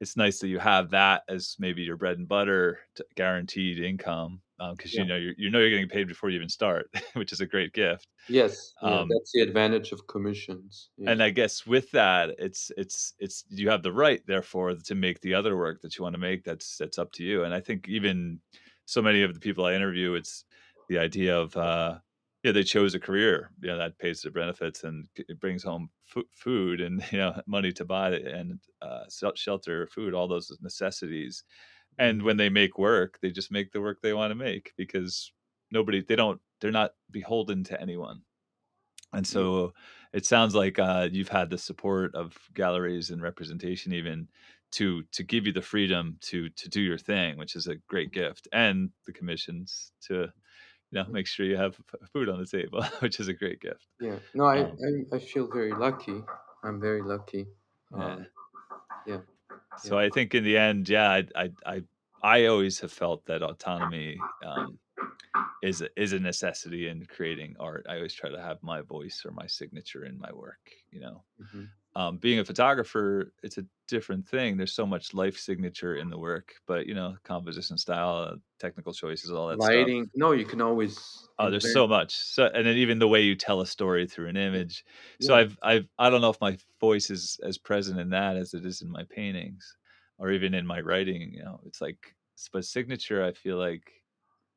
it's 0.00 0.16
nice 0.16 0.40
that 0.40 0.48
you 0.48 0.58
have 0.58 0.90
that 0.90 1.22
as 1.28 1.56
maybe 1.58 1.82
your 1.82 1.96
bread 1.96 2.18
and 2.18 2.28
butter, 2.28 2.80
guaranteed 3.14 3.78
income, 3.78 4.42
because 4.70 4.96
you 4.96 5.04
Yeah. 5.04 5.06
know 5.06 5.16
you 5.16 5.34
you 5.36 5.50
know 5.50 5.58
you're 5.60 5.70
getting 5.70 5.88
paid 5.88 6.08
before 6.08 6.30
you 6.30 6.36
even 6.36 6.48
start, 6.48 6.88
which 7.14 7.32
is 7.32 7.40
a 7.40 7.46
great 7.46 7.72
gift. 7.72 8.08
Yes. 8.28 8.74
Yeah. 8.80 8.98
Um, 9.00 9.08
That's 9.08 9.30
the 9.32 9.42
advantage 9.42 9.92
of 9.92 10.06
commissions. 10.08 10.90
Yeah. 10.96 11.06
and 11.06 11.22
I 11.22 11.30
guess 11.30 11.66
with 11.66 11.90
that, 11.92 12.30
it's 12.38 12.70
it's 12.76 13.14
it's 13.18 13.44
you 13.50 13.68
have 13.70 13.82
the 13.82 13.92
right, 13.92 14.24
therefore, 14.26 14.74
to 14.74 14.94
make 14.94 15.20
the 15.20 15.34
other 15.34 15.56
work 15.56 15.80
that 15.82 15.96
you 15.98 16.04
want 16.04 16.14
to 16.14 16.20
make. 16.20 16.44
That's 16.44 16.76
that's 16.78 16.98
up 16.98 17.12
to 17.12 17.24
you. 17.24 17.42
And 17.44 17.52
I 17.54 17.60
think 17.60 17.88
even 17.88 18.40
so 18.86 19.02
many 19.02 19.22
of 19.22 19.34
the 19.34 19.40
people 19.40 19.64
I 19.64 19.74
interview, 19.74 20.14
it's 20.14 20.44
the 20.88 20.98
idea 20.98 21.36
of 21.36 21.56
uh, 21.56 21.98
yeah, 22.44 22.52
they 22.52 22.62
chose 22.62 22.94
a 22.94 23.00
career, 23.00 23.50
you 23.60 23.68
know, 23.68 23.78
that 23.78 23.98
pays 23.98 24.22
the 24.22 24.30
benefits 24.30 24.84
and 24.84 25.08
it 25.16 25.40
brings 25.40 25.64
home 25.64 25.90
fu- 26.04 26.28
food 26.32 26.80
and 26.80 27.02
you 27.12 27.18
know 27.18 27.40
money 27.46 27.72
to 27.72 27.84
buy 27.84 28.12
and 28.14 28.60
uh, 28.80 29.04
shelter, 29.34 29.88
food, 29.88 30.14
all 30.14 30.28
those 30.28 30.56
necessities. 30.60 31.42
And 31.98 32.22
Mhm. 32.22 32.24
when 32.24 32.36
they 32.38 32.48
make 32.48 32.78
work, 32.78 33.20
they 33.20 33.30
just 33.30 33.52
make 33.52 33.72
the 33.72 33.80
work 33.80 34.00
they 34.02 34.14
want 34.14 34.30
to 34.30 34.34
make 34.34 34.72
because 34.76 35.32
nobody, 35.70 36.02
they 36.02 36.16
don't, 36.16 36.40
they're 36.60 36.72
not 36.72 36.94
beholden 37.10 37.64
to 37.64 37.80
anyone 37.80 38.22
and 39.12 39.26
so 39.26 39.72
it 40.12 40.24
sounds 40.26 40.54
like 40.54 40.78
uh, 40.78 41.08
you've 41.10 41.28
had 41.28 41.50
the 41.50 41.58
support 41.58 42.14
of 42.14 42.36
galleries 42.54 43.10
and 43.10 43.22
representation 43.22 43.92
even 43.92 44.28
to 44.72 45.02
to 45.12 45.22
give 45.22 45.46
you 45.46 45.52
the 45.52 45.62
freedom 45.62 46.16
to 46.22 46.48
to 46.50 46.68
do 46.68 46.80
your 46.80 46.98
thing, 46.98 47.36
which 47.36 47.54
is 47.56 47.66
a 47.66 47.76
great 47.88 48.10
gift, 48.12 48.48
and 48.52 48.90
the 49.06 49.12
commissions 49.12 49.92
to 50.02 50.14
you 50.14 50.30
know 50.92 51.06
make 51.10 51.26
sure 51.26 51.46
you 51.46 51.56
have 51.56 51.80
food 52.12 52.28
on 52.28 52.38
the 52.40 52.46
table, 52.46 52.82
which 53.00 53.20
is 53.20 53.28
a 53.28 53.34
great 53.34 53.60
gift. 53.60 53.88
Yeah. 54.00 54.18
No, 54.34 54.44
I, 54.44 54.56
Um, 54.56 54.80
I 54.86 55.16
I 55.16 55.18
feel 55.18 55.46
very 55.46 55.74
lucky. 55.74 56.24
I'm 56.62 56.80
very 56.80 57.02
lucky. 57.02 57.48
yeah. 57.94 58.16
Um. 58.16 58.26
Yeah. 59.06 59.22
So 59.74 59.98
I 59.98 60.10
think 60.10 60.34
in 60.34 60.44
the 60.44 60.56
end, 60.56 60.88
yeah, 60.88 61.10
I 61.10 61.28
I 61.34 61.50
I, 61.66 61.82
I 62.22 62.46
always 62.46 62.80
have 62.80 62.92
felt 62.92 63.26
that 63.26 63.42
autonomy 63.42 64.28
um, 64.42 64.78
is 65.62 65.82
a, 65.82 65.88
is 66.00 66.12
a 66.12 66.20
necessity 66.20 66.88
in 66.88 67.06
creating 67.06 67.56
art. 67.60 67.86
I 67.88 67.96
always 67.96 68.14
try 68.14 68.30
to 68.30 68.42
have 68.42 68.62
my 68.62 68.82
voice 68.82 69.24
or 69.26 69.32
my 69.32 69.46
signature 69.48 70.04
in 70.04 70.18
my 70.18 70.32
work. 70.32 70.70
You 70.90 71.00
know, 71.00 71.24
hmm 71.38 71.64
um, 71.94 72.18
being 72.18 72.38
a 72.38 72.44
photographer, 72.44 73.32
it's 73.42 73.58
a 73.58 73.66
different 73.88 74.26
thing. 74.28 74.56
There's 74.56 74.74
so 74.74 74.86
much 74.86 75.14
life 75.14 75.36
signature 75.38 75.96
in 75.96 76.10
the 76.10 76.18
work, 76.18 76.54
but 76.66 76.86
you 76.86 76.94
know, 76.94 77.16
composition 77.24 77.78
style, 77.78 78.36
technical 78.58 78.92
choices, 78.94 79.30
all 79.32 79.48
that 79.48 79.62
stuff. 79.62 79.90
Lighting. 79.90 80.10
No, 80.14 80.32
you 80.32 80.44
can 80.44 80.60
always 80.60 81.28
Oh, 81.38 81.50
there's 81.50 81.66
invent. 81.66 81.72
so 81.72 81.86
much. 81.88 82.14
So, 82.14 82.46
and 82.46 82.66
then 82.66 82.76
even 82.76 82.98
the 82.98 83.08
way 83.08 83.22
you 83.22 83.34
tell 83.34 83.60
a 83.60 83.66
story 83.66 84.06
through 84.06 84.28
an 84.28 84.36
Yeah. 84.50 84.60
image. 84.60 84.84
So 85.18 85.34
I've, 85.34 85.58
I've, 85.62 85.88
I 85.98 86.10
don't 86.10 86.20
know 86.20 86.30
if 86.30 86.40
my 86.40 86.58
voice 86.78 87.10
is 87.10 87.40
as 87.42 87.58
present 87.58 87.98
in 87.98 88.10
that 88.10 88.36
as 88.36 88.54
it 88.54 88.64
is 88.66 88.82
in 88.82 88.90
my 88.90 89.04
paintings, 89.04 89.76
or 90.18 90.30
even 90.30 90.54
in 90.54 90.66
my 90.66 90.80
writing. 90.80 91.32
You 91.32 91.42
know, 91.42 91.60
it's 91.66 91.80
like, 91.80 92.14
but 92.52 92.64
signature. 92.64 93.24
I 93.24 93.32
feel 93.32 93.56
like 93.56 94.01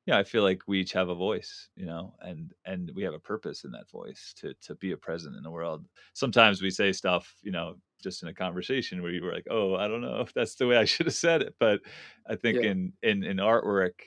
yeah, 0.06 0.18
I 0.20 0.24
feel 0.24 0.44
like 0.44 0.62
we 0.68 0.82
each 0.82 0.92
have 0.94 1.10
a 1.10 1.16
voice, 1.16 1.70
you 1.76 1.86
know, 1.86 2.16
and 2.22 2.54
and 2.66 2.92
we 2.96 3.04
have 3.04 3.14
a 3.16 3.20
purpose 3.20 3.64
in 3.64 3.72
that 3.72 3.90
voice 3.90 4.34
to 4.38 4.54
to 4.62 4.76
be 4.76 4.92
a 4.92 4.98
present 4.98 5.36
in 5.36 5.44
the 5.44 5.52
world. 5.52 5.88
Sometimes 6.14 6.62
we 6.62 6.70
say 6.70 6.92
stuff, 6.92 7.36
you 7.42 7.52
know, 7.52 7.78
just 8.04 8.22
in 8.22 8.30
a 8.30 8.34
conversation 8.34 9.02
where 9.02 9.12
you 9.12 9.24
were 9.24 9.34
like, 9.34 9.48
"Oh, 9.50 9.76
I 9.76 9.88
don't 9.88 10.02
know 10.02 10.22
if 10.22 10.34
that's 10.34 10.56
the 10.56 10.68
way 10.68 10.78
I 10.78 10.86
should 10.86 11.08
have 11.08 11.16
said 11.16 11.42
it," 11.42 11.56
but 11.60 11.82
I 12.28 12.36
think 12.36 12.62
Yeah, 12.62 12.64
in 12.64 12.94
in 13.02 13.24
in 13.24 13.38
artwork, 13.38 14.00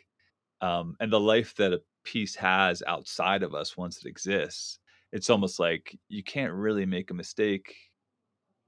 um, 0.60 0.96
and 1.00 1.12
the 1.12 1.20
life 1.20 1.54
that 1.56 1.72
a 1.74 1.82
piece 2.04 2.36
has 2.36 2.82
outside 2.86 3.42
of 3.42 3.54
us 3.54 3.76
once 3.76 3.98
it 4.04 4.08
exists, 4.08 4.80
it's 5.12 5.30
almost 5.30 5.58
like 5.60 5.98
you 6.08 6.22
can't 6.24 6.52
really 6.54 6.86
make 6.86 7.10
a 7.10 7.14
mistake 7.14 7.76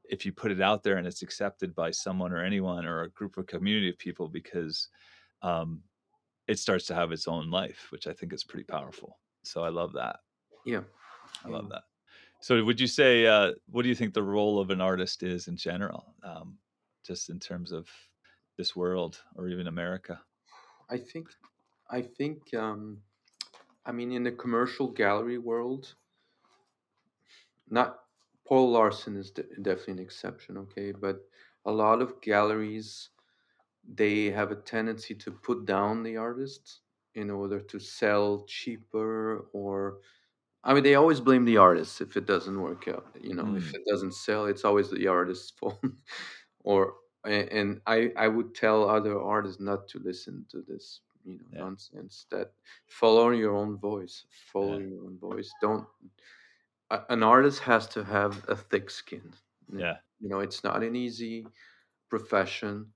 if 0.04 0.26
you 0.26 0.32
put 0.32 0.50
it 0.50 0.60
out 0.60 0.82
there 0.82 0.96
and 0.96 1.06
it's 1.06 1.22
accepted 1.22 1.74
by 1.74 1.90
someone 1.90 2.32
or 2.32 2.42
anyone 2.42 2.84
or 2.86 3.02
a 3.02 3.10
group 3.10 3.38
or 3.38 3.44
community 3.44 3.88
of 3.90 3.98
people 3.98 4.28
because 4.28 4.88
um, 5.42 5.82
it 6.50 6.58
starts 6.58 6.86
to 6.86 6.94
have 6.94 7.12
its 7.12 7.28
own 7.28 7.50
life, 7.50 7.86
which 7.92 8.06
I 8.06 8.12
think 8.12 8.32
is 8.32 8.44
pretty 8.44 8.64
powerful. 8.64 9.18
So 9.44 9.62
I 9.64 9.68
love 9.70 9.92
that. 9.94 10.16
yeah, 10.64 10.82
I 11.44 11.48
yeah. 11.48 11.54
love 11.56 11.68
that. 11.70 11.84
So 12.40 12.64
would 12.64 12.80
you 12.80 12.86
say, 12.86 13.26
uh, 13.26 13.52
what 13.66 13.82
do 13.82 13.88
you 13.88 13.94
think 13.94 14.14
the 14.14 14.22
role 14.22 14.58
of 14.58 14.70
an 14.70 14.80
artist 14.80 15.22
is 15.22 15.48
in 15.48 15.56
general, 15.56 16.14
um, 16.22 16.58
just 17.04 17.30
in 17.30 17.38
terms 17.38 17.72
of 17.72 17.88
this 18.56 18.74
world 18.74 19.22
or 19.36 19.48
even 19.48 19.66
America? 19.66 20.20
I 20.88 20.98
think, 20.98 21.28
I 21.90 22.02
think, 22.02 22.52
um, 22.54 23.02
I 23.86 23.92
mean, 23.92 24.12
in 24.12 24.24
the 24.24 24.32
commercial 24.32 24.88
gallery 24.88 25.38
world, 25.38 25.94
not 27.68 28.00
Paul 28.46 28.70
Larson 28.72 29.16
is 29.16 29.30
de- 29.30 29.44
definitely 29.62 29.94
an 29.94 29.98
exception, 30.00 30.58
okay, 30.58 30.92
but 30.92 31.20
a 31.64 31.72
lot 31.72 32.02
of 32.02 32.20
galleries 32.20 33.10
they 33.96 34.26
have 34.30 34.50
a 34.52 34.56
tendency 34.56 35.14
to 35.16 35.32
put 35.32 35.66
down 35.66 36.02
the 36.02 36.16
artists 36.16 36.80
in 37.14 37.30
order 37.30 37.60
to 37.60 37.78
sell 37.80 38.44
cheaper 38.46 39.48
or 39.52 40.00
I 40.64 40.74
mean, 40.74 40.82
they 40.84 40.94
always 40.96 41.20
blame 41.20 41.44
the 41.46 41.56
artist 41.58 42.00
if 42.02 42.16
it 42.16 42.26
doesn't 42.26 42.60
work 42.60 42.88
out. 42.88 43.16
You 43.20 43.34
know, 43.34 43.54
if 43.56 43.64
Mm, 43.64 43.74
it 43.74 43.82
doesn't 43.88 44.14
sell, 44.14 44.46
it's 44.46 44.64
always 44.64 44.90
the 44.90 45.06
artist's 45.08 45.50
fault. 45.58 45.82
or 46.60 46.96
and 47.24 47.80
I 47.86 48.12
I 48.16 48.28
would 48.28 48.54
tell 48.54 48.88
other 48.88 49.20
artists 49.20 49.60
not 49.60 49.88
to 49.88 49.98
listen 49.98 50.46
to 50.50 50.62
this 50.62 51.02
you 51.24 51.38
know 51.38 51.46
yeah, 51.52 51.66
nonsense. 51.66 52.26
That 52.30 52.52
follow 52.88 53.30
your 53.30 53.54
own 53.56 53.78
voice. 53.78 54.26
Follow 54.30 54.76
yeah, 54.76 54.80
your 54.80 55.04
own 55.04 55.18
voice. 55.18 55.54
Don't. 55.60 55.86
A, 56.90 57.04
an 57.08 57.22
artist 57.22 57.60
has 57.60 57.86
to 57.88 58.04
have 58.04 58.48
a 58.48 58.56
thick 58.56 58.90
skin. 58.90 59.34
Yeah, 59.72 60.00
You 60.20 60.28
know, 60.28 60.40
it's 60.40 60.62
not 60.64 60.82
an 60.82 60.96
easy 60.96 61.46
profession. 62.10 62.92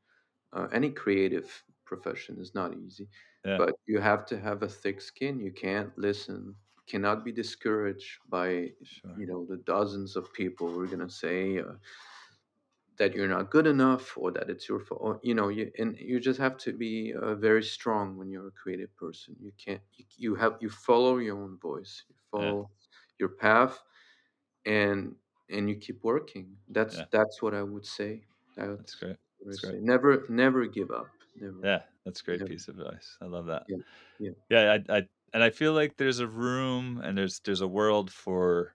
Uh, 0.55 0.69
any 0.73 0.91
creative 0.91 1.65
profession 1.85 2.39
is 2.41 2.55
not 2.55 2.77
easy, 2.77 3.09
yeah, 3.45 3.59
but 3.59 3.75
you 3.87 4.01
have 4.01 4.27
to 4.27 4.41
have 4.41 4.63
a 4.63 4.69
thick 4.69 5.01
skin. 5.01 5.41
You 5.41 5.53
can't 5.53 5.97
listen, 5.99 6.57
cannot 6.87 7.25
be 7.25 7.33
discouraged 7.33 8.21
by 8.29 8.73
sure. 8.83 9.21
you 9.21 9.27
know 9.27 9.47
the 9.49 9.59
dozens 9.59 10.17
of 10.17 10.33
people 10.35 10.73
who 10.73 10.81
are 10.81 10.89
gonna 10.89 11.11
say 11.11 11.59
uh, 11.59 11.75
that 12.97 13.15
you're 13.15 13.29
not 13.29 13.51
good 13.51 13.67
enough 13.67 14.17
or 14.17 14.31
that 14.33 14.49
it's 14.49 14.69
your 14.69 14.79
fault. 14.79 15.01
Or, 15.03 15.21
you 15.23 15.35
know, 15.35 15.49
you 15.49 15.71
and 15.79 15.97
you 15.99 16.21
just 16.21 16.39
have 16.39 16.57
to 16.59 16.73
be 16.73 17.13
uh, 17.15 17.35
very 17.35 17.63
strong 17.63 18.17
when 18.17 18.31
you're 18.31 18.49
a 18.49 18.53
creative 18.53 18.95
person. 18.97 19.37
You 19.41 19.53
can't. 19.65 19.83
You, 19.97 20.05
you 20.17 20.35
have 20.37 20.59
you 20.61 20.71
follow 20.71 21.19
your 21.19 21.43
own 21.43 21.59
voice. 21.59 22.05
You 22.09 22.15
Yeah, 22.37 22.55
follow 22.55 22.71
your 23.19 23.31
path, 23.31 23.83
and 24.67 25.17
and 25.51 25.69
you 25.69 25.77
keep 25.77 26.05
working. 26.05 26.59
That's 26.69 27.03
yeah, 27.03 27.07
that's 27.13 27.43
what 27.43 27.55
I 27.55 27.63
would 27.63 27.87
say. 27.87 28.27
that's 28.57 28.57
That's 28.57 28.67
great. 28.67 28.69
what 28.69 28.79
I 28.79 28.83
That's 28.83 28.95
great. 28.95 29.17
Never 29.45 30.24
never 30.28 30.66
give 30.66 30.90
up. 30.90 31.09
Never. 31.40 31.57
Yeah, 31.62 31.82
that's 32.05 32.20
a 32.20 32.24
great 32.24 32.40
Never. 32.40 32.51
piece 32.51 32.68
of 32.68 32.78
advice. 32.78 33.16
I 33.20 33.26
love 33.26 33.47
that. 33.47 33.64
Yeah. 33.68 33.76
Yeah. 34.18 34.30
Yeah, 34.51 34.78
I, 34.88 34.97
I, 34.97 35.03
and 35.32 35.42
I 35.42 35.51
feel 35.51 35.72
like 35.72 35.97
there's 35.97 36.20
a 36.20 36.26
room 36.26 37.01
and 37.03 37.16
there's 37.16 37.40
there's 37.40 37.61
a 37.61 37.68
world 37.68 38.11
for 38.11 38.74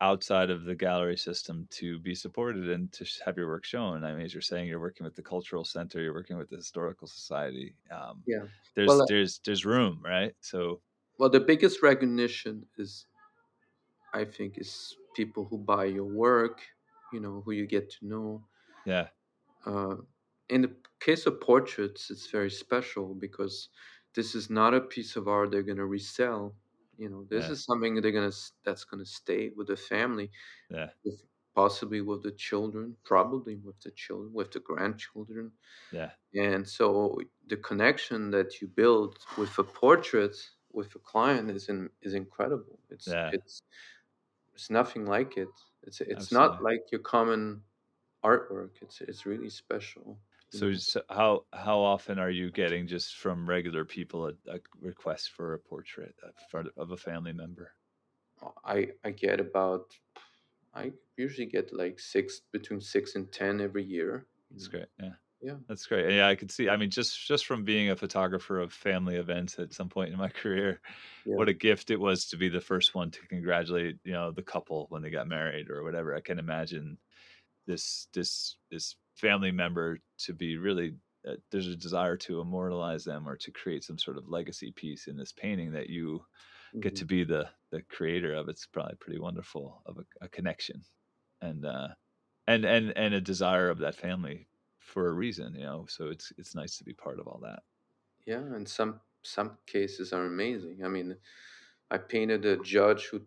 outside 0.00 0.48
of 0.50 0.64
the 0.64 0.74
gallery 0.74 1.16
system 1.16 1.66
to 1.70 1.98
be 1.98 2.14
supported 2.14 2.70
and 2.70 2.92
to 2.92 3.04
have 3.24 3.36
your 3.36 3.48
work 3.48 3.64
shown. 3.64 4.04
I 4.04 4.14
mean, 4.14 4.24
as 4.24 4.32
you're 4.32 4.40
saying, 4.40 4.68
you're 4.68 4.80
working 4.80 5.04
with 5.04 5.16
the 5.16 5.22
cultural 5.22 5.64
center, 5.64 6.00
you're 6.00 6.14
working 6.14 6.38
with 6.38 6.48
the 6.50 6.56
historical 6.56 7.08
society. 7.08 7.74
Um, 7.90 8.22
Yeah. 8.26 8.38
Well, 8.38 8.48
there's 8.74 8.90
uh, 9.00 9.06
there's 9.08 9.40
there's 9.44 9.64
room, 9.66 10.00
right? 10.04 10.34
So 10.40 10.80
well, 11.18 11.30
the 11.30 11.40
biggest 11.40 11.82
recognition 11.82 12.66
is, 12.78 13.06
I 14.14 14.24
think, 14.24 14.58
is 14.58 14.96
people 15.14 15.44
who 15.44 15.58
buy 15.58 15.86
your 15.86 16.04
work. 16.04 16.62
You 17.12 17.20
know, 17.20 17.40
who 17.44 17.52
you 17.52 17.66
get 17.66 17.90
to 17.90 18.06
know. 18.06 18.44
yeah, 18.84 19.08
Uh, 19.64 19.96
in 20.48 20.62
the 20.62 20.76
case 21.00 21.26
of 21.26 21.40
portraits, 21.40 22.10
it's 22.10 22.30
very 22.30 22.50
special 22.50 23.14
because 23.14 23.68
this 24.14 24.34
is 24.34 24.50
not 24.50 24.74
a 24.74 24.80
piece 24.80 25.16
of 25.16 25.28
art 25.28 25.50
they're 25.50 25.62
gonna 25.62 25.86
resell. 25.86 26.56
You 26.96 27.08
know, 27.10 27.24
this 27.24 27.48
yeah, 27.48 27.50
is 27.50 27.64
something 27.64 27.94
they're 28.00 28.12
gonna 28.12 28.32
that's 28.64 28.84
gonna 28.84 29.04
stay 29.06 29.50
with 29.50 29.68
the 29.68 29.76
family, 29.76 30.30
yeah, 30.70 30.90
with 31.04 31.22
possibly 31.54 32.00
with 32.02 32.22
the 32.22 32.32
children, 32.32 32.96
probably 33.04 33.56
with 33.56 33.80
the 33.82 33.90
children, 33.92 34.32
with 34.34 34.52
the 34.52 34.60
grandchildren. 34.60 35.52
yeah, 35.90 36.12
And 36.34 36.68
so 36.68 37.18
the 37.46 37.56
connection 37.56 38.30
that 38.32 38.60
you 38.60 38.68
build 38.68 39.18
with 39.38 39.58
a 39.58 39.64
portrait 39.64 40.36
with 40.72 40.94
a 40.94 40.98
client 40.98 41.50
is 41.50 41.68
in, 41.70 41.90
is 42.02 42.14
incredible. 42.14 42.80
It's 42.90 43.06
yeah, 43.06 43.32
it's 43.32 43.62
it's 44.54 44.70
nothing 44.70 45.06
like 45.06 45.36
it. 45.36 45.48
It's 45.82 46.00
it's 46.00 46.32
not 46.32 46.62
like 46.62 46.80
your 46.92 47.00
common 47.02 47.64
artwork. 48.24 48.82
It's 48.82 49.00
it's 49.00 49.26
really 49.26 49.50
special. 49.50 50.20
So, 50.50 50.72
so 50.74 51.02
how 51.08 51.46
how 51.52 51.78
often 51.80 52.18
are 52.18 52.30
you 52.30 52.50
getting 52.50 52.86
just 52.86 53.16
from 53.16 53.48
regular 53.48 53.84
people 53.84 54.26
a, 54.26 54.32
a 54.46 54.60
request 54.80 55.30
for 55.30 55.54
a 55.54 55.58
portrait 55.58 56.16
of, 56.22 56.66
of 56.76 56.90
a 56.90 56.96
family 56.96 57.32
member? 57.32 57.72
Oh, 58.42 58.54
I 58.64 58.94
I 59.04 59.10
get 59.12 59.38
about 59.40 59.96
I 60.74 60.94
usually 61.16 61.46
get 61.46 61.72
like 61.72 62.00
six 62.00 62.40
between 62.40 62.80
six 62.80 63.16
and 63.16 63.32
ten 63.32 63.60
every 63.60 63.84
year. 63.84 64.28
That's 64.50 64.68
great. 64.68 64.86
Yeah. 64.98 65.14
yeah, 65.40 65.58
That's 65.68 65.86
great. 65.86 66.14
Yeah, 66.14 66.28
I 66.28 66.34
could 66.34 66.50
see. 66.50 66.68
I 66.68 66.76
mean, 66.76 66.90
just 66.90 67.26
just 67.26 67.46
from 67.46 67.64
being 67.64 67.90
a 67.90 67.96
photographer 67.96 68.60
of 68.60 68.72
family 68.72 69.16
events 69.16 69.58
at 69.58 69.74
some 69.74 69.88
point 69.88 70.12
in 70.12 70.18
my 70.18 70.28
career, 70.42 70.80
yeah, 71.24 71.36
what 71.36 71.48
a 71.48 71.54
gift 71.54 71.90
it 71.90 72.00
was 72.00 72.28
to 72.28 72.36
be 72.36 72.48
the 72.48 72.60
first 72.60 72.94
one 72.94 73.10
to 73.12 73.26
congratulate, 73.28 73.98
you 74.04 74.12
know, 74.12 74.32
the 74.32 74.42
couple 74.42 74.86
when 74.90 75.02
they 75.02 75.10
got 75.10 75.28
married 75.28 75.70
or 75.70 75.82
whatever. 75.84 76.14
I 76.16 76.20
can 76.20 76.38
imagine 76.38 76.98
this 77.68 78.08
this 78.14 78.58
this 78.72 78.96
family 79.16 79.52
member 79.52 80.00
to 80.20 80.34
be 80.34 80.58
really 80.58 80.98
uh, 81.28 81.36
there's 81.52 81.68
a 81.68 81.76
desire 81.76 82.16
to 82.18 82.40
immortalize 82.40 83.04
them 83.04 83.28
or 83.28 83.36
to 83.38 83.52
create 83.52 83.84
some 83.84 83.98
sort 83.98 84.18
of 84.18 84.28
legacy 84.28 84.72
piece 84.72 85.08
in 85.08 85.18
this 85.18 85.32
painting 85.32 85.72
that 85.72 85.90
you 85.90 86.24
get 86.80 86.94
hmm 86.94 86.98
to 86.98 87.06
be 87.06 87.24
the 87.24 87.50
the 87.72 87.82
creator 87.84 88.34
of. 88.34 88.48
It's 88.48 88.66
probably 88.66 88.96
pretty 88.96 89.20
wonderful 89.20 89.82
of 89.86 89.98
a, 89.98 90.06
a 90.26 90.28
connection 90.30 90.82
and 91.42 91.66
uh 91.66 91.88
and 92.46 92.64
and 92.64 92.96
and 92.96 93.14
a 93.14 93.20
desire 93.22 93.70
of 93.70 93.78
that 93.80 93.96
family 93.96 94.48
for 94.80 95.08
a 95.08 95.12
reason, 95.14 95.54
you 95.54 95.62
know. 95.62 95.86
So 95.88 96.08
it's 96.08 96.32
it's 96.38 96.54
nice 96.56 96.78
to 96.78 96.84
be 96.84 96.94
part 96.94 97.20
of 97.20 97.28
all 97.28 97.40
that. 97.44 97.62
yeah. 98.26 98.40
And 98.54 98.68
some 98.68 99.00
some 99.22 99.58
cases 99.66 100.12
are 100.12 100.24
amazing. 100.24 100.84
I 100.84 100.88
mean, 100.88 101.18
I 101.90 101.98
painted 101.98 102.44
a 102.46 102.56
judge 102.58 103.06
who 103.08 103.26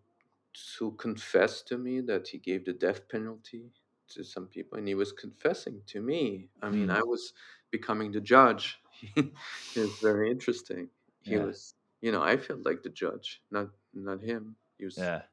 who 0.79 0.95
confessed 0.95 1.67
to 1.69 1.77
me 1.77 2.01
that 2.01 2.29
he 2.29 2.39
gave 2.39 2.65
the 2.65 2.73
death 2.73 3.09
penalty 3.09 3.71
to 4.15 4.23
some 4.23 4.47
people, 4.47 4.77
and 4.77 4.87
he 4.87 4.95
was 4.95 5.11
confessing 5.11 5.83
to 5.87 6.01
me. 6.01 6.49
I 6.61 6.69
mean, 6.69 6.89
I 6.89 6.99
Mm, 6.99 7.03
was 7.03 7.33
becoming 7.71 8.11
the 8.11 8.21
judge. 8.21 8.79
it 9.15 9.33
was 9.75 9.97
very 10.01 10.29
interesting. 10.31 10.89
He 11.21 11.37
yeah, 11.37 11.45
was, 11.45 11.75
you 12.01 12.11
know, 12.11 12.21
I 12.23 12.37
felt 12.37 12.65
like 12.65 12.83
the 12.83 12.89
judge, 12.89 13.41
not 13.51 13.69
not 13.93 14.21
him. 14.21 14.57
He 14.77 14.85
was. 14.85 14.97
yeah, 14.97 15.23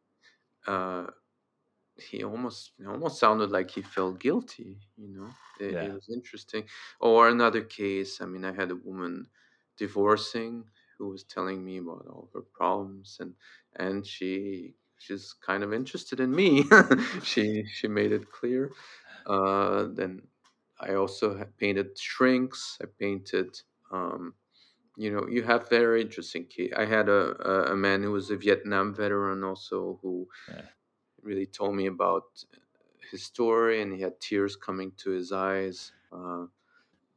Uh, 0.66 1.11
he 1.97 2.22
almost 2.24 2.72
it 2.79 2.87
almost 2.87 3.18
sounded 3.18 3.51
like 3.51 3.70
he 3.72 3.83
felt 3.83 4.20
guilty 4.20 4.81
you 4.97 5.09
know 5.09 5.35
it, 5.59 5.83
it 5.83 5.93
was 5.93 6.09
interesting 6.09 6.64
or 7.01 7.29
another 7.29 7.62
case 7.62 8.20
i 8.20 8.26
mean 8.26 8.45
i 8.45 8.53
had 8.53 8.70
a 8.70 8.76
woman 8.76 9.29
divorcing 9.76 10.64
who 10.97 11.09
was 11.09 11.24
telling 11.24 11.64
me 11.64 11.79
about 11.79 12.07
all 12.07 12.31
her 12.35 12.43
problems 12.43 13.18
and 13.20 13.35
and 13.76 14.07
she 14.07 14.74
she's 14.99 15.32
kind 15.32 15.62
of 15.62 15.72
interested 15.72 16.20
in 16.20 16.34
me 16.34 16.64
she 17.22 17.64
she 17.66 17.88
made 17.88 18.12
it 18.12 18.30
clear 18.30 18.72
uh 19.26 19.86
then 19.94 20.22
i 20.80 20.94
also 20.94 21.44
painted 21.59 21.99
shrinks 21.99 22.78
i 22.82 22.86
painted 22.99 23.61
um 23.92 24.34
you 24.96 25.11
know 25.11 25.28
you 25.28 25.42
have 25.42 25.68
very 25.70 26.01
interesting 26.03 26.46
case 26.46 26.72
i 26.76 26.84
had 26.86 27.09
a, 27.09 27.22
a 27.49 27.72
a 27.72 27.76
man 27.76 28.03
who 28.03 28.12
was 28.12 28.30
a 28.30 28.36
vietnam 28.36 28.94
veteran 28.94 29.44
also 29.44 29.99
who 30.03 30.28
yeah, 30.49 30.68
really 31.22 31.46
told 31.46 31.74
me 31.74 31.86
about 31.86 32.44
his 33.11 33.24
story, 33.24 33.80
and 33.82 33.92
he 33.92 34.01
had 34.01 34.20
tears 34.20 34.57
coming 34.57 34.92
to 34.99 35.11
his 35.11 35.32
eyes 35.32 35.92
uh, 36.12 36.46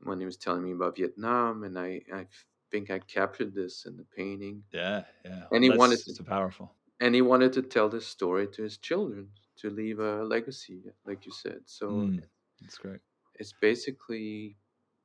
when 0.02 0.20
he 0.20 0.26
was 0.26 0.38
telling 0.38 0.64
me 0.64 0.72
about 0.74 0.98
Vietnam. 0.98 1.64
And 1.64 1.78
I, 1.80 2.02
I 2.14 2.28
think 2.72 2.90
I 2.92 3.00
captured 3.00 3.54
this 3.54 3.86
in 3.86 3.98
the 3.98 4.06
painting. 4.06 4.66
yeah, 4.72 5.06
yeah. 5.26 5.48
And 5.52 5.64
he 5.64 5.70
wanted 5.70 6.04
that's 6.04 6.06
to, 6.06 6.16
so 6.16 6.24
powerful. 6.24 6.76
And 7.02 7.16
he 7.16 7.22
wanted 7.24 7.54
to 7.56 7.64
tell 7.64 7.90
this 7.90 8.08
story 8.08 8.48
to 8.50 8.64
his 8.64 8.78
children 8.80 9.34
to 9.58 9.70
leave 9.72 10.00
a 10.00 10.24
legacy, 10.26 10.84
like 11.06 11.26
you 11.28 11.34
said. 11.34 11.64
So 11.68 11.88
Mm, 11.90 12.24
that's 12.60 12.78
great. 12.78 13.02
it's 13.36 13.54
basically 13.54 14.58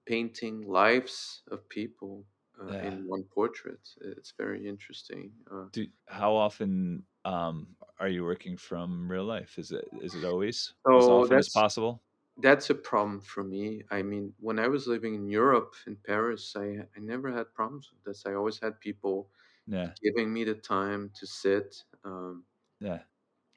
painting 0.06 0.62
lives 0.62 1.42
of 1.50 1.68
people. 1.68 2.26
uh, 2.58 2.72
Yeah. 2.72 2.88
in 2.88 3.04
one 3.06 3.22
portrait. 3.24 3.86
It's 4.00 4.32
very 4.32 4.66
interesting. 4.66 5.30
Uh, 5.52 5.68
Do 5.72 5.86
how 6.06 6.34
often 6.34 7.06
um, 7.24 7.76
are 7.98 8.08
you 8.08 8.24
working 8.24 8.56
from 8.56 9.10
real 9.10 9.24
life? 9.24 9.58
Is 9.58 9.72
it 9.72 9.88
is 10.00 10.14
it 10.14 10.24
always 10.24 10.74
as 10.96 11.08
so 11.08 11.10
often 11.10 11.38
as 11.38 11.48
possible? 11.48 12.02
that's 12.38 12.70
a 12.70 12.74
problem 12.74 13.20
for 13.20 13.44
me. 13.44 13.82
I 13.90 14.02
mean, 14.02 14.34
when 14.40 14.58
I 14.58 14.68
was 14.68 14.86
living 14.86 15.14
in 15.14 15.28
Europe, 15.28 15.74
in 15.86 15.96
Paris, 15.96 16.54
I 16.56 16.86
I 16.96 17.00
never 17.00 17.32
had 17.32 17.54
problems 17.54 17.90
with 17.92 18.04
this. 18.04 18.26
I 18.26 18.34
always 18.34 18.60
had 18.60 18.80
people 18.80 19.30
Yeah, 19.66 19.94
giving 20.02 20.32
me 20.32 20.44
the 20.44 20.54
time 20.54 21.10
to 21.16 21.26
sit. 21.26 21.84
Um, 22.04 22.46
yeah. 22.80 23.02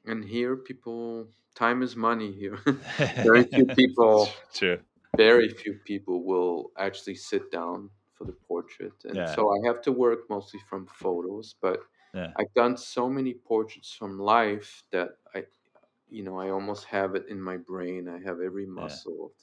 and 0.04 0.24
here, 0.24 0.56
people, 0.56 1.28
time 1.54 1.82
is 1.82 1.96
money 1.96 2.32
here. 2.32 2.58
very 3.22 3.44
few 3.44 3.66
people, 3.76 4.42
True. 4.52 4.82
very 5.16 5.48
few 5.50 5.74
people 5.84 6.24
will 6.24 6.72
actually 6.78 7.14
sit 7.16 7.50
down 7.50 7.90
for 8.14 8.24
the 8.24 8.32
portrait, 8.32 8.94
and 9.04 9.26
Yeah, 9.26 9.26
so 9.28 9.50
I 9.50 9.66
have 9.66 9.82
to 9.82 9.92
work 9.92 10.28
mostly 10.30 10.60
from 10.68 10.86
photos. 10.86 11.54
But 11.60 11.80
yeah, 12.14 12.34
I've 12.36 12.52
done 12.54 12.76
so 12.76 13.08
many 13.08 13.34
portraits 13.34 13.92
from 13.94 14.18
life 14.18 14.84
that 14.92 15.10
I, 15.34 15.46
you 16.08 16.22
know, 16.24 16.38
I 16.38 16.50
almost 16.50 16.86
have 16.86 17.14
it 17.16 17.28
in 17.28 17.40
my 17.42 17.56
brain. 17.58 18.08
I 18.08 18.20
have 18.20 18.40
every 18.40 18.66
muscle, 18.66 19.34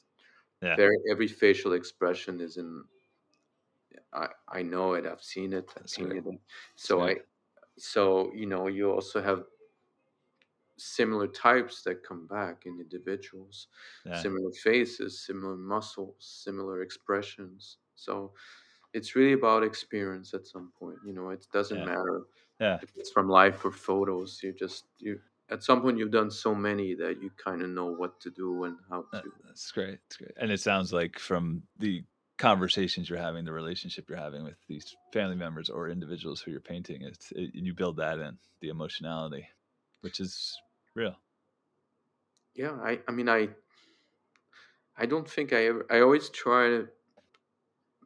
yeah. 0.61 0.78
very 0.78 0.97
every 1.11 1.28
facial 1.28 1.74
expression 1.74 2.41
is 2.41 2.57
in. 2.57 2.86
I 4.14 4.30
I 4.47 4.62
know 4.64 4.93
it. 4.93 5.05
I've 5.05 5.24
seen 5.24 5.53
it. 5.53 5.74
I've 5.78 5.88
That's 5.88 5.93
seen 5.93 6.12
it. 6.12 6.26
So. 6.76 7.03
I, 7.08 7.18
so 7.80 8.34
you 8.34 8.45
know, 8.47 8.68
you 8.68 8.91
also 8.91 9.22
have 9.22 9.45
similar 10.78 11.28
types 11.28 11.82
that 11.84 12.03
come 12.03 12.28
back 12.28 12.66
in 12.66 12.80
individuals, 12.80 13.68
Yeah, 14.03 14.24
similar 14.24 14.51
faces, 14.51 15.26
similar 15.26 15.55
muscles, 15.58 16.16
similar 16.43 16.82
expressions. 16.82 17.78
So 17.95 18.34
it's 18.93 19.16
really 19.16 19.34
about 19.34 19.64
experience 19.64 20.34
at 20.34 20.47
some 20.47 20.72
point. 20.80 20.99
You 21.05 21.14
know, 21.14 21.30
it 21.32 21.47
doesn't 21.53 21.84
yeah, 21.84 21.86
matter 21.86 22.24
yeah. 22.60 22.82
if 22.82 22.91
it's 22.95 23.12
from 23.12 23.30
life 23.30 23.66
or 23.66 23.72
photos. 23.72 24.41
You 24.43 24.53
just 24.53 24.88
you 24.99 25.22
at 25.49 25.64
some 25.64 25.82
point 25.82 25.97
you've 25.99 26.12
done 26.12 26.32
so 26.32 26.55
many 26.55 26.95
that 26.95 27.22
you 27.22 27.32
kind 27.32 27.62
of 27.64 27.70
know 27.70 27.88
what 27.88 28.20
to 28.22 28.32
do 28.32 28.66
and 28.66 28.80
how 28.89 29.08
That- 29.12 29.24
to. 29.24 29.34
That's 29.43 29.72
great. 29.72 29.99
That's 30.03 30.18
great. 30.18 30.32
And 30.38 30.51
it 30.51 30.60
sounds 30.60 30.91
like 30.93 31.18
from 31.20 31.64
the 31.78 32.03
conversations 32.38 33.09
you're 33.09 33.19
having, 33.19 33.45
the 33.45 33.51
relationship 33.53 34.09
you're 34.09 34.17
having 34.17 34.43
with 34.43 34.57
these 34.67 34.95
family 35.13 35.35
members 35.35 35.69
or 35.69 35.89
individuals 35.89 36.41
who 36.41 36.51
you're 36.51 36.61
painting, 36.61 37.01
it's 37.01 37.31
it, 37.33 37.55
you 37.55 37.73
build 37.73 37.97
that 37.97 38.19
in 38.19 38.38
the 38.61 38.69
emotionality, 38.69 39.47
which 40.01 40.19
is 40.19 40.59
real. 40.95 41.17
Yeah, 42.53 42.73
I 42.81 43.01
I 43.07 43.11
mean 43.11 43.29
I 43.29 43.55
I 44.97 45.05
don't 45.05 45.29
think 45.29 45.53
I 45.53 45.65
ever 45.67 45.85
I 45.89 46.01
always 46.01 46.29
try 46.29 46.67
to 46.67 46.89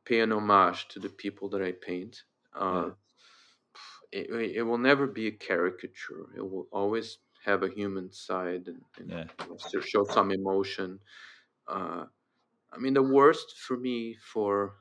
pay 0.06 0.20
an 0.20 0.32
homage 0.32 0.88
to 0.90 1.00
the 1.00 1.10
people 1.10 1.50
that 1.50 1.62
I 1.62 1.72
paint. 1.72 2.24
Uh, 2.54 2.92
it, 4.12 4.30
it 4.30 4.58
it 4.58 4.62
will 4.64 4.78
never 4.78 5.08
be 5.08 5.28
a 5.28 5.32
caricature. 5.32 6.34
It 6.36 6.42
will 6.42 6.68
always 6.72 7.20
have 7.44 7.64
a 7.64 7.70
human 7.70 8.12
side 8.12 8.68
and, 8.68 8.84
and 8.98 9.10
yeah, 9.10 9.28
show 9.82 10.04
some 10.06 10.32
emotion. 10.32 11.00
Uh, 11.68 12.08
I 12.74 12.78
mean, 12.78 12.94
the 12.94 13.04
worst 13.04 13.58
for 13.58 13.78
me 13.78 14.16
for 14.16 14.78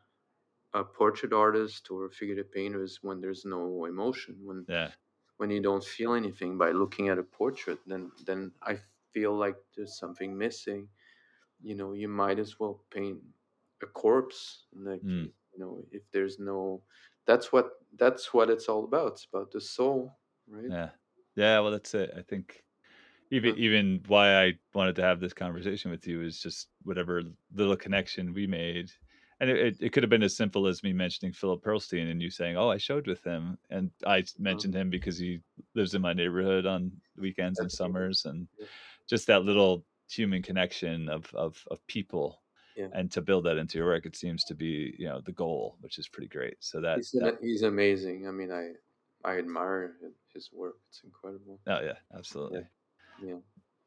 a 0.75 0.85
portrait 0.85 1.33
artist 1.33 1.91
or 1.91 2.07
a 2.07 2.11
figurative 2.11 2.53
painter 2.53 2.83
is 2.83 3.03
when 3.03 3.21
there's 3.21 3.45
no 3.45 3.85
emotion, 3.87 4.39
when 4.45 4.69
yeah, 4.69 4.93
when 5.39 5.51
you 5.51 5.61
don't 5.63 5.85
feel 5.85 6.15
anything 6.15 6.59
by 6.59 6.71
looking 6.73 7.09
at 7.09 7.19
a 7.19 7.23
portrait. 7.25 7.81
Then 7.87 8.13
then 8.27 8.53
I 8.63 8.81
feel 9.13 9.35
like 9.37 9.57
there's 9.77 9.99
something 9.99 10.37
missing. 10.39 10.89
You 11.63 11.75
know, 11.77 11.93
you 11.95 12.09
might 12.09 12.39
as 12.39 12.59
well 12.61 12.85
paint 12.91 13.23
a 13.83 13.87
corpse. 13.87 14.67
Like 14.73 15.03
mm, 15.03 15.33
you 15.53 15.59
know, 15.59 15.85
if 15.93 16.11
there's 16.13 16.39
no, 16.39 16.85
that's 17.27 17.53
what 17.53 17.73
that's 17.97 18.35
what 18.35 18.51
it's 18.51 18.69
all 18.69 18.85
about. 18.85 19.13
It's 19.15 19.27
about 19.27 19.51
the 19.53 19.61
soul, 19.61 20.19
right? 20.49 20.73
yeah, 20.73 20.91
yeah. 21.37 21.61
Well, 21.61 21.71
that's 21.71 21.95
it. 21.95 22.13
I 22.17 22.23
think 22.23 22.65
even 23.31 23.57
even 23.57 24.03
why 24.09 24.45
I 24.45 24.55
wanted 24.75 24.97
to 24.97 25.03
have 25.03 25.21
this 25.21 25.33
conversation 25.33 25.91
with 25.91 26.07
you 26.07 26.23
is 26.23 26.41
just 26.41 26.69
whatever 26.83 27.23
little 27.55 27.77
connection 27.77 28.35
we 28.35 28.47
made. 28.47 28.91
And 29.39 29.49
it, 29.49 29.79
it, 29.81 29.93
could 29.95 30.03
have 30.03 30.11
been 30.11 30.23
as 30.23 30.37
simple 30.37 30.67
as 30.67 30.83
me 30.83 30.93
mentioning 30.93 31.33
Philip 31.33 31.63
Pearlstein 31.63 32.11
and 32.11 32.21
you 32.21 32.29
saying, 32.29 32.59
"Oh, 32.59 32.69
I 32.69 32.77
showed 32.77 33.07
with 33.07 33.25
him," 33.25 33.57
and 33.71 33.91
I 34.05 34.19
uh, 34.19 34.23
mentioned 34.39 34.75
him 34.75 34.91
because 34.91 35.17
he 35.17 35.41
lives 35.75 35.95
in 35.95 36.03
my 36.03 36.13
neighborhood 36.13 36.67
on 36.67 36.93
weekends 37.17 37.59
and 37.59 37.73
summers, 37.73 38.27
and 38.27 38.49
just 39.09 39.27
that 39.29 39.45
little 39.45 39.87
human 40.11 40.43
connection 40.43 41.09
of 41.09 41.33
of 41.35 41.65
of 41.71 41.87
people, 41.87 42.43
yeah. 42.77 42.89
and 42.93 43.11
to 43.13 43.23
build 43.23 43.45
that 43.45 43.57
into 43.57 43.79
your 43.79 43.87
work, 43.87 44.05
it 44.05 44.15
seems 44.15 44.45
to 44.45 44.55
be 44.55 44.95
you 44.99 45.09
know 45.09 45.23
the 45.23 45.33
goal, 45.33 45.77
which 45.81 45.99
is 45.99 46.07
pretty 46.07 46.29
great. 46.29 46.57
So 46.61 46.83
that 46.83 46.99
He's 46.99 47.13
that 47.13 47.39
he's 47.41 47.63
amazing. 47.63 48.29
I 48.29 48.33
mean, 48.33 48.53
I 48.53 48.73
I 49.25 49.39
admire 49.39 49.95
his 50.35 50.51
work. 50.53 50.77
It's 50.91 51.01
incredible. 51.03 51.61
oh 51.67 51.81
yeah, 51.81 51.85
Yeah, 51.87 51.95
absolutely. 52.15 52.59
yeah. 52.59 52.65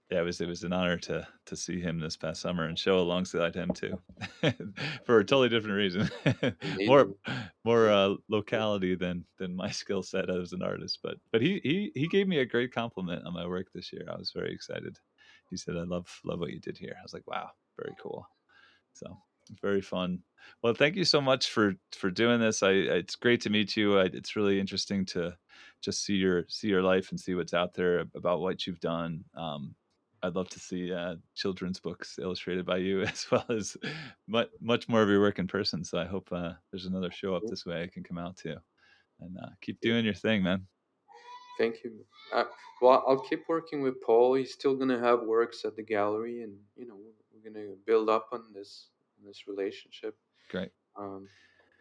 Yeah, 0.10 0.20
it 0.20 0.24
was 0.24 0.42
it 0.42 0.48
was 0.48 0.64
an 0.64 0.74
honor 0.74 0.98
to 0.98 1.28
to 1.46 1.56
see 1.56 1.80
him 1.80 2.00
this 2.00 2.18
past 2.18 2.42
summer 2.42 2.66
and 2.66 2.78
show 2.78 3.00
alongside 3.00 3.56
him 3.56 3.74
too, 3.74 4.00
for 5.06 5.20
a 5.20 5.26
totally 5.26 5.50
different 5.50 5.78
reason, 5.78 6.10
more 6.86 7.16
more 7.64 7.90
uh, 7.90 8.16
locality 8.30 8.96
than 8.96 9.26
than 9.38 9.56
my 9.56 9.72
skill 9.72 10.04
set 10.04 10.30
as 10.30 10.54
an 10.54 10.62
artist. 10.62 11.00
But 11.02 11.18
but 11.32 11.42
he 11.42 11.60
he 11.64 11.92
he 11.96 12.08
gave 12.08 12.28
me 12.28 12.40
a 12.40 12.46
great 12.46 12.74
compliment 12.74 13.26
on 13.26 13.34
my 13.34 13.48
work 13.48 13.72
this 13.74 13.92
year. 13.92 14.06
I 14.12 14.18
was 14.18 14.32
very 14.32 14.54
excited. 14.54 15.00
He 15.50 15.58
said, 15.58 15.78
"I 15.78 15.84
love 15.84 16.20
love 16.24 16.40
what 16.40 16.52
you 16.52 16.60
did 16.60 16.78
here." 16.78 16.96
I 17.00 17.04
was 17.04 17.14
like, 17.14 17.28
"Wow, 17.28 17.52
very 17.78 17.96
cool." 18.00 18.28
So 18.94 19.18
very 19.62 19.82
fun. 19.82 20.24
Well, 20.62 20.74
thank 20.74 20.96
you 20.96 21.06
so 21.06 21.22
much 21.22 21.50
for 21.50 21.76
for 21.92 22.12
doing 22.12 22.40
this. 22.40 22.64
I 22.64 22.72
it's 22.72 23.16
great 23.16 23.42
to 23.42 23.50
meet 23.50 23.76
you. 23.78 23.98
I, 24.00 24.06
it's 24.06 24.36
really 24.36 24.60
interesting 24.60 25.06
to 25.08 25.38
just 25.84 26.04
see 26.04 26.14
your 26.14 26.46
see 26.48 26.68
your 26.68 26.82
life 26.82 27.12
and 27.12 27.20
see 27.20 27.36
what's 27.36 27.54
out 27.54 27.74
there 27.74 28.06
about 28.16 28.40
what 28.40 28.66
you've 28.66 28.80
done. 28.80 29.24
Um, 29.36 29.76
I'd 30.24 30.36
love 30.36 30.48
to 30.50 30.60
see 30.60 30.94
uh, 30.94 31.16
children's 31.36 31.82
books 31.82 32.18
illustrated 32.20 32.66
by 32.66 32.78
you, 32.78 33.02
as 33.04 33.26
well 33.30 33.46
as 33.50 33.76
much 34.28 34.48
much 34.62 34.88
more 34.88 35.02
of 35.02 35.10
your 35.10 35.20
work 35.20 35.40
in 35.40 35.48
person. 35.48 35.84
So 35.84 36.00
I 36.00 36.06
hope 36.06 36.30
uh, 36.32 36.54
there's 36.72 36.86
another 36.86 37.12
show 37.12 37.36
up 37.36 37.44
this 37.46 37.66
way 37.66 37.84
I 37.84 37.88
can 37.88 38.04
come 38.04 38.18
out 38.18 38.38
to, 38.38 38.56
and 39.20 39.38
uh, 39.38 39.50
keep 39.62 39.80
doing 39.82 40.06
your 40.06 40.14
thing, 40.14 40.42
man. 40.42 40.66
Thank 41.60 41.84
you. 41.84 41.92
Uh, 42.34 42.46
well, 42.82 43.04
I'll 43.08 43.22
keep 43.22 43.44
working 43.48 43.82
with 43.82 44.02
Paul. 44.02 44.36
He's 44.36 44.54
still 44.54 44.76
gonna 44.76 45.00
have 45.00 45.22
works 45.24 45.66
at 45.66 45.76
the 45.76 45.84
gallery, 45.84 46.42
and 46.44 46.54
you 46.76 46.88
know 46.88 46.96
we're 47.34 47.52
gonna 47.52 47.74
build 47.86 48.10
up 48.10 48.30
on 48.32 48.42
this 48.54 48.88
on 49.20 49.28
this 49.28 49.44
relationship. 49.48 50.16
Great. 50.50 50.70
Um, 50.98 51.28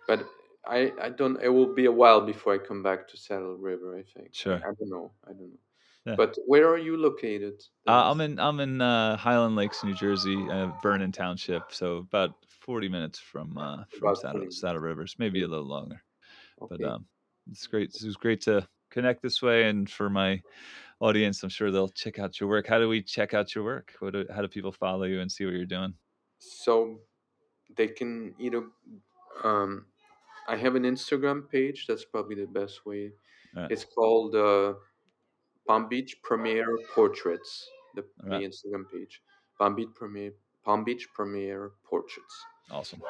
but 0.09 0.27
I 0.67 0.93
I 1.01 1.09
don't. 1.11 1.41
It 1.43 1.49
will 1.49 1.75
be 1.75 1.87
a 1.87 1.93
while 1.93 2.21
before 2.21 2.55
I 2.55 2.59
come 2.59 2.83
back 2.83 3.09
to 3.09 3.17
Saddle 3.17 3.57
River. 3.57 3.99
I 3.99 4.03
think. 4.03 4.35
Sure. 4.35 4.57
I 4.57 4.73
don't 4.79 4.91
know. 4.91 5.13
I 5.25 5.33
don't 5.33 5.51
know. 5.51 5.59
Yeah. 6.05 6.17
But 6.17 6.37
where 6.47 6.69
are 6.69 6.79
you 6.79 6.97
located, 6.97 7.63
Uh, 7.87 8.11
I'm 8.11 8.21
in 8.21 8.39
I'm 8.41 8.59
in 8.59 8.81
uh, 8.81 9.17
Highland 9.17 9.55
Lakes, 9.55 9.85
New 9.85 9.95
Jersey, 9.95 10.37
uh, 10.51 10.73
Vernon 10.83 11.13
Township, 11.13 11.73
so 11.73 11.99
about 11.99 12.35
40 12.49 12.89
minutes 12.89 13.21
from 13.21 13.57
uh, 13.57 13.85
from 13.99 14.17
Saddle 14.17 14.41
40. 14.41 14.51
Saddle 14.51 14.81
Rivers, 14.81 15.15
maybe 15.19 15.43
a 15.43 15.49
little 15.49 15.67
longer. 15.67 16.03
But 16.69 16.83
um, 16.83 17.07
it's 17.51 17.67
great. 17.69 17.95
It 17.95 18.05
was 18.05 18.17
great 18.17 18.41
to 18.43 18.67
connect 18.91 19.23
this 19.23 19.43
way, 19.43 19.69
and 19.69 19.89
for 19.89 20.11
my 20.11 20.43
audience, 20.99 21.43
I'm 21.43 21.51
sure 21.51 21.71
they'll 21.71 21.89
check 21.89 22.19
out 22.19 22.41
your 22.41 22.49
work. 22.49 22.67
How 22.67 22.79
do 22.79 22.89
we 22.89 23.01
check 23.03 23.33
out 23.33 23.55
your 23.55 23.63
work? 23.63 23.95
What 24.01 24.13
do, 24.13 24.27
how 24.35 24.43
do 24.43 24.49
people 24.49 24.73
follow 24.73 25.05
you 25.05 25.21
and 25.21 25.31
see 25.31 25.45
what 25.45 25.55
you're 25.55 25.67
doing? 25.67 25.95
So 26.39 27.01
they 27.77 27.89
can 27.89 28.35
either. 28.41 28.65
Um, 29.45 29.87
I 30.49 30.57
have 30.57 30.75
an 30.75 30.83
Instagram 30.85 31.49
page. 31.49 31.87
That's 31.87 32.05
probably 32.05 32.37
the 32.37 32.47
best 32.47 32.85
way. 32.87 33.13
Right, 33.55 33.71
It's 33.71 33.85
called 33.85 34.35
uh, 34.35 34.75
Palm 35.67 35.89
Beach 35.89 36.17
Premiere 36.23 36.77
Portraits. 36.95 37.69
The, 37.95 38.03
all 38.25 38.39
the 38.39 38.47
Instagram 38.47 38.85
page. 38.93 39.23
Palm 39.59 39.75
Beach 39.77 39.89
Premiere. 39.95 40.33
Palm 40.65 40.85
Beach 40.85 41.07
Premiere 41.15 41.73
Portraits. 41.85 42.45
awesome. 42.71 43.03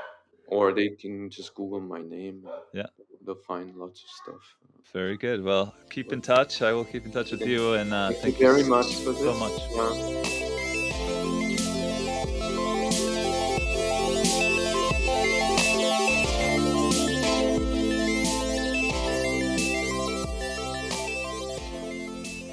Or 0.49 0.73
they 0.73 0.89
can 0.91 1.31
just 1.31 1.55
Google 1.55 1.81
my 1.81 2.03
name. 2.03 2.47
Yeah, 2.75 2.87
They'll 3.25 3.37
find 3.37 3.75
lots 3.77 4.03
of 4.03 4.11
stuff. 4.11 4.57
very 4.93 5.17
good. 5.17 5.43
Well, 5.43 5.75
keep 5.89 6.13
in 6.13 6.21
touch. 6.21 6.61
I 6.61 6.73
will 6.73 6.85
keep 6.85 7.07
in 7.07 7.13
touch 7.13 7.31
with 7.31 7.47
you, 7.47 7.75
and 7.75 7.95
uh, 7.95 8.11
Thank 8.11 8.17
you 8.17 8.23
thank 8.23 8.41
you 8.41 8.47
very 8.53 8.65
much 8.65 8.97
for 8.97 9.15
so 9.15 9.33
much. 9.35 9.63
Uh, 9.79 10.62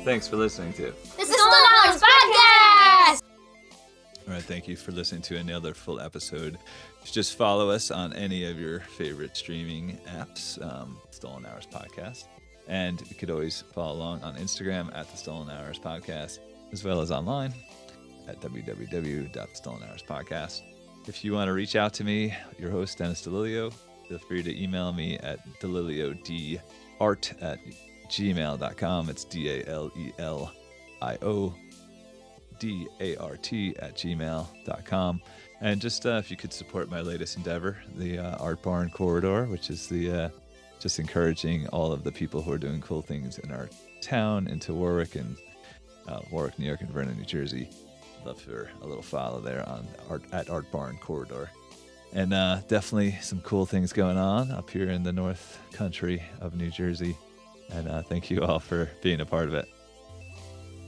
Thanks 0.10 0.28
for 0.28 0.38
listening 0.38 0.74
to. 0.74 0.92
The 1.18 1.24
Stolen 1.24 1.66
Hours 1.86 2.02
Podcast! 2.02 3.22
All 4.28 4.34
right, 4.34 4.42
thank 4.42 4.68
you 4.68 4.76
for 4.76 4.92
listening 4.92 5.22
to 5.22 5.38
another 5.38 5.76
full 5.76 6.00
episode. 6.00 6.58
Just 7.06 7.38
follow 7.38 7.70
us 7.70 7.92
on 7.92 8.12
any 8.14 8.46
of 8.46 8.60
your 8.60 8.80
favorite 8.80 9.38
streaming 9.38 10.00
apps, 10.08 10.60
um, 10.66 10.98
Stolen 11.12 11.46
Hours 11.46 11.68
Podcast. 11.72 12.24
And 12.68 13.00
you 13.08 13.16
could 13.16 13.30
always 13.30 13.64
follow 13.72 13.94
along 13.94 14.24
on 14.24 14.36
Instagram 14.38 14.92
at 14.98 15.08
the 15.12 15.18
Stolen 15.18 15.48
Hours 15.48 15.78
Podcast, 15.78 16.40
as 16.72 16.84
well 16.84 17.02
as 17.02 17.12
online 17.12 17.54
at 18.28 18.42
www.stolenhourspodcast. 18.42 20.62
If 21.06 21.24
you 21.24 21.34
want 21.34 21.50
to 21.50 21.54
reach 21.54 21.76
out 21.76 21.94
to 21.94 22.04
me, 22.04 22.34
your 22.58 22.72
host, 22.72 22.98
Dennis 22.98 23.28
Dalelio, 23.28 23.72
feel 24.08 24.18
free 24.18 24.42
to 24.42 24.60
email 24.60 24.92
me 24.92 25.20
at 25.20 25.38
daleliodart 25.60 27.44
at 27.44 27.60
gmail.com. 28.10 29.10
It's 29.10 29.24
D 29.24 29.50
A 29.50 29.66
L 29.68 29.92
E 29.96 30.12
L 30.18 30.52
I 31.02 31.18
O 31.22 31.54
D 32.60 32.88
A 33.00 33.16
R 33.18 33.38
T 33.38 33.76
at 33.80 33.96
gmail.com. 33.96 35.22
And 35.62 35.82
just 35.82 36.06
uh, 36.06 36.12
if 36.12 36.32
you 36.32 36.38
could 36.38 36.54
support 36.54 36.90
my 36.90 37.02
latest 37.02 37.36
endeavor, 37.38 37.78
the 37.96 38.20
uh, 38.20 38.38
Art 38.38 38.62
Barn 38.62 38.90
Corridor, 38.90 39.46
which 39.46 39.70
is 39.70 39.88
the 39.88 40.12
uh, 40.12 40.30
just 40.80 41.00
encouraging 41.00 41.68
all 41.68 41.92
of 41.92 42.04
the 42.04 42.12
people 42.12 42.42
who 42.42 42.52
are 42.52 42.58
doing 42.58 42.82
cool 42.82 43.02
things 43.02 43.38
in 43.40 43.52
our 43.52 43.70
town 44.02 44.48
into 44.48 44.74
Warwick 44.74 45.16
and 45.16 45.36
uh, 46.08 46.22
Warwick, 46.32 46.58
New 46.58 46.66
York, 46.66 46.82
and 46.82 46.90
Vernon, 46.90 47.18
New 47.18 47.26
Jersey. 47.26 47.70
Love 48.26 48.42
for 48.42 48.70
a 48.82 48.88
little 48.88 49.04
follow 49.04 49.40
there 49.40 49.68
on 49.68 49.88
art 50.10 50.24
at 50.32 50.50
Art 50.50 50.72
Barn 50.72 50.98
Corridor. 51.02 51.50
And 52.14 52.34
uh, 52.34 52.62
definitely 52.68 53.18
some 53.22 53.42
cool 53.42 53.66
things 53.66 53.94
going 53.94 54.18
on 54.18 54.52
up 54.52 54.70
here 54.70 54.90
in 54.90 55.04
the 55.04 55.14
North 55.14 55.60
Country 55.74 56.24
of 56.42 56.56
New 56.56 56.72
Jersey. 56.72 57.16
And 57.72 57.88
uh, 57.88 58.02
thank 58.02 58.30
you 58.30 58.42
all 58.42 58.60
for 58.60 58.90
being 59.02 59.22
a 59.22 59.26
part 59.26 59.48
of 59.48 59.54
it. 59.54 59.68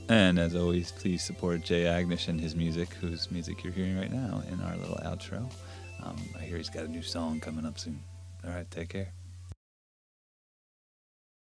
And 0.08 0.38
as 0.38 0.54
always, 0.54 0.92
please 0.92 1.22
support 1.22 1.62
Jay 1.62 1.84
Agnish 1.84 2.28
and 2.28 2.40
his 2.40 2.54
music, 2.54 2.92
whose 2.94 3.30
music 3.30 3.62
you're 3.62 3.72
hearing 3.72 3.96
right 3.96 4.12
now 4.12 4.42
in 4.50 4.60
our 4.60 4.76
little 4.76 4.96
outro. 5.04 5.50
Um, 6.02 6.16
I 6.38 6.42
hear 6.42 6.56
he's 6.56 6.68
got 6.68 6.84
a 6.84 6.88
new 6.88 7.02
song 7.02 7.40
coming 7.40 7.64
up 7.64 7.78
soon. 7.78 8.02
All 8.44 8.50
right, 8.50 8.68
take 8.70 8.88
care. 8.88 9.12